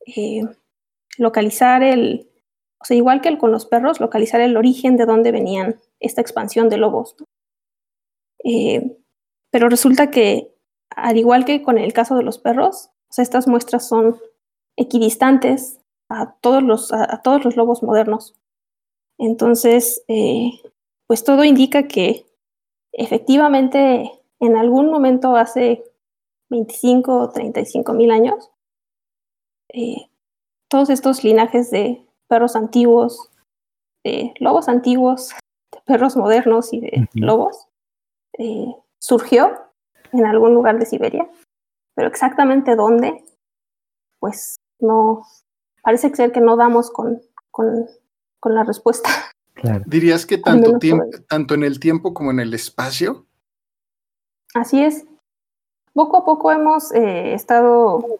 eh, 0.06 0.43
localizar 1.18 1.82
el, 1.82 2.30
o 2.80 2.86
sea, 2.86 2.95
igual 2.95 3.22
que 3.22 3.30
el 3.30 3.39
con 3.39 3.52
los 3.52 3.66
perros, 3.66 3.99
localizar 3.99 4.41
el 4.41 4.58
origen 4.58 4.95
de 4.95 5.08
dónde 5.08 5.32
venían 5.32 5.82
esta 5.99 6.22
expansión 6.22 6.70
de 6.70 6.78
lobos. 6.78 7.16
Eh, 8.43 8.95
pero 9.49 9.70
resulta 9.70 10.12
que, 10.12 10.54
al 10.91 11.18
igual 11.18 11.45
que 11.45 11.64
con 11.64 11.80
el 11.80 11.93
caso 11.93 12.16
de 12.16 12.24
los 12.24 12.38
perros, 12.38 12.91
o 13.12 13.14
sea, 13.14 13.24
estas 13.24 13.45
muestras 13.45 13.86
son 13.86 14.18
equidistantes 14.78 15.82
a 16.09 16.34
todos 16.39 16.64
los, 16.64 16.93
a, 16.93 17.16
a 17.16 17.22
todos 17.22 17.43
los 17.43 17.57
lobos 17.57 17.84
modernos. 17.84 18.36
Entonces, 19.18 20.01
eh, 20.07 20.51
pues 21.07 21.26
todo 21.26 21.43
indica 21.43 21.89
que 21.89 22.26
efectivamente 22.93 24.09
en 24.39 24.55
algún 24.55 24.89
momento 24.89 25.36
hace 25.36 25.84
25 26.49 27.20
o 27.20 27.30
35 27.30 27.93
mil 27.93 28.12
años, 28.12 28.49
eh, 29.74 30.09
todos 30.70 30.89
estos 30.89 31.24
linajes 31.26 31.70
de 31.70 32.05
perros 32.28 32.55
antiguos, 32.55 33.30
de 34.05 34.34
lobos 34.39 34.70
antiguos, 34.70 35.32
de 35.74 35.82
perros 35.82 36.16
modernos 36.16 36.72
y 36.72 36.80
de 36.80 37.09
lobos, 37.14 37.68
eh, 38.38 38.74
surgió 38.99 39.51
en 40.14 40.26
algún 40.26 40.53
lugar 40.53 40.80
de 40.80 40.86
Siberia, 40.86 41.30
pero 41.96 42.08
exactamente 42.08 42.76
dónde, 42.76 43.24
pues 44.20 44.58
no, 44.80 45.24
parece 45.84 46.14
ser 46.16 46.32
que 46.32 46.42
no 46.42 46.56
damos 46.56 46.92
con, 46.92 47.22
con, 47.50 47.88
con 48.39 48.56
la 48.56 48.64
respuesta. 48.64 49.10
claro. 49.54 49.84
¿Dirías 49.88 50.26
que 50.26 50.38
tanto, 50.38 50.78
tiempo, 50.80 51.06
tanto 51.28 51.54
en 51.54 51.64
el 51.64 51.80
tiempo 51.80 52.14
como 52.14 52.32
en 52.32 52.39
el 52.39 52.54
espacio? 52.54 53.26
Así 54.54 54.84
es. 54.84 55.06
Poco 55.94 56.18
a 56.18 56.26
poco 56.26 56.52
hemos 56.52 56.94
eh, 56.94 57.34
estado 57.34 58.20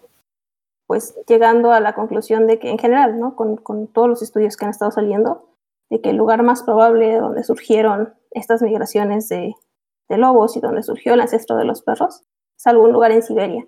pues 0.88 1.16
llegando 1.26 1.72
a 1.72 1.80
la 1.80 1.96
conclusión 1.96 2.48
de 2.48 2.60
que 2.60 2.70
en 2.70 2.78
general, 2.78 3.18
¿no? 3.18 3.38
Con, 3.38 3.56
con 3.56 3.88
todos 3.88 4.10
los 4.10 4.22
estudios 4.22 4.58
que 4.58 4.66
han 4.66 4.72
estado 4.72 4.92
saliendo, 4.92 5.48
de 5.90 6.02
que 6.02 6.10
el 6.10 6.18
lugar 6.18 6.44
más 6.44 6.64
probable 6.64 7.18
donde 7.18 7.46
surgieron 7.46 8.14
estas 8.32 8.62
migraciones 8.62 9.30
de, 9.30 9.56
de 10.10 10.18
lobos 10.18 10.58
y 10.58 10.60
donde 10.60 10.84
surgió 10.84 11.14
el 11.14 11.22
ancestro 11.22 11.56
de 11.56 11.64
los 11.64 11.82
perros 11.82 12.24
es 12.62 12.68
algún 12.68 12.91
lugar 12.91 13.12
en 13.12 13.24
Siberia. 13.24 13.66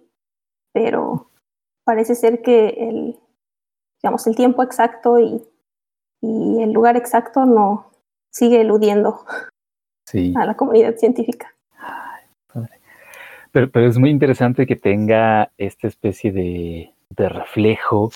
Pero 0.72 1.32
parece 1.84 2.14
ser 2.14 2.42
que 2.44 2.70
el, 2.70 3.20
digamos, 4.02 4.28
el 4.28 4.36
tiempo 4.36 4.62
exacto 4.62 5.20
y, 5.20 5.44
y 6.22 6.62
el 6.62 6.72
lugar 6.72 6.96
exacto 6.96 7.46
no 7.46 7.92
sigue 8.32 8.62
eludiendo 8.62 9.26
Sí. 10.06 10.34
a 10.36 10.46
la 10.46 10.56
comunidad 10.56 10.96
científica. 10.98 11.56
Pero, 13.52 13.70
pero 13.70 13.88
es 13.88 13.98
muy 13.98 14.10
interesante 14.10 14.66
que 14.68 14.76
tenga 14.76 15.52
esta 15.58 15.88
especie 15.88 16.32
de, 16.32 16.92
de 17.10 17.30
reflejo 17.30 18.12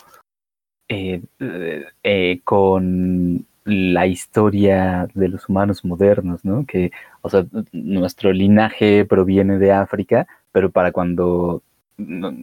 eh, 0.90 1.22
eh, 1.40 1.86
eh, 2.04 2.42
con 2.44 3.46
la 3.64 4.08
historia 4.08 5.08
de 5.14 5.28
los 5.28 5.48
humanos 5.48 5.86
modernos, 5.86 6.44
¿no? 6.44 6.66
Que, 6.66 6.92
o 7.22 7.30
sea, 7.30 7.46
nuestro 7.72 8.32
linaje 8.32 9.06
proviene 9.06 9.60
de 9.60 9.72
África, 9.72 10.28
pero 10.58 10.72
para 10.72 10.92
cuando 10.92 11.62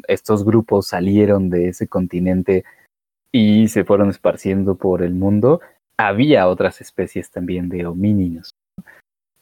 estos 0.07 0.45
grupos 0.45 0.87
salieron 0.87 1.51
de 1.51 1.71
ese 1.71 1.89
continente 1.89 2.63
y 3.33 3.67
se 3.67 3.83
fueron 3.83 4.09
esparciendo 4.09 4.77
por 4.77 5.03
el 5.03 5.15
mundo, 5.15 5.61
había 5.97 6.47
otras 6.47 6.81
especies 6.81 7.33
también 7.33 7.69
de 7.69 7.85
homínidos. 7.87 8.55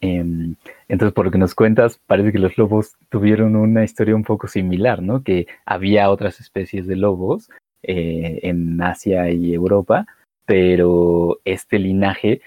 Em, 0.01 0.55
entonces, 0.89 1.13
por 1.13 1.27
lo 1.27 1.31
que 1.31 1.37
nos 1.37 1.55
cuentas, 1.55 2.01
parece 2.07 2.33
que 2.33 2.39
los 2.39 2.57
lobos 2.57 2.97
tuvieron 3.11 3.57
una 3.57 3.85
historia 3.85 4.17
un 4.17 4.25
poco 4.25 4.49
similar, 4.49 5.03
¿no? 5.03 5.23
Que 5.23 5.47
había 5.67 6.09
otras 6.09 6.41
especies 6.41 6.87
de 6.87 6.97
lobos 6.97 7.51
eh, 7.83 8.41
en 8.43 8.81
Asia 8.81 9.31
y 9.31 9.53
Europa, 9.53 10.07
pero 10.47 11.41
este 11.45 11.79
linaje 11.79 12.41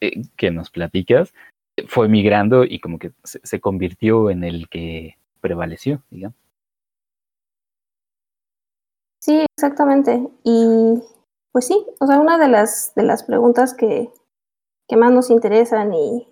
eh, 0.00 0.22
que 0.34 0.50
nos 0.50 0.70
platicas 0.70 1.32
fue 1.86 2.08
migrando 2.08 2.64
y 2.64 2.80
como 2.80 2.98
que 2.98 3.12
se 3.22 3.60
convirtió 3.60 4.28
en 4.28 4.42
el 4.42 4.68
que 4.68 5.17
prevaleció, 5.40 6.02
digamos. 6.10 6.36
Sí, 9.20 9.44
exactamente. 9.56 10.28
Y 10.44 11.02
pues 11.52 11.66
sí, 11.66 11.86
o 12.00 12.06
sea, 12.06 12.20
una 12.20 12.38
de 12.38 12.48
las, 12.48 12.94
de 12.94 13.02
las 13.02 13.24
preguntas 13.24 13.74
que, 13.74 14.10
que 14.88 14.96
más 14.96 15.12
nos 15.12 15.30
interesan 15.30 15.92
y 15.92 16.28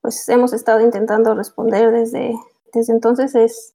pues 0.00 0.28
hemos 0.28 0.52
estado 0.52 0.80
intentando 0.80 1.34
responder 1.34 1.92
desde, 1.92 2.34
desde 2.72 2.92
entonces 2.92 3.34
es 3.34 3.74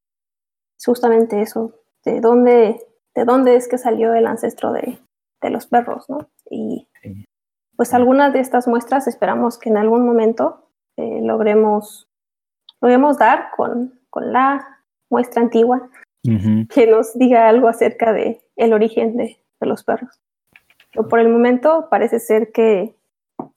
justamente 0.84 1.42
eso, 1.42 1.74
de 2.04 2.20
dónde, 2.20 2.86
de 3.16 3.26
dónde 3.26 3.56
es 3.56 3.68
que 3.68 3.78
salió 3.78 4.14
el 4.14 4.28
ancestro 4.28 4.74
de, 4.74 5.00
de 5.42 5.50
los 5.50 5.68
perros, 5.68 6.10
¿no? 6.10 6.30
Y 6.50 6.88
Sí. 7.02 7.26
pues 7.76 7.94
algunas 7.94 8.34
de 8.34 8.40
estas 8.40 8.68
muestras 8.68 9.08
esperamos 9.08 9.58
que 9.58 9.70
en 9.70 9.78
algún 9.78 10.06
momento 10.06 10.70
eh, 10.98 11.22
logremos, 11.22 12.08
logremos 12.82 13.18
dar 13.18 13.52
con, 13.56 13.97
con 14.18 14.34
la 14.34 14.80
muestra 15.12 15.44
antigua 15.44 15.90
que 16.24 16.88
nos 16.88 17.16
diga 17.18 17.48
algo 17.48 17.68
acerca 17.68 18.12
de 18.14 18.42
el 18.56 18.74
origen 18.74 19.16
de, 19.16 19.38
de 19.60 19.68
los 19.68 19.84
perros. 19.84 20.20
Pero 20.92 21.08
por 21.08 21.20
el 21.20 21.30
momento 21.30 21.88
parece 21.92 22.20
ser 22.20 22.52
que 22.52 22.96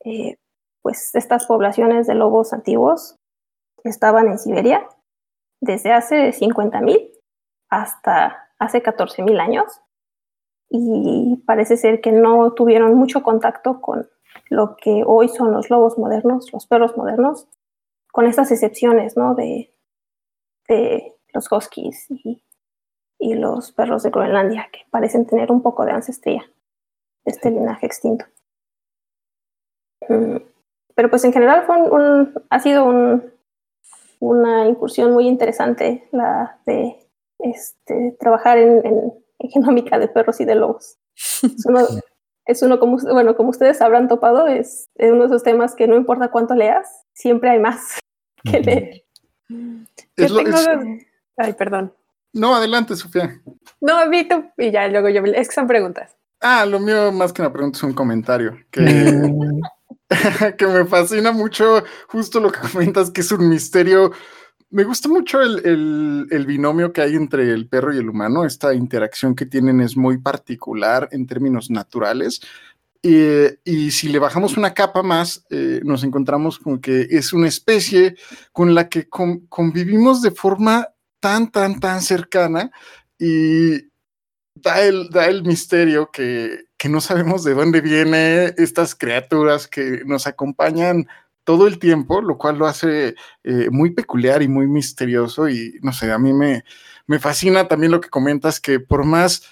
eh, 0.05 0.37
pues 0.83 1.15
estas 1.15 1.47
poblaciones 1.47 2.07
de 2.07 2.15
lobos 2.15 2.53
antiguos 2.53 3.17
estaban 3.85 4.29
en 4.29 4.39
Siberia 4.39 4.87
desde 5.63 5.93
hace 5.93 6.31
50.000 6.31 7.11
hasta 7.71 8.51
hace 8.59 8.83
14.000 8.83 9.41
años 9.41 9.81
y 10.69 11.43
parece 11.47 11.79
ser 11.79 12.03
que 12.03 12.13
no 12.13 12.53
tuvieron 12.53 12.97
mucho 12.97 13.23
contacto 13.23 13.81
con 13.81 14.11
lo 14.51 14.77
que 14.77 15.05
hoy 15.07 15.29
son 15.29 15.53
los 15.53 15.71
lobos 15.71 15.97
modernos, 15.97 16.53
los 16.53 16.67
perros 16.67 16.99
modernos, 16.99 17.49
con 18.13 18.27
estas 18.27 18.51
excepciones, 18.53 19.17
¿no? 19.17 19.35
De, 19.35 19.73
de 20.71 21.15
los 21.35 21.51
huskies 21.53 22.07
y 22.11 22.43
y 23.23 23.35
los 23.35 23.73
perros 23.73 24.03
de 24.03 24.09
Groenlandia, 24.11 24.69
que 24.73 24.81
parecen 24.91 25.27
tener 25.27 25.53
un 25.53 25.61
poco 25.63 25.85
de 25.85 25.93
ancestría 25.93 26.43
de 27.27 27.33
este 27.33 27.51
linaje 27.51 27.85
extinto. 27.85 28.25
Mm, 30.09 30.37
Pero 30.95 31.09
pues 31.11 31.25
en 31.25 31.33
general 31.33 31.65
fue 31.67 31.77
un- 31.83 31.93
un- 31.93 32.35
ha 32.51 32.59
sido 32.61 32.85
un- 32.85 33.33
una 34.21 34.67
incursión 34.67 35.13
muy 35.13 35.27
interesante 35.29 36.09
la 36.13 36.59
de 36.67 36.97
este, 37.39 38.17
trabajar 38.19 38.59
en, 38.59 38.85
en- 38.87 39.13
en 39.39 39.51
genómica 39.51 39.99
de 39.99 40.09
perros 40.09 40.41
y 40.41 40.45
de 40.45 40.55
lobos. 40.55 40.99
Es 41.43 41.65
uno, 41.67 41.79
es 42.47 42.63
uno 42.63 42.79
como, 42.79 42.99
bueno, 42.99 43.35
como 43.37 43.51
ustedes 43.51 43.81
habrán 43.83 44.09
topado, 44.09 44.47
es, 44.47 44.89
es 44.97 45.11
uno 45.13 45.21
de 45.23 45.27
esos 45.27 45.43
temas 45.43 45.75
que 45.75 45.87
no 45.87 45.97
importa 45.97 46.31
cuánto 46.31 46.55
leas, 46.55 47.05
siempre 47.15 47.51
hay 47.51 47.59
más 47.61 47.99
que 48.45 48.61
leer. 48.61 49.05
Es 50.17 50.31
lo- 50.31 50.39
tengo 50.45 50.57
es- 50.57 50.67
dos- 50.67 50.77
Ay, 51.37 51.53
perdón. 51.55 51.93
No, 52.33 52.55
adelante, 52.55 52.95
Sofía. 52.97 53.41
No, 53.81 54.09
Vito, 54.11 54.45
y 54.57 54.71
ya 54.71 54.87
luego 54.89 55.09
yo. 55.09 55.23
Es 55.25 55.49
que 55.49 55.55
son 55.55 55.67
preguntas. 55.67 56.17
Ah, 56.41 56.65
lo 56.65 56.79
mío 56.79 57.11
más 57.13 57.33
que 57.33 57.43
una 57.43 57.53
pregunta 57.53 57.77
es 57.79 57.83
un 57.83 57.93
comentario 57.93 58.57
que, 58.71 58.85
que 60.59 60.67
me 60.67 60.85
fascina 60.87 61.33
mucho 61.33 61.83
justo 62.09 62.41
lo 62.41 62.51
que 62.53 62.61
comentas, 62.61 63.11
que 63.11 63.21
es 63.23 63.33
un 63.33 63.49
misterio. 63.49 64.13
Me 64.71 64.85
gusta 64.85 65.09
mucho 65.09 65.41
el, 65.41 65.61
el- 65.67 66.27
el 66.31 66.47
binomio 66.47 66.93
que 66.93 67.01
hay 67.03 67.17
entre 67.17 67.51
el 67.53 67.69
perro 67.69 67.93
y 67.93 67.99
el 67.99 68.09
humano. 68.09 68.45
Esta 68.45 68.73
interacción 68.75 69.35
que 69.35 69.47
tienen 69.47 69.81
es 69.81 69.97
muy 69.97 70.19
particular 70.19 71.09
en 71.11 71.27
términos 71.27 71.71
naturales. 71.71 72.41
Y, 73.03 73.15
y 73.65 73.91
si 73.93 74.09
le 74.09 74.19
bajamos 74.19 74.57
una 74.59 74.75
capa 74.75 75.03
más, 75.03 75.45
eh, 75.51 75.81
nos 75.85 76.05
encontramos 76.05 76.59
con 76.59 76.81
que 76.81 77.07
es 77.11 77.33
una 77.33 77.49
especie 77.49 78.15
con 78.53 78.75
la 78.75 78.89
que 78.91 79.09
con- 79.09 79.47
convivimos 79.47 80.21
de 80.21 80.31
forma 80.33 80.89
tan, 81.19 81.51
tan, 81.51 81.81
tan 81.81 82.03
cercana 82.03 82.71
y 83.19 83.89
da 84.55 84.83
el, 84.83 85.09
da 85.09 85.27
el 85.29 85.45
misterio 85.45 86.11
que, 86.13 86.65
que 86.77 86.89
no 86.91 87.01
sabemos 87.01 87.43
de 87.45 87.55
dónde 87.55 87.81
vienen 87.81 88.55
estas 88.59 88.95
criaturas 88.95 89.67
que 89.67 90.03
nos 90.05 90.27
acompañan 90.27 91.07
todo 91.45 91.67
el 91.67 91.79
tiempo, 91.79 92.21
lo 92.21 92.37
cual 92.37 92.59
lo 92.59 92.67
hace 92.67 93.15
eh, 93.45 93.69
muy 93.71 93.93
peculiar 93.93 94.43
y 94.43 94.49
muy 94.49 94.67
misterioso 94.67 95.49
y 95.49 95.79
no 95.83 95.93
sé, 95.95 96.13
a 96.13 96.19
mí 96.19 96.35
me, 96.35 96.65
me 97.07 97.19
fascina 97.19 97.67
también 97.67 97.93
lo 97.93 98.01
que 98.03 98.11
comentas, 98.11 98.61
que 98.61 98.79
por 98.79 99.05
más, 99.05 99.43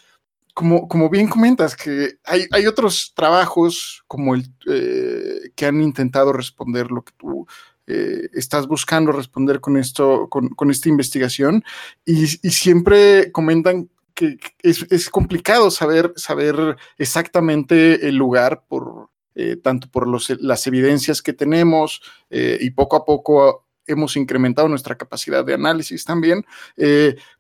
como, 0.59 0.89
como 0.89 1.09
bien 1.09 1.29
comentas, 1.29 1.77
que 1.77 2.19
hay, 2.25 2.47
hay 2.51 2.67
otros 2.67 3.13
trabajos 3.15 4.03
como 4.09 4.35
el 4.35 4.53
eh, 4.69 5.53
que 5.55 5.67
han 5.67 5.81
intentado 5.81 6.33
responder 6.33 6.91
lo 6.91 7.05
que 7.05 7.13
tú 7.17 7.47
eh, 7.87 8.29
estás 8.33 8.67
buscando 8.67 9.13
responder 9.13 9.61
con 9.61 9.77
esto, 9.77 10.27
con, 10.29 10.49
con 10.49 10.73
esta 10.73 10.89
investigación, 10.89 11.63
y, 12.05 12.27
siempre 12.27 13.31
comentan 13.31 13.89
que 14.15 14.37
es, 14.61 14.85
es 14.91 15.11
complicado 15.11 15.71
saber, 15.71 16.13
saber 16.17 16.77
exactamente 16.97 18.09
el 18.09 18.17
lugar 18.17 18.65
por 18.67 19.11
eh, 19.37 19.55
tanto 19.63 19.89
por 19.89 20.09
los, 20.09 20.29
las 20.41 20.67
evidencias 20.67 21.23
que 21.23 21.35
tenemos 21.35 22.03
eh, 22.31 22.59
y 22.61 22.71
poco 22.71 22.97
a 22.97 23.05
poco 23.05 23.69
hemos 23.87 24.17
incrementado 24.17 24.69
nuestra 24.69 24.97
capacidad 24.97 25.45
de 25.45 25.55
análisis 25.55 26.05
también, 26.05 26.45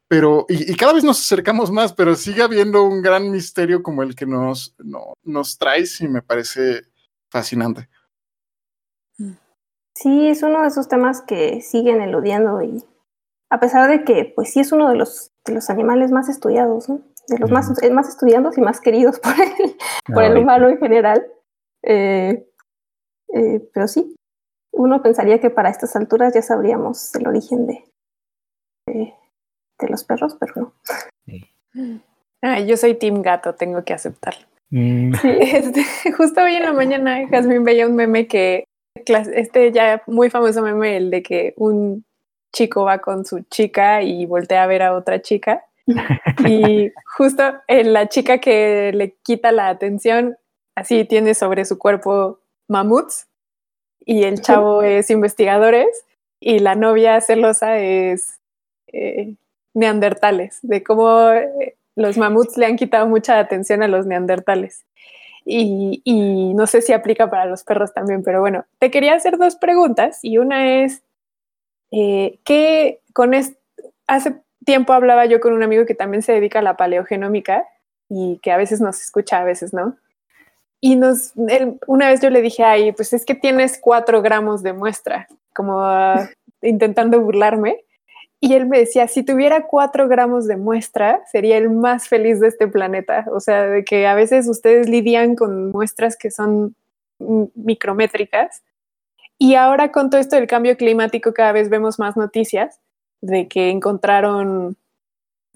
pero 0.08 0.46
y, 0.48 0.72
y, 0.72 0.76
cada 0.76 0.94
vez 0.94 1.04
nos 1.04 1.20
acercamos 1.20 1.70
más, 1.70 1.92
pero 1.92 2.14
sigue 2.14 2.42
habiendo 2.42 2.84
un 2.84 3.02
gran 3.02 3.30
misterio 3.30 3.82
como 3.82 4.02
el 4.02 4.16
que 4.16 4.26
nos, 4.26 4.74
no, 4.78 5.14
nos 5.22 5.58
traes 5.58 6.00
y 6.00 6.08
me 6.08 6.22
parece 6.22 6.82
fascinante. 7.30 7.88
Sí, 9.94 10.28
es 10.28 10.42
uno 10.42 10.62
de 10.62 10.68
esos 10.68 10.88
temas 10.88 11.22
que 11.22 11.60
siguen 11.60 12.00
eludiendo 12.00 12.62
y 12.62 12.84
a 13.50 13.60
pesar 13.60 13.90
de 13.90 14.04
que, 14.04 14.32
pues 14.34 14.52
sí 14.52 14.60
es 14.60 14.72
uno 14.72 14.88
de 14.88 14.96
los, 14.96 15.32
de 15.44 15.54
los 15.54 15.70
animales 15.70 16.10
más 16.10 16.28
estudiados, 16.28 16.88
¿no? 16.88 17.02
de 17.28 17.38
los 17.38 17.50
más, 17.50 17.82
eh, 17.82 17.90
más 17.90 18.08
estudiados 18.08 18.56
y 18.58 18.60
más 18.60 18.80
queridos 18.80 19.20
por 19.20 19.32
el, 19.32 19.76
por 20.12 20.22
el 20.24 20.36
humano 20.38 20.68
en 20.68 20.78
general. 20.78 21.26
Eh, 21.82 22.46
eh, 23.34 23.70
pero 23.72 23.86
sí, 23.88 24.16
uno 24.72 25.02
pensaría 25.02 25.40
que 25.40 25.50
para 25.50 25.70
estas 25.70 25.94
alturas 25.96 26.34
ya 26.34 26.42
sabríamos 26.42 27.14
el 27.14 27.28
origen 27.28 27.66
de, 27.66 27.84
de, 28.86 29.14
de 29.78 29.88
los 29.88 30.04
perros, 30.04 30.36
pero 30.38 30.52
no. 30.56 30.72
Sí. 31.26 31.50
Ay, 32.40 32.66
yo 32.66 32.76
soy 32.76 32.94
Team 32.94 33.22
Gato, 33.22 33.54
tengo 33.54 33.84
que 33.84 33.94
aceptarlo. 33.94 34.46
Mm. 34.70 35.14
Sí, 35.14 35.28
este, 35.40 35.84
justo 36.12 36.42
hoy 36.42 36.54
en 36.54 36.64
la 36.64 36.72
mañana 36.72 37.26
Jasmine 37.28 37.60
veía 37.60 37.86
un 37.86 37.96
meme 37.96 38.26
que, 38.26 38.64
este 39.34 39.72
ya 39.72 40.02
muy 40.06 40.30
famoso 40.30 40.62
meme, 40.62 40.96
el 40.96 41.10
de 41.10 41.22
que 41.22 41.54
un 41.56 42.04
chico 42.52 42.84
va 42.84 42.98
con 42.98 43.24
su 43.24 43.40
chica 43.50 44.02
y 44.02 44.26
voltea 44.26 44.64
a 44.64 44.66
ver 44.66 44.82
a 44.82 44.94
otra 44.94 45.20
chica. 45.22 45.64
Y 46.46 46.92
justo 47.16 47.42
en 47.66 47.94
la 47.94 48.08
chica 48.08 48.38
que 48.38 48.92
le 48.92 49.16
quita 49.22 49.52
la 49.52 49.68
atención, 49.68 50.36
así 50.74 51.04
tiene 51.04 51.34
sobre 51.34 51.64
su 51.64 51.78
cuerpo 51.78 52.40
mamuts 52.68 53.26
y 54.00 54.24
el 54.24 54.40
chavo 54.40 54.82
es 54.82 55.10
investigadores 55.10 56.04
y 56.40 56.58
la 56.58 56.74
novia 56.74 57.20
celosa 57.20 57.78
es 57.78 58.38
eh, 58.92 59.34
neandertales, 59.78 60.58
de 60.62 60.82
cómo 60.82 61.30
los 61.94 62.18
mamuts 62.18 62.56
le 62.56 62.66
han 62.66 62.76
quitado 62.76 63.06
mucha 63.06 63.38
atención 63.38 63.82
a 63.82 63.88
los 63.88 64.06
neandertales. 64.06 64.84
Y, 65.44 66.02
no 66.54 66.66
sé 66.66 66.82
si 66.82 66.92
aplica 66.92 67.30
para 67.30 67.46
los 67.46 67.64
perros 67.64 67.94
también, 67.94 68.22
pero 68.22 68.40
bueno, 68.40 68.66
te 68.78 68.90
quería 68.90 69.14
hacer 69.14 69.38
dos 69.38 69.56
preguntas 69.56 70.18
y 70.22 70.36
una 70.36 70.82
es, 70.82 71.02
eh, 71.90 72.38
¿qué 72.44 73.00
con 73.14 73.32
este, 73.32 73.58
hace 74.06 74.42
tiempo 74.66 74.92
hablaba 74.92 75.24
yo 75.24 75.40
con 75.40 75.54
un 75.54 75.62
amigo 75.62 75.86
que 75.86 75.94
también 75.94 76.22
se 76.22 76.32
dedica 76.32 76.58
a 76.58 76.62
la 76.62 76.76
paleogenómica 76.76 77.64
y 78.10 78.38
que 78.42 78.50
a 78.50 78.56
veces 78.56 78.80
nos 78.80 79.00
escucha, 79.00 79.40
a 79.40 79.44
veces 79.44 79.72
no. 79.72 79.96
Y 80.80 80.96
nos, 80.96 81.32
una 81.86 82.08
vez 82.08 82.20
yo 82.20 82.30
le 82.30 82.42
dije, 82.42 82.64
ay, 82.64 82.92
pues 82.92 83.12
es 83.12 83.24
que 83.24 83.34
tienes 83.34 83.78
cuatro 83.80 84.20
gramos 84.20 84.62
de 84.62 84.72
muestra, 84.72 85.26
como 85.54 85.78
uh, 85.78 86.28
intentando 86.62 87.20
burlarme. 87.20 87.84
Y 88.40 88.54
él 88.54 88.66
me 88.66 88.78
decía, 88.78 89.08
si 89.08 89.24
tuviera 89.24 89.66
cuatro 89.66 90.06
gramos 90.06 90.46
de 90.46 90.56
muestra, 90.56 91.22
sería 91.30 91.56
el 91.58 91.70
más 91.70 92.08
feliz 92.08 92.38
de 92.38 92.48
este 92.48 92.68
planeta. 92.68 93.26
O 93.32 93.40
sea, 93.40 93.66
de 93.66 93.84
que 93.84 94.06
a 94.06 94.14
veces 94.14 94.48
ustedes 94.48 94.88
lidian 94.88 95.34
con 95.34 95.72
muestras 95.72 96.16
que 96.16 96.30
son 96.30 96.76
micrométricas. 97.54 98.62
Y 99.38 99.54
ahora 99.54 99.90
con 99.90 100.10
todo 100.10 100.20
esto 100.20 100.36
del 100.36 100.46
cambio 100.46 100.76
climático, 100.76 101.32
cada 101.32 101.52
vez 101.52 101.68
vemos 101.68 101.98
más 101.98 102.16
noticias 102.16 102.80
de 103.20 103.48
que 103.48 103.70
encontraron 103.70 104.76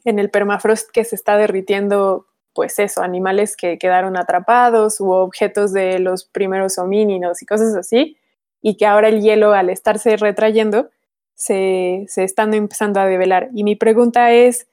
en 0.04 0.18
el 0.18 0.30
permafrost 0.30 0.90
que 0.90 1.04
se 1.04 1.14
está 1.14 1.36
derritiendo, 1.36 2.26
pues 2.52 2.78
eso, 2.80 3.02
animales 3.02 3.56
que 3.56 3.78
quedaron 3.78 4.16
atrapados 4.16 5.00
u 5.00 5.10
objetos 5.10 5.72
de 5.72 6.00
los 6.00 6.24
primeros 6.24 6.78
homínidos 6.78 7.42
y 7.42 7.46
cosas 7.46 7.74
así, 7.76 8.16
y 8.60 8.76
que 8.76 8.86
ahora 8.86 9.08
el 9.08 9.22
hielo 9.22 9.52
al 9.52 9.70
estarse 9.70 10.16
retrayendo 10.16 10.90
se, 11.34 12.06
están 12.16 12.54
empezando 12.54 13.00
a 13.00 13.06
develar. 13.06 13.50
Y 13.54 13.64
mi 13.64 13.76
pregunta 13.76 14.32
es, 14.32 14.68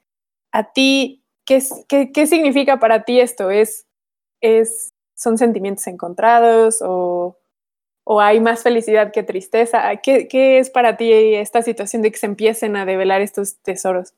¿a 0.52 0.72
ti 0.72 1.24
qué, 1.46 1.62
significa 2.28 2.80
para 2.80 3.04
ti 3.04 3.20
esto? 3.20 3.50
¿Es, 3.50 3.86
¿Son 5.16 5.38
sentimientos 5.38 5.88
encontrados 5.88 6.82
o, 6.82 7.36
hay 8.20 8.40
más 8.40 8.64
felicidad 8.64 9.12
que 9.12 9.22
tristeza? 9.22 9.96
¿Qué, 9.98 10.28
¿Qué, 10.28 10.58
es 10.58 10.72
para 10.72 10.98
ti 10.98 11.12
esta 11.36 11.62
situación 11.62 12.02
de 12.02 12.12
que 12.12 12.18
se 12.18 12.26
empiecen 12.26 12.76
a 12.76 12.86
develar 12.86 13.22
estos 13.22 13.58
tesoros? 13.62 14.16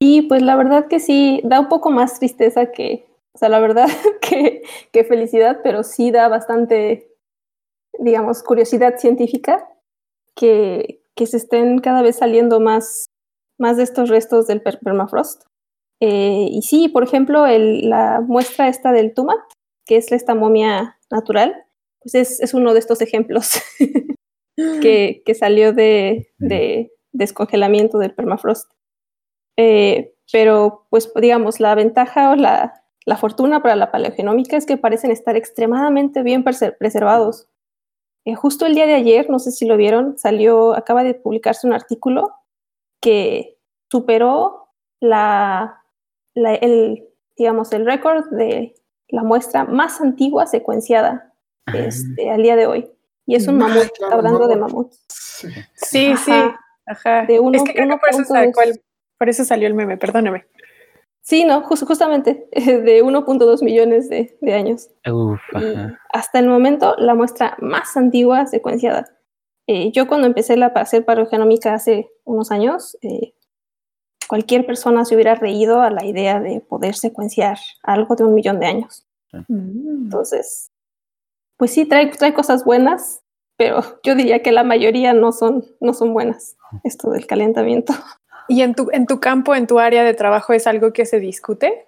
Y 0.00 0.22
pues 0.22 0.42
la 0.42 0.56
verdad 0.56 0.88
que 0.88 0.98
sí, 0.98 1.40
da 1.44 1.60
un 1.60 1.68
poco 1.68 1.90
más 1.90 2.18
tristeza 2.18 2.72
que, 2.72 3.06
o 3.34 3.38
sea, 3.38 3.48
la 3.48 3.60
verdad 3.60 3.86
que 4.20 5.04
felicidad, 5.04 5.60
pero 5.62 5.84
sí 5.84 6.10
da 6.10 6.26
bastante, 6.26 7.14
digamos, 7.98 8.42
curiosidad 8.42 8.98
científica 8.98 9.69
que, 10.40 11.04
que 11.14 11.26
se 11.26 11.36
estén 11.36 11.78
cada 11.80 12.00
vez 12.00 12.16
saliendo 12.16 12.60
más, 12.60 13.04
más 13.58 13.76
de 13.76 13.82
estos 13.82 14.08
restos 14.08 14.46
del 14.46 14.62
permafrost. 14.62 15.42
Eh, 16.00 16.46
y 16.50 16.62
sí, 16.62 16.88
por 16.88 17.04
ejemplo, 17.04 17.46
el, 17.46 17.90
la 17.90 18.22
muestra 18.26 18.68
esta 18.68 18.90
del 18.90 19.12
Tumat, 19.12 19.38
que 19.84 19.96
es 19.96 20.10
esta 20.12 20.34
momia 20.34 20.98
natural, 21.10 21.54
pues 22.00 22.14
es, 22.14 22.40
es 22.40 22.54
uno 22.54 22.72
de 22.72 22.78
estos 22.78 23.02
ejemplos 23.02 23.60
que, 24.56 25.22
que, 25.26 25.34
salió 25.34 25.74
de, 25.74 26.32
de, 26.38 26.90
descongelamiento 27.12 27.98
del 27.98 28.14
permafrost. 28.14 28.72
Eh, 29.58 30.14
pero, 30.32 30.86
pues, 30.88 31.12
digamos, 31.20 31.60
la 31.60 31.74
ventaja 31.74 32.30
o 32.30 32.36
la, 32.36 32.82
la, 33.04 33.16
fortuna 33.18 33.60
para 33.60 33.76
la 33.76 33.90
paleogenómica 33.90 34.56
es 34.56 34.64
que 34.64 34.78
parecen 34.78 35.10
estar 35.10 35.36
extremadamente 35.36 36.22
bien 36.22 36.44
preservados. 36.44 37.46
Eh, 38.24 38.34
justo 38.34 38.66
el 38.66 38.74
día 38.74 38.86
de 38.86 38.94
ayer, 38.94 39.30
no 39.30 39.38
sé 39.38 39.50
si 39.50 39.66
lo 39.66 39.76
vieron, 39.76 40.18
salió, 40.18 40.74
acaba 40.74 41.02
de 41.02 41.14
publicarse 41.14 41.66
un 41.66 41.72
artículo 41.72 42.34
que 43.00 43.58
superó 43.90 44.68
la, 45.00 45.82
la, 46.34 46.54
el, 46.54 47.08
digamos, 47.36 47.72
el 47.72 47.86
récord 47.86 48.26
de 48.30 48.74
la 49.08 49.22
muestra 49.22 49.64
más 49.64 50.00
antigua 50.00 50.46
secuenciada 50.46 51.32
este, 51.72 52.30
al 52.30 52.42
día 52.42 52.56
de 52.56 52.66
hoy. 52.66 52.90
Y 53.26 53.36
es 53.36 53.46
un 53.46 53.58
mamut, 53.58 53.88
claro, 53.96 54.14
hablando 54.14 54.48
de 54.48 54.56
mamut. 54.56 54.92
Sí, 55.08 56.16
sí. 56.16 56.32
Ajá. 56.86 57.24
De 57.26 57.38
uno, 57.38 57.56
es 57.56 57.64
que 57.64 57.72
creo 57.72 57.88
que 57.88 57.96
por 57.96 58.08
eso 58.10 58.24
sacó 58.24 58.62
el, 58.62 58.82
Por 59.16 59.28
eso 59.28 59.44
salió 59.44 59.66
el 59.68 59.74
meme, 59.74 59.96
perdóneme. 59.96 60.46
Sí, 61.30 61.44
no, 61.44 61.62
jus- 61.62 61.86
justamente 61.86 62.48
de 62.52 63.04
1.2 63.04 63.62
millones 63.62 64.08
de, 64.08 64.36
de 64.40 64.52
años. 64.52 64.90
Uf, 65.08 65.38
Y 65.54 65.56
ajá. 65.76 65.96
hasta 66.12 66.40
el 66.40 66.48
momento, 66.48 66.96
la 66.98 67.14
muestra 67.14 67.56
más 67.60 67.96
antigua 67.96 68.46
secuenciada. 68.46 69.06
Eh, 69.68 69.92
yo 69.92 70.08
cuando 70.08 70.26
empecé 70.26 70.56
la, 70.56 70.66
a 70.74 70.80
hacer 70.80 71.04
paleogenómica 71.04 71.72
hace 71.72 72.10
unos 72.24 72.50
años, 72.50 72.98
eh, 73.02 73.34
cualquier 74.28 74.66
persona 74.66 75.04
se 75.04 75.14
hubiera 75.14 75.36
reído 75.36 75.80
a 75.82 75.90
la 75.90 76.04
idea 76.04 76.40
de 76.40 76.60
poder 76.62 76.96
secuenciar 76.96 77.58
algo 77.84 78.16
de 78.16 78.24
un 78.24 78.34
millón 78.34 78.58
de 78.58 78.66
años. 78.66 79.06
Entonces, 79.48 80.72
pues 81.56 81.72
sí, 81.72 81.84
trae, 81.86 82.10
trae 82.10 82.34
cosas 82.34 82.64
buenas, 82.64 83.22
pero 83.56 83.82
yo 84.02 84.16
diría 84.16 84.42
que 84.42 84.50
la 84.50 84.64
mayoría 84.64 85.12
no 85.14 85.30
son, 85.30 85.64
no 85.80 85.94
son 85.94 86.12
buenas, 86.12 86.56
esto 86.82 87.10
del 87.12 87.26
calentamiento. 87.28 87.92
¿Y 88.50 88.62
en 88.62 88.74
tu, 88.74 88.88
en 88.92 89.06
tu 89.06 89.20
campo, 89.20 89.54
en 89.54 89.66
tu 89.68 89.78
área 89.78 90.02
de 90.02 90.12
trabajo, 90.14 90.52
es 90.52 90.66
algo 90.66 90.92
que 90.92 91.06
se 91.06 91.20
discute? 91.20 91.86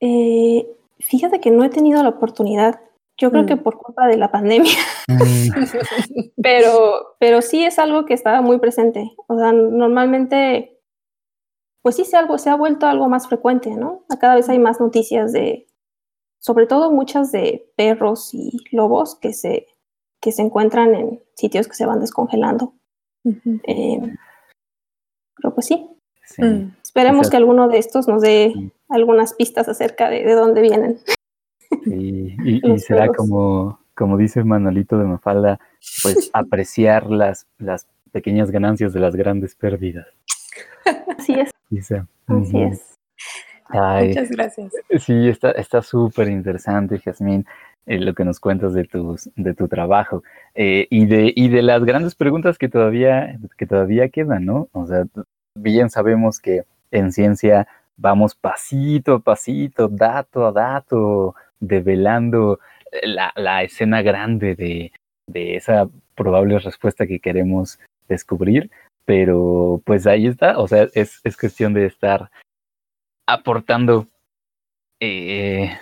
Eh, 0.00 0.66
fíjate 0.98 1.40
que 1.40 1.50
no 1.50 1.64
he 1.64 1.70
tenido 1.70 2.02
la 2.02 2.10
oportunidad, 2.10 2.80
yo 3.16 3.30
creo 3.30 3.44
Mm. 3.44 3.46
que 3.46 3.56
por 3.56 3.76
culpa 3.78 4.06
de 4.06 4.16
la 4.16 4.30
pandemia, 4.30 4.72
Mm, 5.08 5.50
pero, 6.42 7.16
pero 7.18 7.42
sí 7.42 7.64
es 7.64 7.78
algo 7.78 8.04
que 8.04 8.14
estaba 8.14 8.40
muy 8.42 8.58
presente. 8.58 9.12
O 9.28 9.36
sea, 9.38 9.52
normalmente, 9.52 10.78
pues 11.82 11.96
sí 11.96 12.04
se, 12.04 12.16
algo, 12.16 12.38
se 12.38 12.50
ha 12.50 12.54
vuelto 12.56 12.86
algo 12.86 13.08
más 13.08 13.26
frecuente, 13.26 13.70
¿no? 13.70 14.04
A 14.10 14.18
Cada 14.18 14.34
vez 14.36 14.48
hay 14.48 14.58
más 14.58 14.78
noticias 14.80 15.32
de, 15.32 15.66
sobre 16.38 16.66
todo 16.66 16.90
muchas 16.90 17.32
de 17.32 17.70
perros 17.76 18.34
y 18.34 18.58
lobos 18.72 19.16
que 19.16 19.32
se, 19.32 19.66
que 20.20 20.32
se 20.32 20.42
encuentran 20.42 20.94
en 20.94 21.22
sitios 21.34 21.66
que 21.66 21.74
se 21.74 21.86
van 21.86 22.00
descongelando. 22.00 22.74
Eh, 23.64 24.00
pero 25.40 25.54
pues 25.54 25.66
sí, 25.66 25.86
sí. 26.24 26.42
Mm. 26.42 26.74
esperemos 26.82 27.30
que 27.30 27.36
alguno 27.36 27.68
de 27.68 27.78
estos 27.78 28.08
nos 28.08 28.22
dé 28.22 28.52
Sí. 28.54 28.72
algunas 28.88 29.34
pistas 29.34 29.68
acerca 29.68 30.08
de, 30.10 30.24
de 30.24 30.32
dónde 30.34 30.60
vienen. 30.62 30.98
Sí, 31.84 32.36
y, 32.44 32.60
será 32.78 33.08
como, 33.08 33.80
como 33.94 34.16
dice 34.16 34.42
Manolito 34.44 34.98
de 34.98 35.04
Mafalda, 35.04 35.58
pues 36.02 36.30
apreciar 36.32 37.10
las, 37.10 37.46
las 37.58 37.86
pequeñas 38.12 38.50
ganancias 38.50 38.92
de 38.92 39.00
las 39.00 39.14
grandes 39.14 39.54
pérdidas. 39.54 40.06
Así 41.16 41.34
es, 41.34 41.50
Dice. 41.68 42.04
así 42.26 42.62
es. 42.62 42.96
Ay, 43.68 44.08
Muchas 44.08 44.30
gracias. 44.30 44.72
sí, 44.98 45.28
está 45.28 45.52
está 45.52 45.80
súper 45.80 46.28
interesante, 46.28 46.98
Jazmín, 46.98 47.46
eh, 47.86 47.98
lo 47.98 48.14
que 48.14 48.24
nos 48.24 48.40
cuentas 48.40 48.74
de 48.74 48.84
tus, 48.84 49.30
de 49.36 49.54
tu 49.54 49.68
trabajo 49.68 50.22
eh, 50.54 50.86
y 50.90 51.06
de 51.06 51.32
y 51.34 51.48
de 51.48 51.62
las 51.62 51.84
grandes 51.84 52.14
preguntas 52.14 52.58
que 52.58 52.68
todavía 52.68 53.38
que 53.56 53.66
todavía 53.66 54.08
quedan, 54.08 54.46
¿no? 54.46 54.68
O 54.72 54.86
sea, 54.86 55.04
bien 55.54 55.90
sabemos 55.90 56.40
que 56.40 56.64
en 56.90 57.12
ciencia 57.12 57.66
vamos 57.96 58.34
pasito 58.34 59.14
a 59.14 59.20
pasito, 59.20 59.88
dato 59.88 60.46
a 60.46 60.52
dato, 60.52 61.34
develando 61.60 62.58
la, 63.02 63.32
la 63.36 63.62
escena 63.62 64.02
grande 64.02 64.54
de, 64.54 64.92
de 65.26 65.56
esa 65.56 65.88
probable 66.14 66.58
respuesta 66.58 67.06
que 67.06 67.20
queremos 67.20 67.78
descubrir, 68.08 68.70
pero 69.04 69.80
pues 69.84 70.06
ahí 70.06 70.26
está, 70.26 70.58
o 70.58 70.68
sea, 70.68 70.88
es, 70.94 71.20
es 71.24 71.36
cuestión 71.36 71.72
de 71.72 71.86
estar 71.86 72.30
aportando 73.26 74.06
eh, 75.00 75.78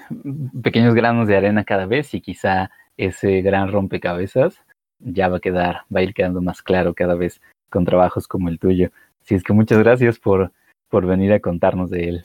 pequeños 0.63 0.95
granos 0.95 1.29
de 1.29 1.37
arena 1.37 1.65
cada 1.65 1.87
vez 1.87 2.15
y 2.15 2.21
quizá 2.21 2.71
ese 2.97 3.43
gran 3.43 3.71
rompecabezas 3.71 4.63
ya 5.01 5.29
va 5.29 5.39
a 5.39 5.41
quedar, 5.41 5.83
va 5.95 6.01
a 6.01 6.03
ir 6.03 6.15
quedando 6.15 6.41
más 6.41 6.63
claro 6.63 6.95
cada 6.95 7.15
vez 7.15 7.41
con 7.71 7.85
trabajos 7.85 8.27
como 8.27 8.49
el 8.49 8.59
tuyo. 8.59 8.91
Así 9.23 9.35
es 9.35 9.43
que 9.43 9.53
muchas 9.53 9.79
gracias 9.79 10.19
por, 10.19 10.53
por 10.89 11.07
venir 11.07 11.33
a 11.33 11.41
contarnos 11.41 11.91
de 11.91 12.09
él. 12.09 12.23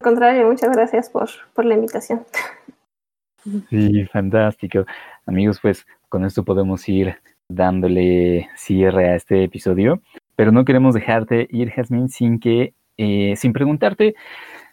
Al 0.00 0.04
contrario, 0.04 0.46
muchas 0.46 0.70
gracias 0.70 1.08
por, 1.08 1.28
por 1.54 1.64
la 1.64 1.74
invitación. 1.74 2.24
Sí, 3.70 4.04
fantástico. 4.06 4.84
Amigos, 5.24 5.60
pues 5.60 5.86
con 6.08 6.24
esto 6.24 6.44
podemos 6.44 6.88
ir 6.88 7.16
dándole 7.48 8.48
cierre 8.56 9.10
a 9.10 9.16
este 9.16 9.44
episodio, 9.44 10.00
pero 10.34 10.52
no 10.52 10.64
queremos 10.64 10.94
dejarte 10.94 11.46
ir, 11.50 11.70
Jasmine, 11.70 12.08
sin 12.08 12.40
que, 12.40 12.74
eh, 12.96 13.34
sin 13.36 13.52
preguntarte 13.52 14.16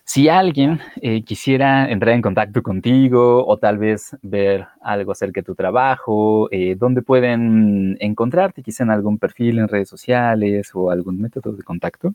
si 0.06 0.28
alguien 0.28 0.80
eh, 1.02 1.24
quisiera 1.24 1.90
entrar 1.90 2.14
en 2.14 2.22
contacto 2.22 2.62
contigo 2.62 3.46
o 3.48 3.58
tal 3.58 3.78
vez 3.78 4.18
ver 4.22 4.68
algo 4.82 5.14
acerca 5.14 5.40
de 5.40 5.46
tu 5.46 5.56
trabajo, 5.56 6.50
eh, 6.52 6.76
¿dónde 6.78 7.02
pueden 7.02 7.96
encontrarte? 8.02 8.62
Quizá 8.64 8.84
en 8.84 8.92
algún 8.92 9.18
perfil 9.18 9.60
en 9.60 9.70
redes 9.70 9.88
sociales 9.88 10.72
o 10.74 10.92
algún 10.92 11.22
método 11.22 11.54
de 11.54 11.64
contacto. 11.64 12.14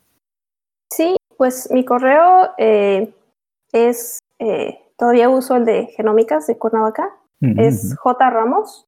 Sí, 0.93 1.17
pues 1.39 1.71
mi 1.73 1.85
correo 1.85 2.51
eh, 2.59 3.13
es, 3.73 4.19
todavía 4.97 5.31
uso 5.31 5.57
el 5.57 5.65
de 5.65 5.87
Genómicas 5.87 6.47
de 6.47 6.59
Cuernavaca, 6.59 7.09
es 7.41 7.97
jramos 7.99 8.87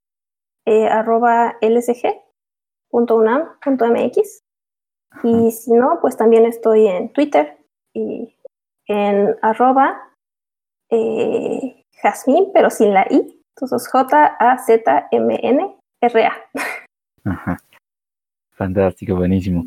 arroba 0.66 1.56
lsg.unam.mx 1.60 2.20
y 5.24 5.50
si 5.50 5.72
no, 5.72 5.98
pues 6.00 6.16
también 6.16 6.44
estoy 6.46 6.86
en 6.86 7.12
Twitter 7.12 7.58
y 7.92 8.36
en 8.90 9.36
arroba 9.40 9.98
eh, 10.90 11.84
Jazmín, 12.02 12.50
pero 12.52 12.68
sin 12.70 12.92
la 12.92 13.06
I, 13.08 13.40
entonces 13.54 13.88
J-A-Z-M-N-R-A. 13.88 15.12
Ajá. 17.24 17.58
Fantástico, 18.50 19.14
buenísimo. 19.14 19.66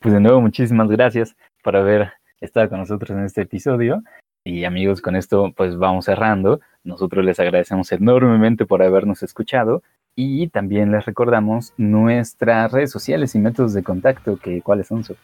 Pues 0.00 0.12
de 0.12 0.20
nuevo, 0.20 0.40
muchísimas 0.40 0.88
gracias 0.88 1.36
por 1.62 1.76
haber 1.76 2.14
estado 2.40 2.68
con 2.68 2.80
nosotros 2.80 3.10
en 3.10 3.24
este 3.24 3.42
episodio. 3.42 4.02
Y 4.42 4.64
amigos, 4.64 5.00
con 5.00 5.14
esto 5.14 5.52
pues 5.56 5.78
vamos 5.78 6.06
cerrando. 6.06 6.60
Nosotros 6.82 7.24
les 7.24 7.38
agradecemos 7.38 7.92
enormemente 7.92 8.66
por 8.66 8.82
habernos 8.82 9.22
escuchado 9.22 9.84
y 10.16 10.48
también 10.48 10.90
les 10.90 11.04
recordamos 11.04 11.72
nuestras 11.76 12.72
redes 12.72 12.90
sociales 12.90 13.36
y 13.36 13.38
métodos 13.38 13.72
de 13.72 13.84
contacto, 13.84 14.36
que 14.36 14.62
cuáles 14.62 14.88
son. 14.88 15.04
Sof? 15.04 15.18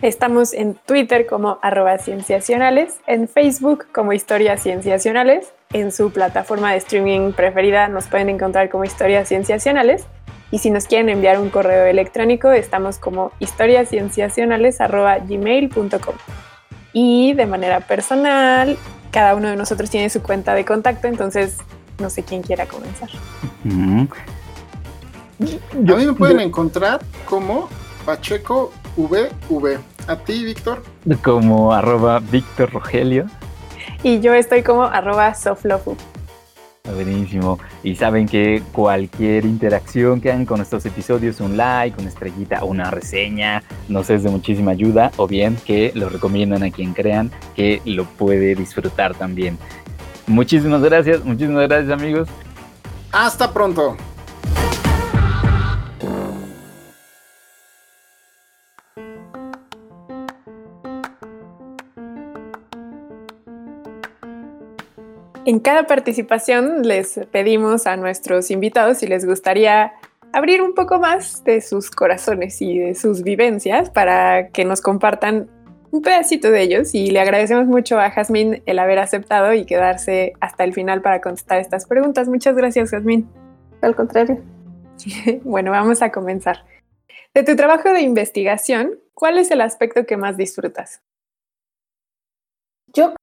Estamos 0.00 0.52
en 0.52 0.74
Twitter 0.74 1.26
como 1.26 1.58
arroba 1.62 1.98
cienciacionales, 1.98 2.96
en 3.06 3.28
Facebook 3.28 3.86
como 3.92 4.12
historias 4.12 4.62
cienciacionales, 4.62 5.52
en 5.72 5.92
su 5.92 6.10
plataforma 6.10 6.72
de 6.72 6.78
streaming 6.78 7.32
preferida 7.32 7.88
nos 7.88 8.06
pueden 8.06 8.28
encontrar 8.28 8.68
como 8.68 8.84
historias 8.84 9.28
cienciacionales 9.28 10.04
y 10.50 10.58
si 10.58 10.70
nos 10.70 10.86
quieren 10.86 11.08
enviar 11.08 11.38
un 11.38 11.48
correo 11.48 11.86
electrónico 11.86 12.50
estamos 12.50 12.98
como 12.98 13.32
historiascienciacionales 13.38 14.80
arroba 14.80 15.18
gmail.com 15.18 16.14
y 16.92 17.32
de 17.32 17.46
manera 17.46 17.80
personal 17.80 18.76
cada 19.10 19.34
uno 19.34 19.48
de 19.48 19.56
nosotros 19.56 19.88
tiene 19.88 20.10
su 20.10 20.22
cuenta 20.22 20.54
de 20.54 20.64
contacto 20.64 21.08
entonces 21.08 21.56
no 21.98 22.10
sé 22.10 22.22
quién 22.22 22.42
quiera 22.42 22.66
comenzar. 22.66 23.08
Ujú. 23.64 24.08
A 25.40 25.96
mí 25.96 26.06
me 26.06 26.12
pueden 26.12 26.40
encontrar 26.40 27.00
como 27.24 27.68
Pacheco 28.04 28.72
VV. 28.96 29.78
A 30.06 30.16
ti, 30.16 30.44
Víctor. 30.44 30.82
Como 31.22 31.72
arroba 31.72 32.18
Víctor 32.18 32.72
Rogelio. 32.72 33.26
Y 34.02 34.20
yo 34.20 34.34
estoy 34.34 34.62
como 34.62 34.82
arroba 34.82 35.34
soflofu. 35.34 35.96
Buenísimo. 36.84 37.60
Y 37.84 37.94
saben 37.94 38.26
que 38.26 38.62
cualquier 38.72 39.44
interacción 39.44 40.20
que 40.20 40.32
hagan 40.32 40.44
con 40.44 40.60
estos 40.60 40.84
episodios, 40.84 41.40
un 41.40 41.56
like, 41.56 42.00
una 42.00 42.08
estrellita, 42.08 42.64
una 42.64 42.90
reseña, 42.90 43.62
nos 43.88 44.10
es 44.10 44.24
de 44.24 44.30
muchísima 44.30 44.72
ayuda. 44.72 45.12
O 45.16 45.28
bien 45.28 45.56
que 45.64 45.92
lo 45.94 46.08
recomiendan 46.08 46.64
a 46.64 46.70
quien 46.70 46.92
crean 46.92 47.30
que 47.54 47.80
lo 47.84 48.04
puede 48.04 48.54
disfrutar 48.56 49.14
también. 49.14 49.58
Muchísimas 50.26 50.82
gracias, 50.82 51.24
muchísimas 51.24 51.68
gracias 51.68 51.90
amigos. 51.90 52.28
Hasta 53.12 53.52
pronto. 53.52 53.96
En 65.44 65.58
cada 65.58 65.88
participación 65.88 66.82
les 66.86 67.18
pedimos 67.32 67.88
a 67.88 67.96
nuestros 67.96 68.52
invitados 68.52 68.98
si 68.98 69.08
les 69.08 69.26
gustaría 69.26 69.92
abrir 70.32 70.62
un 70.62 70.72
poco 70.72 71.00
más 71.00 71.42
de 71.42 71.60
sus 71.60 71.90
corazones 71.90 72.62
y 72.62 72.78
de 72.78 72.94
sus 72.94 73.24
vivencias 73.24 73.90
para 73.90 74.50
que 74.50 74.64
nos 74.64 74.80
compartan 74.80 75.50
un 75.90 76.00
pedacito 76.00 76.52
de 76.52 76.62
ellos 76.62 76.94
y 76.94 77.10
le 77.10 77.20
agradecemos 77.20 77.66
mucho 77.66 77.98
a 77.98 78.10
Jazmín 78.10 78.62
el 78.66 78.78
haber 78.78 79.00
aceptado 79.00 79.52
y 79.52 79.66
quedarse 79.66 80.34
hasta 80.40 80.62
el 80.62 80.74
final 80.74 81.02
para 81.02 81.20
contestar 81.20 81.58
estas 81.58 81.86
preguntas. 81.86 82.28
Muchas 82.28 82.54
gracias, 82.54 82.90
Jazmín. 82.90 83.28
Al 83.80 83.96
contrario. 83.96 84.40
bueno, 85.42 85.72
vamos 85.72 86.02
a 86.02 86.12
comenzar. 86.12 86.64
De 87.34 87.42
tu 87.42 87.56
trabajo 87.56 87.92
de 87.92 88.02
investigación, 88.02 89.00
¿cuál 89.12 89.38
es 89.38 89.50
el 89.50 89.60
aspecto 89.60 90.06
que 90.06 90.16
más 90.16 90.36
disfrutas? 90.36 91.02
Yo 92.94 93.14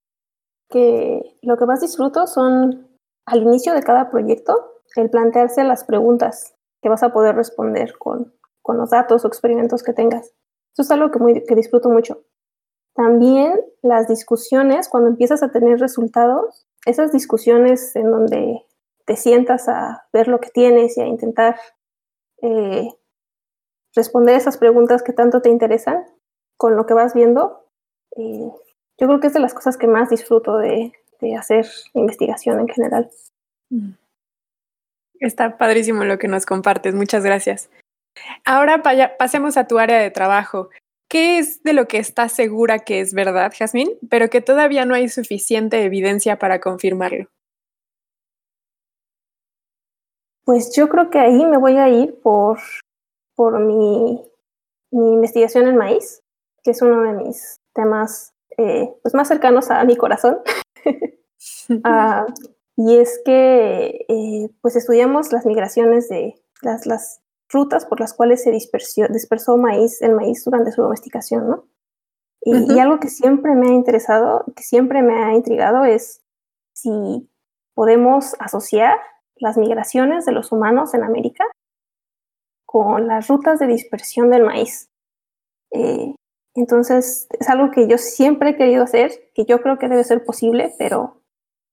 que 0.70 1.38
lo 1.41 1.58
que 1.58 1.66
más 1.66 1.82
disfruto 1.82 2.28
son 2.28 2.88
al 3.26 3.41
inicio 3.41 3.74
de 3.74 3.84
cada 3.84 4.10
proyecto 4.10 4.70
el 4.96 5.10
plantearse 5.10 5.64
las 5.64 5.84
preguntas 5.84 6.56
que 6.82 6.90
vas 6.90 7.04
a 7.04 7.14
poder 7.14 7.36
responder 7.36 7.98
con, 7.98 8.34
con 8.62 8.78
los 8.78 8.90
datos 8.90 9.24
o 9.24 9.28
experimentos 9.28 9.84
que 9.84 9.94
tengas. 9.94 10.34
Eso 10.74 10.82
es 10.82 10.91
algo 10.91 11.12
que, 11.12 11.20
muy, 11.20 11.44
que 11.44 11.56
disfruto 11.56 11.90
mucho. 11.90 12.24
También 12.96 13.60
las 13.82 14.08
discusiones, 14.08 14.90
cuando 14.90 15.10
empiezas 15.10 15.44
a 15.44 15.52
tener 15.52 15.80
resultados, 15.80 16.68
esas 16.86 17.12
discusiones 17.12 17.96
en 17.96 18.12
donde 18.12 18.66
te 19.06 19.16
sientas 19.16 19.68
a 19.68 20.08
ver 20.14 20.28
lo 20.28 20.40
que 20.40 20.50
tienes 20.50 20.98
y 20.98 21.02
a 21.02 21.08
intentar 21.08 21.60
eh, 22.41 22.88
responder 23.96 24.36
esas 24.36 24.58
preguntas 24.58 25.04
que 25.04 25.14
tanto 25.14 25.41
te 25.41 25.50
interesan 25.50 26.06
con 26.58 26.76
lo 26.76 26.86
que 26.86 26.94
vas 26.94 27.14
viendo, 27.14 27.66
eh, 28.18 28.52
yo 29.00 29.08
creo 29.08 29.20
que 29.20 29.28
es 29.28 29.34
de 29.34 29.40
las 29.40 29.54
cosas 29.54 29.78
que 29.78 29.88
más 29.88 30.10
disfruto 30.10 30.58
de, 30.58 30.92
de 31.22 31.36
hacer 31.36 31.66
investigación 31.94 32.60
en 32.60 32.68
general. 32.68 33.10
Está 35.20 35.58
padrísimo 35.58 36.04
lo 36.04 36.18
que 36.18 36.28
nos 36.28 36.46
compartes, 36.46 36.94
muchas 36.96 37.24
gracias. 37.24 37.70
Ahora 38.46 38.82
pasemos 39.18 39.58
a 39.58 39.68
tu 39.68 39.80
área 39.80 40.00
de 40.00 40.12
trabajo. 40.12 40.70
¿Qué 41.10 41.40
es 41.40 41.64
de 41.64 41.74
lo 41.74 41.88
que 41.88 41.98
estás 41.98 42.34
segura 42.34 42.80
que 42.80 43.00
es 43.00 43.14
verdad, 43.14 43.52
Jazmín, 43.58 43.90
pero 44.10 44.30
que 44.30 44.42
todavía 44.42 44.86
no 44.86 44.94
hay 44.94 45.10
suficiente 45.10 45.84
evidencia 45.84 46.38
para 46.38 46.60
confirmarlo? 46.60 47.28
Pues 50.44 50.76
yo 50.76 50.90
creo 50.90 51.10
que 51.10 51.20
ahí 51.20 51.46
me 51.46 51.58
voy 51.58 51.78
a 51.78 51.90
ir 51.90 52.20
por, 52.22 52.60
por 53.36 53.60
mi, 53.60 54.22
mi 54.92 55.14
investigación 55.14 55.68
en 55.68 55.78
maíz, 55.78 56.22
que 56.64 56.72
es 56.72 56.82
uno 56.82 57.02
de 57.04 57.14
mis 57.14 57.58
temas 57.74 58.34
eh, 58.60 58.94
pues 59.02 59.14
más 59.15 59.27
cercanos 59.27 59.72
a 59.72 59.84
mi 59.84 59.95
corazón. 59.95 60.40
Ah, 61.84 62.26
y 62.76 62.98
es 62.98 63.22
que 63.23 64.06
eh, 64.10 64.49
pues 64.61 64.76
estudiamos 64.76 65.31
las 65.31 65.45
migraciones 65.45 66.10
de 66.10 66.36
las, 66.61 66.86
las 66.86 67.22
rutas 67.48 67.86
por 67.86 67.99
las 68.02 68.14
cuales 68.14 68.44
se 68.44 68.52
dispersó, 68.52 69.03
dispersó 69.10 69.56
maíz, 69.56 70.02
el 70.02 70.15
maíz 70.15 70.44
durante 70.44 70.72
su 70.73 70.81
domesticación, 70.81 71.48
¿no? 71.48 71.68
Y, 72.41 72.80
algo 72.80 72.99
que 72.99 73.10
siempre 73.10 73.53
me 73.53 73.69
ha 73.69 73.73
interesado, 73.73 74.44
que 74.56 74.64
siempre 74.64 75.02
me 75.02 75.23
ha 75.23 75.34
intrigado 75.34 75.86
es 75.86 76.23
si 76.73 77.30
podemos 77.73 78.36
asociar 78.40 78.98
las 79.36 79.57
migraciones 79.57 80.26
de 80.26 80.31
los 80.31 80.52
humanos 80.52 80.94
en 80.94 81.03
América 81.03 81.45
con 82.65 83.07
las 83.07 83.27
rutas 83.27 83.60
de 83.60 83.68
dispersión 83.68 84.30
del 84.30 84.44
maíz. 84.44 84.90
Eh, 85.72 86.15
entonces, 86.56 87.28
es 87.40 87.50
algo 87.50 87.72
que 87.72 87.88
yo 87.88 87.98
siempre 87.98 88.52
he 88.52 88.58
querido 88.58 88.84
hacer, 88.84 89.12
que 89.34 89.46
yo 89.46 89.62
creo 89.62 89.78
que 89.78 89.88
debe 89.88 90.04
ser 90.04 90.24
posible, 90.24 90.74
pero 90.78 91.22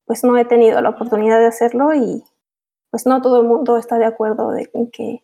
pues 0.07 0.23
no 0.23 0.36
he 0.39 0.44
tenido 0.44 0.81
la 0.81 0.90
oportunidad 0.90 1.39
de 1.39 1.47
hacerlo 1.47 1.93
y 1.94 2.23
pues 2.90 3.07
no 3.07 3.20
todo 3.20 3.40
el 3.40 3.47
mundo 3.47 3.77
está 3.77 3.98
de 3.98 4.07
acuerdo 4.07 4.53
de, 4.53 4.70
en, 4.73 4.90
que, 4.90 5.23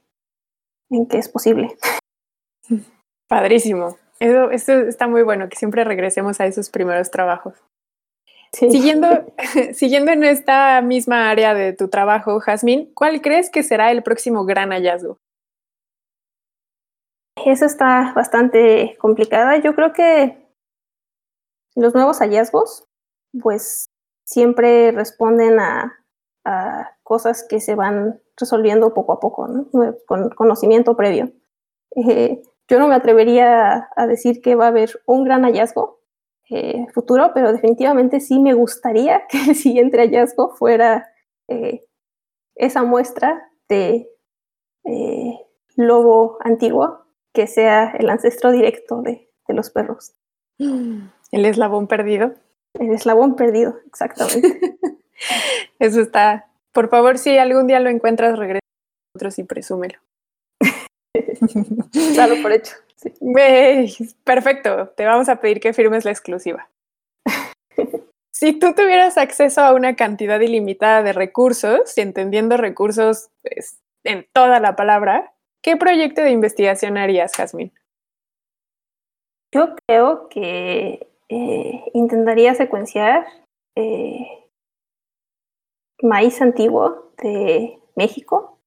en 0.90 1.06
que 1.06 1.18
es 1.18 1.28
posible. 1.28 1.76
Padrísimo. 3.28 3.96
Eso, 4.18 4.50
eso 4.50 4.72
está 4.72 5.08
muy 5.08 5.22
bueno, 5.22 5.48
que 5.48 5.56
siempre 5.56 5.84
regresemos 5.84 6.40
a 6.40 6.46
esos 6.46 6.70
primeros 6.70 7.10
trabajos. 7.10 7.54
Sí. 8.52 8.70
Siguiendo, 8.70 9.08
siguiendo 9.74 10.12
en 10.12 10.24
esta 10.24 10.80
misma 10.82 11.30
área 11.30 11.54
de 11.54 11.72
tu 11.72 11.88
trabajo, 11.88 12.40
Jazmín, 12.40 12.92
¿cuál 12.94 13.20
crees 13.22 13.50
que 13.50 13.62
será 13.62 13.90
el 13.90 14.02
próximo 14.02 14.44
gran 14.44 14.70
hallazgo? 14.70 15.18
Eso 17.36 17.64
está 17.64 18.12
bastante 18.14 18.96
complicada. 19.00 19.56
Yo 19.58 19.74
creo 19.74 19.92
que 19.92 20.48
los 21.74 21.94
nuevos 21.94 22.18
hallazgos, 22.18 22.88
pues 23.40 23.90
siempre 24.24 24.92
responden 24.92 25.58
a, 25.58 25.98
a 26.44 26.96
cosas 27.02 27.46
que 27.48 27.60
se 27.60 27.74
van 27.74 28.20
resolviendo 28.36 28.94
poco 28.94 29.12
a 29.12 29.20
poco, 29.20 29.48
¿no? 29.48 29.66
con 30.06 30.30
conocimiento 30.30 30.96
previo. 30.96 31.32
Eh, 31.96 32.42
yo 32.68 32.78
no 32.78 32.88
me 32.88 32.94
atrevería 32.94 33.88
a, 33.94 34.06
decir 34.06 34.40
que 34.40 34.54
va 34.54 34.66
a 34.66 34.68
haber 34.68 35.00
un 35.06 35.24
gran 35.24 35.42
hallazgo 35.42 36.00
eh, 36.48 36.86
futuro, 36.94 37.32
pero 37.34 37.52
definitivamente 37.52 38.20
sí 38.20 38.38
me 38.38 38.54
gustaría 38.54 39.26
que 39.28 39.38
el 39.50 39.54
siguiente 39.54 39.98
hallazgo 39.98 40.54
fuera 40.54 41.06
eh, 41.48 41.84
esa 42.54 42.82
muestra 42.82 43.50
de 43.68 44.08
eh, 44.84 45.38
lobo 45.76 46.38
antiguo 46.40 47.01
que 47.32 47.46
sea 47.46 47.94
el 47.98 48.10
ancestro 48.10 48.52
directo 48.52 49.02
de, 49.02 49.28
de 49.48 49.54
los 49.54 49.70
perros. 49.70 50.12
El 51.32 51.46
eslabón 51.46 51.86
perdido. 51.86 52.34
El 52.78 52.92
eslabón 52.92 53.36
perdido, 53.36 53.78
exactamente. 53.86 54.76
Eso 55.78 56.00
está. 56.00 56.46
Por 56.72 56.88
favor, 56.88 57.18
si 57.18 57.38
algún 57.38 57.66
día 57.66 57.80
lo 57.80 57.90
encuentras, 57.90 58.38
regresa 58.38 58.60
a 58.60 59.14
nosotros 59.14 59.38
y 59.38 59.44
presúmelo. 59.44 59.98
Dalo 62.16 62.42
por 62.42 62.52
hecho. 62.52 62.74
Sí. 62.96 63.12
Hey, 63.36 63.94
perfecto. 64.24 64.88
Te 64.96 65.04
vamos 65.04 65.28
a 65.28 65.40
pedir 65.40 65.60
que 65.60 65.72
firmes 65.72 66.04
la 66.04 66.10
exclusiva. 66.10 66.70
si 68.32 68.52
tú 68.58 68.74
tuvieras 68.74 69.18
acceso 69.18 69.62
a 69.62 69.74
una 69.74 69.96
cantidad 69.96 70.40
ilimitada 70.40 71.02
de 71.02 71.12
recursos, 71.12 71.96
y 71.96 72.00
entendiendo 72.00 72.56
recursos 72.56 73.30
pues, 73.42 73.80
en 74.04 74.26
toda 74.32 74.60
la 74.60 74.76
palabra, 74.76 75.32
¿qué 75.62 75.76
proyecto 75.76 76.22
de 76.22 76.30
investigación 76.30 76.96
harías, 76.96 77.34
Jazmín? 77.34 77.72
Yo 79.52 79.74
creo 79.86 80.28
que 80.28 81.08
eh, 81.28 81.84
intentaría 81.94 82.54
secuenciar 82.54 83.26
eh, 83.76 84.26
maíz 86.02 86.40
antiguo 86.42 87.12
de 87.22 87.78
México 87.96 88.58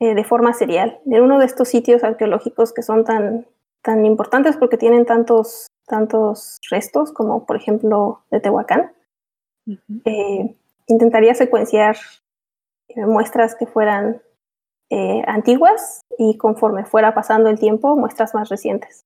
eh, 0.00 0.14
de 0.14 0.24
forma 0.24 0.52
serial, 0.52 1.00
en 1.06 1.22
uno 1.22 1.38
de 1.38 1.46
estos 1.46 1.68
sitios 1.68 2.04
arqueológicos 2.04 2.72
que 2.72 2.82
son 2.82 3.04
tan, 3.04 3.46
tan 3.82 4.04
importantes 4.04 4.56
porque 4.56 4.76
tienen 4.76 5.06
tantos, 5.06 5.68
tantos 5.86 6.58
restos, 6.70 7.12
como 7.12 7.46
por 7.46 7.56
ejemplo 7.56 8.22
de 8.30 8.40
Tehuacán. 8.40 8.92
Uh 9.66 9.74
-huh. 9.74 10.56
intentaría 10.86 11.34
secuenciar 11.34 11.96
eh, 12.88 13.04
muestras 13.04 13.54
que 13.54 13.66
fueran 13.66 14.22
eh, 14.90 15.22
antiguas 15.26 16.00
y 16.16 16.36
conforme 16.38 16.84
fuera 16.84 17.14
pasando 17.14 17.50
el 17.50 17.58
tiempo, 17.58 17.96
muestras 17.96 18.34
más 18.34 18.48
recientes. 18.48 19.04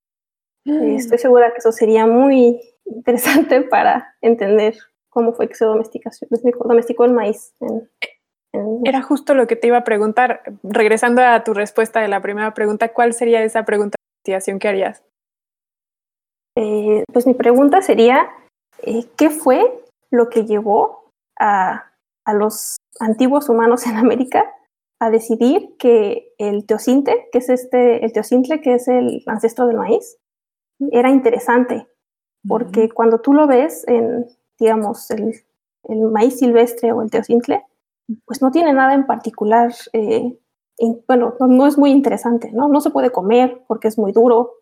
Mm. 0.64 0.94
estoy 0.94 1.18
segura 1.18 1.50
que 1.50 1.58
eso 1.58 1.72
sería 1.72 2.06
muy 2.06 2.60
interesante 2.84 3.62
para 3.70 4.14
entender 4.20 4.76
cómo 5.10 5.32
fue 5.32 5.48
que 5.48 5.56
se 5.56 5.64
domesticó, 5.64 6.10
domesticó 6.64 7.04
el 7.04 7.12
maíz. 7.12 7.52
En, 7.60 7.90
en... 8.52 8.80
Era 8.84 9.02
justo 9.02 9.34
lo 9.34 9.46
que 9.46 9.56
te 9.56 9.66
iba 9.66 9.78
a 9.78 9.84
preguntar. 9.84 10.42
Regresando 10.62 11.22
a 11.22 11.42
tu 11.42 11.52
respuesta 11.52 12.00
de 12.00 12.08
la 12.08 12.22
primera 12.22 12.54
pregunta, 12.54 12.92
¿cuál 12.92 13.12
sería 13.12 13.42
esa 13.42 13.64
pregunta 13.64 13.96
de 13.98 14.30
investigación 14.30 14.58
que 14.58 14.68
harías? 14.68 15.02
Eh, 16.56 17.04
pues 17.12 17.26
mi 17.26 17.34
pregunta 17.34 17.82
sería, 17.82 18.30
eh, 18.82 19.06
¿qué 19.16 19.30
fue 19.30 19.84
lo 20.10 20.28
que 20.28 20.44
llevó 20.44 21.10
a, 21.38 21.90
a, 22.24 22.34
los 22.34 22.76
antiguos 23.00 23.48
humanos 23.48 23.86
en 23.86 23.96
América 23.96 24.54
a 25.02 25.10
decidir 25.10 25.74
que 25.80 26.32
el 26.38 26.64
teocinte, 26.64 27.28
que 27.32 27.38
es 27.38 27.48
este, 27.48 28.04
el 28.04 28.12
teocintle, 28.12 28.60
que 28.60 28.74
es 28.74 28.86
el 28.86 29.24
ancestro 29.26 29.66
del 29.66 29.76
maíz, 29.76 30.16
era 30.92 31.10
interesante? 31.10 31.88
Porque 32.46 32.82
uh 32.82 32.84
-huh. 32.84 32.94
cuando 32.94 33.20
tú 33.20 33.32
lo 33.32 33.48
ves 33.48 33.84
en, 33.88 34.26
digamos, 34.60 35.10
el, 35.10 35.34
el, 35.88 36.00
maíz 36.12 36.38
silvestre 36.38 36.92
o 36.92 37.02
el 37.02 37.10
teocintle, 37.10 37.64
pues 38.26 38.40
no 38.40 38.52
tiene 38.52 38.72
nada 38.72 38.94
en 38.94 39.04
particular, 39.04 39.74
eh, 39.92 40.38
in, 40.78 41.04
bueno, 41.08 41.34
no, 41.40 41.48
no, 41.48 41.66
es 41.66 41.76
muy 41.76 41.90
interesante, 41.90 42.52
¿no? 42.52 42.68
No 42.68 42.80
se 42.80 42.90
puede 42.90 43.10
comer 43.10 43.64
porque 43.66 43.88
es 43.88 43.98
muy 43.98 44.12
duro, 44.12 44.52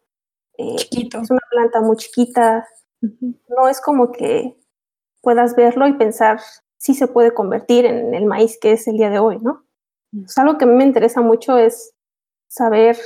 eh, 0.56 0.76
es 0.90 1.30
una 1.30 1.46
planta 1.50 1.82
muy 1.82 1.96
chiquita, 1.96 2.66
uh 3.02 3.08
-huh. 3.08 3.34
no 3.48 3.68
es 3.68 3.78
como 3.82 4.10
que 4.10 4.56
puedas 5.20 5.54
verlo 5.54 5.86
y 5.86 5.92
pensar 5.98 6.40
si 6.78 6.94
se 6.94 7.08
puede 7.08 7.34
convertir 7.34 7.84
en 7.84 8.14
el 8.14 8.24
maíz 8.24 8.58
que 8.58 8.72
es 8.72 8.88
el 8.88 8.96
día 8.96 9.10
de 9.10 9.18
hoy, 9.18 9.38
¿no? 9.42 9.69
Pues 10.12 10.36
algo 10.38 10.58
que 10.58 10.64
a 10.64 10.68
mí 10.68 10.74
me 10.74 10.84
interesa 10.84 11.20
mucho 11.20 11.56
es 11.58 11.94
saber 12.48 12.96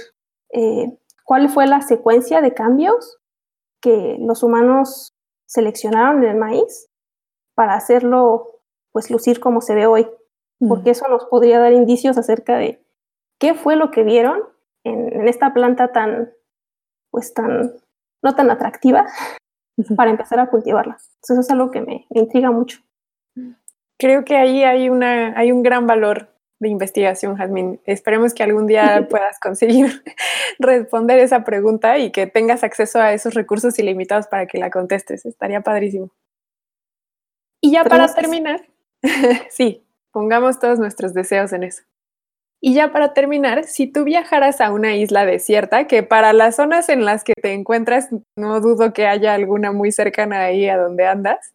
eh, 0.53 0.97
cuál 1.25 1.49
fue 1.49 1.67
la 1.67 1.83
secuencia 1.83 2.41
de 2.41 2.55
cambios 2.55 3.19
que 3.81 4.17
los 4.21 4.43
humanos 4.43 5.15
seleccionaron 5.47 6.23
en 6.23 6.31
el 6.31 6.37
maíz 6.37 6.89
para 7.55 7.75
hacerlo 7.75 8.61
pues 8.93 9.11
lucir 9.11 9.41
como 9.41 9.61
se 9.61 9.75
ve 9.75 9.87
hoy, 9.87 10.09
porque 10.61 10.91
eso 10.91 11.09
nos 11.09 11.27
podría 11.27 11.59
dar 11.59 11.73
indicios 11.73 12.17
acerca 12.17 12.57
de 12.57 12.83
qué 13.39 13.55
fue 13.55 13.77
lo 13.77 13.91
que 13.91 14.05
vieron 14.05 14.41
en, 14.85 15.13
en 15.13 15.29
esta 15.29 15.53
planta 15.53 15.93
tan, 15.93 16.33
pues 17.11 17.35
tan, 17.35 17.73
no 18.23 18.35
tan 18.35 18.51
atractiva 18.51 19.07
para 19.97 20.11
empezar 20.11 20.39
a 20.39 20.49
cultivarla. 20.49 20.95
Entonces 20.95 21.31
eso 21.31 21.41
es 21.41 21.51
algo 21.51 21.71
que 21.71 21.81
me, 21.81 22.07
me 22.11 22.21
intriga 22.21 22.51
mucho. 22.51 22.81
Creo 23.99 24.25
que 24.25 24.37
ahí 24.37 24.65
hay, 24.65 24.89
una, 24.89 25.39
hay 25.39 25.53
un 25.53 25.63
gran 25.63 25.87
valor 25.87 26.34
de 26.61 26.69
investigación, 26.69 27.37
Jazmín. 27.37 27.81
Esperemos 27.85 28.35
que 28.35 28.43
algún 28.43 28.67
día 28.67 29.07
puedas 29.11 29.39
conseguir 29.41 30.03
responder 30.59 31.19
esa 31.19 31.45
pregunta 31.45 31.99
y 31.99 32.11
que 32.11 32.27
tengas 32.27 32.65
acceso 32.65 33.01
a 33.01 33.13
esos 33.13 33.35
recursos 33.35 33.79
ilimitados 33.79 34.27
para 34.27 34.47
que 34.47 34.59
la 34.59 34.71
contestes. 34.71 35.27
Estaría 35.27 35.61
padrísimo. 35.61 36.11
Y 37.61 37.73
ya 37.73 37.85
para 37.85 38.13
terminar, 38.13 38.61
sí, 39.51 39.87
pongamos 40.13 40.59
todos 40.59 40.79
nuestros 40.79 41.15
deseos 41.15 41.53
en 41.53 41.63
eso. 41.63 41.83
Y 42.61 42.73
ya 42.73 42.93
para 42.93 43.13
terminar, 43.13 43.65
si 43.65 43.87
tú 43.87 44.05
viajaras 44.05 44.63
a 44.63 44.73
una 44.73 44.97
isla 44.97 45.27
desierta, 45.27 45.87
que 45.87 46.03
para 46.03 46.33
las 46.33 46.57
zonas 46.57 46.89
en 46.89 47.05
las 47.05 47.23
que 47.23 47.35
te 47.35 47.53
encuentras, 47.53 48.09
no 48.39 48.61
dudo 48.61 48.95
que 48.95 49.07
haya 49.07 49.35
alguna 49.35 49.73
muy 49.73 49.93
cercana 49.93 50.45
ahí 50.45 50.67
a 50.69 50.79
donde 50.79 51.07
andas, 51.07 51.53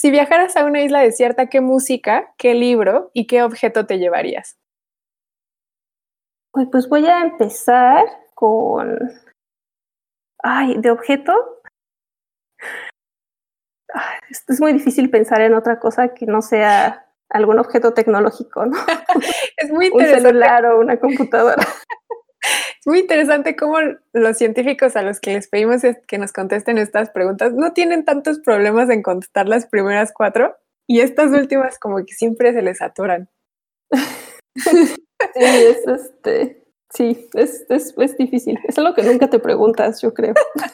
si 0.00 0.10
viajaras 0.10 0.56
a 0.56 0.64
una 0.64 0.80
isla 0.80 1.00
desierta, 1.00 1.50
¿qué 1.50 1.60
música, 1.60 2.32
qué 2.38 2.54
libro 2.54 3.10
y 3.12 3.26
qué 3.26 3.42
objeto 3.42 3.84
te 3.84 3.98
llevarías? 3.98 4.58
Pues, 6.52 6.68
pues 6.72 6.88
voy 6.88 7.06
a 7.06 7.20
empezar 7.20 8.06
con. 8.34 8.98
Ay, 10.42 10.76
de 10.78 10.90
objeto. 10.90 11.34
Ay, 13.92 14.20
es, 14.30 14.58
muy 14.58 14.72
difícil 14.72 15.10
pensar 15.10 15.42
en 15.42 15.52
otra 15.52 15.78
cosa 15.78 16.14
que 16.14 16.24
no 16.24 16.40
sea 16.40 17.06
algún 17.28 17.58
objeto 17.58 17.92
tecnológico, 17.92 18.64
¿no? 18.64 18.78
Es 19.58 19.70
muy 19.70 19.88
Un 19.92 20.00
interesante. 20.00 20.28
celular 20.28 20.64
o 20.64 20.80
una 20.80 20.98
computadora. 20.98 21.62
Es 22.80 22.86
muy 22.86 23.00
interesante 23.00 23.56
cómo 23.56 23.76
los 24.14 24.38
científicos 24.38 24.96
a 24.96 25.02
los 25.02 25.20
que 25.20 25.34
les 25.34 25.48
pedimos 25.48 25.82
que 26.08 26.18
nos 26.18 26.32
contesten 26.32 26.78
estas 26.78 27.10
preguntas 27.10 27.52
no 27.52 27.74
tienen 27.74 28.06
tantos 28.06 28.38
problemas 28.38 28.88
en 28.88 29.02
contestar 29.02 29.48
las 29.48 29.66
primeras 29.66 30.12
cuatro 30.12 30.56
y 30.86 31.00
estas 31.00 31.30
últimas 31.32 31.78
como 31.78 31.98
que 31.98 32.14
siempre 32.14 32.52
se 32.52 32.62
les 32.62 32.80
atoran. 32.82 33.28
Sí, 35.34 35.44
es 35.44 35.86
este. 35.86 36.64
Sí, 36.92 37.28
es, 37.34 37.66
es, 37.68 37.94
es 37.98 38.16
difícil. 38.16 38.58
Es 38.66 38.78
algo 38.78 38.94
que 38.94 39.02
nunca 39.02 39.28
te 39.28 39.38
preguntas, 39.38 40.00
yo 40.00 40.14
creo. 40.14 40.34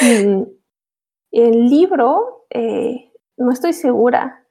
Mm, 0.00 0.44
El 1.32 1.70
libro, 1.70 2.46
eh, 2.50 3.12
no 3.38 3.52
estoy 3.52 3.72
segura. 3.74 4.46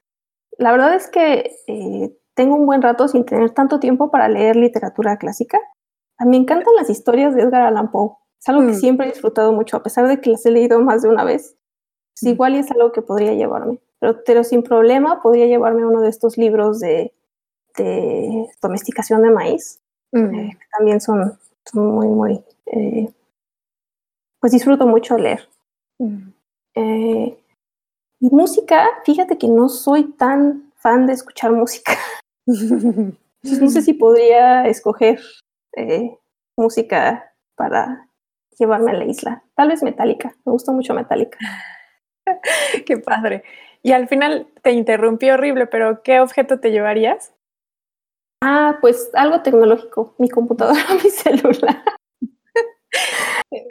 La 0.58 0.72
verdad 0.72 0.96
es 0.96 1.10
que 1.10 1.52
eh, 1.68 2.18
tengo 2.36 2.56
un 2.56 2.66
buen 2.66 2.82
rato 2.82 3.08
sin 3.08 3.26
tener 3.26 3.52
tanto 3.52 3.80
tiempo 3.80 4.12
para 4.12 4.30
leer 4.30 4.56
literatura 4.56 5.18
clásica. 5.18 5.60
A 6.22 6.26
mí 6.26 6.32
me 6.32 6.38
encantan 6.38 6.76
las 6.76 6.90
historias 6.92 7.34
de 7.34 7.42
Edgar 7.42 7.64
Allan 7.64 7.90
Poe. 7.90 8.12
Es 8.40 8.48
algo 8.48 8.62
que 8.62 8.74
Mm. 8.74 8.80
siempre 8.80 9.08
he 9.08 9.12
disfrutado 9.12 9.52
mucho, 9.54 9.76
a 9.78 9.82
pesar 9.84 10.08
de 10.08 10.22
que 10.22 10.30
las 10.30 10.46
he 10.46 10.52
leído 10.52 10.80
más 10.82 11.02
de 11.02 11.10
una 11.10 11.24
vez. 11.24 11.56
Mm. 12.22 12.28
igual 12.28 12.56
y 12.56 12.60
es 12.60 12.70
algo 12.70 12.92
que 12.92 13.02
podría 13.02 13.34
llevarme. 13.34 13.80
Pero, 14.00 14.24
pero 14.24 14.44
sin 14.44 14.62
problema 14.62 15.22
podría 15.24 15.48
llevarme 15.48 15.86
uno 15.86 16.02
de 16.02 16.10
estos 16.10 16.38
libros 16.38 16.80
de, 16.80 17.12
de 17.78 18.48
domesticación 18.62 19.24
de 19.24 19.32
maíz 19.32 19.82
Mm. 20.12 20.36
eh, 20.36 20.58
que 20.60 20.66
también 20.78 21.02
son, 21.02 21.40
son 21.66 21.88
muy, 21.88 22.08
muy, 22.08 22.44
eh, 22.68 23.12
pues 24.40 24.52
disfruto 24.54 24.86
mucho 24.86 25.18
leer. 25.18 25.48
Mm. 26.00 26.30
Eh, 26.76 27.38
y 28.20 28.30
música, 28.30 28.88
fíjate 29.06 29.38
que 29.40 29.48
no 29.48 29.68
soy 29.70 30.04
tan 30.14 30.72
fan 30.76 31.08
de 31.08 31.14
escuchar 31.14 31.52
música. 31.54 31.94
Entonces, 32.48 33.62
no 33.62 33.70
sé 33.70 33.82
si 33.82 33.94
podría 33.94 34.68
escoger 34.68 35.20
eh, 35.76 36.18
música 36.58 37.34
para 37.56 38.08
llevarme 38.58 38.92
a 38.92 38.96
la 38.96 39.06
isla. 39.06 39.44
Tal 39.56 39.70
vez 39.70 39.84
Metallica, 39.84 40.36
me 40.46 40.52
gusta 40.52 40.72
mucho 40.72 40.94
Metallica. 40.94 41.38
Qué 42.86 42.98
padre. 42.98 43.44
Y 43.84 43.94
al 43.94 44.08
final 44.08 44.48
te 44.62 44.72
interrumpí 44.72 45.30
horrible, 45.30 45.66
pero 45.68 46.04
¿qué 46.04 46.20
objeto 46.20 46.60
te 46.60 46.72
llevarías? 46.72 47.34
Ah, 48.44 48.78
pues 48.82 49.10
algo 49.14 49.42
tecnológico, 49.42 50.16
mi 50.18 50.30
computadora, 50.30 50.82
mi 51.04 51.10
celular. 51.10 51.84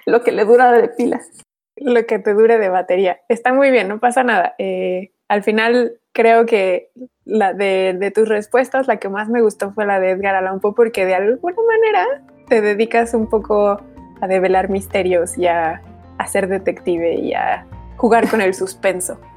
Lo 0.06 0.22
que 0.22 0.32
le 0.32 0.44
dura 0.44 0.72
de 0.72 0.88
pilas. 0.88 1.28
Lo 1.76 2.04
que 2.06 2.18
te 2.18 2.34
dure 2.34 2.58
de 2.58 2.68
batería. 2.68 3.20
Está 3.28 3.52
muy 3.52 3.70
bien, 3.70 3.88
no 3.88 4.00
pasa 4.00 4.22
nada. 4.22 4.54
Eh, 4.58 5.12
al 5.30 5.42
final 5.44 5.92
creo 6.12 6.44
que 6.44 6.90
la 7.24 7.52
de, 7.54 7.96
de 7.98 8.10
tus 8.10 8.28
respuestas, 8.28 8.88
la 8.88 8.96
que 8.96 9.08
más 9.08 9.28
me 9.28 9.40
gustó 9.42 9.72
fue 9.72 9.86
la 9.86 10.00
de 10.00 10.10
Edgar 10.10 10.34
Allan 10.34 10.58
Poe, 10.58 10.72
porque 10.74 11.06
de 11.06 11.14
alguna 11.14 11.56
manera 11.66 12.22
te 12.48 12.60
dedicas 12.60 13.14
un 13.14 13.28
poco 13.28 13.80
a 14.20 14.26
develar 14.26 14.68
misterios 14.70 15.38
y 15.38 15.46
a, 15.46 15.80
a 16.18 16.26
ser 16.26 16.48
detective 16.48 17.14
y 17.14 17.32
a 17.34 17.64
jugar 17.96 18.28
con 18.28 18.40
el 18.40 18.54
suspenso. 18.54 19.18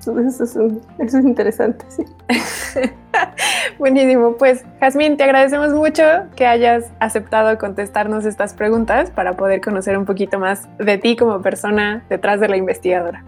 Eso 0.00 0.18
es, 0.44 0.56
un- 0.56 0.82
eso 0.98 1.18
es 1.18 1.24
interesante, 1.24 1.86
sí. 1.88 2.04
Buenísimo, 3.78 4.36
pues 4.36 4.64
Jazmín, 4.80 5.16
te 5.16 5.24
agradecemos 5.24 5.72
mucho 5.72 6.02
que 6.36 6.46
hayas 6.46 6.90
aceptado 7.00 7.56
contestarnos 7.56 8.26
estas 8.26 8.52
preguntas 8.52 9.10
para 9.10 9.34
poder 9.36 9.60
conocer 9.62 9.96
un 9.96 10.04
poquito 10.04 10.38
más 10.38 10.68
de 10.78 10.98
ti 10.98 11.16
como 11.16 11.40
persona 11.40 12.04
detrás 12.10 12.38
de 12.40 12.48
la 12.48 12.56
investigadora. 12.58 13.24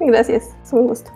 Gracias, 0.00 0.56
es 0.62 0.72
un 0.72 0.86
gusto. 0.86 1.10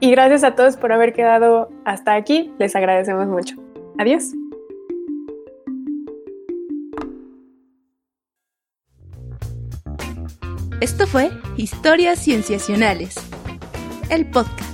Y 0.00 0.10
gracias 0.10 0.44
a 0.44 0.54
todos 0.54 0.76
por 0.76 0.92
haber 0.92 1.12
quedado 1.12 1.70
hasta 1.84 2.14
aquí, 2.14 2.52
les 2.58 2.74
agradecemos 2.74 3.26
mucho. 3.28 3.56
Adiós. 3.98 4.32
Esto 10.80 11.06
fue 11.06 11.30
Historias 11.56 12.18
Cienciacionales, 12.18 13.14
el 14.10 14.28
podcast. 14.28 14.71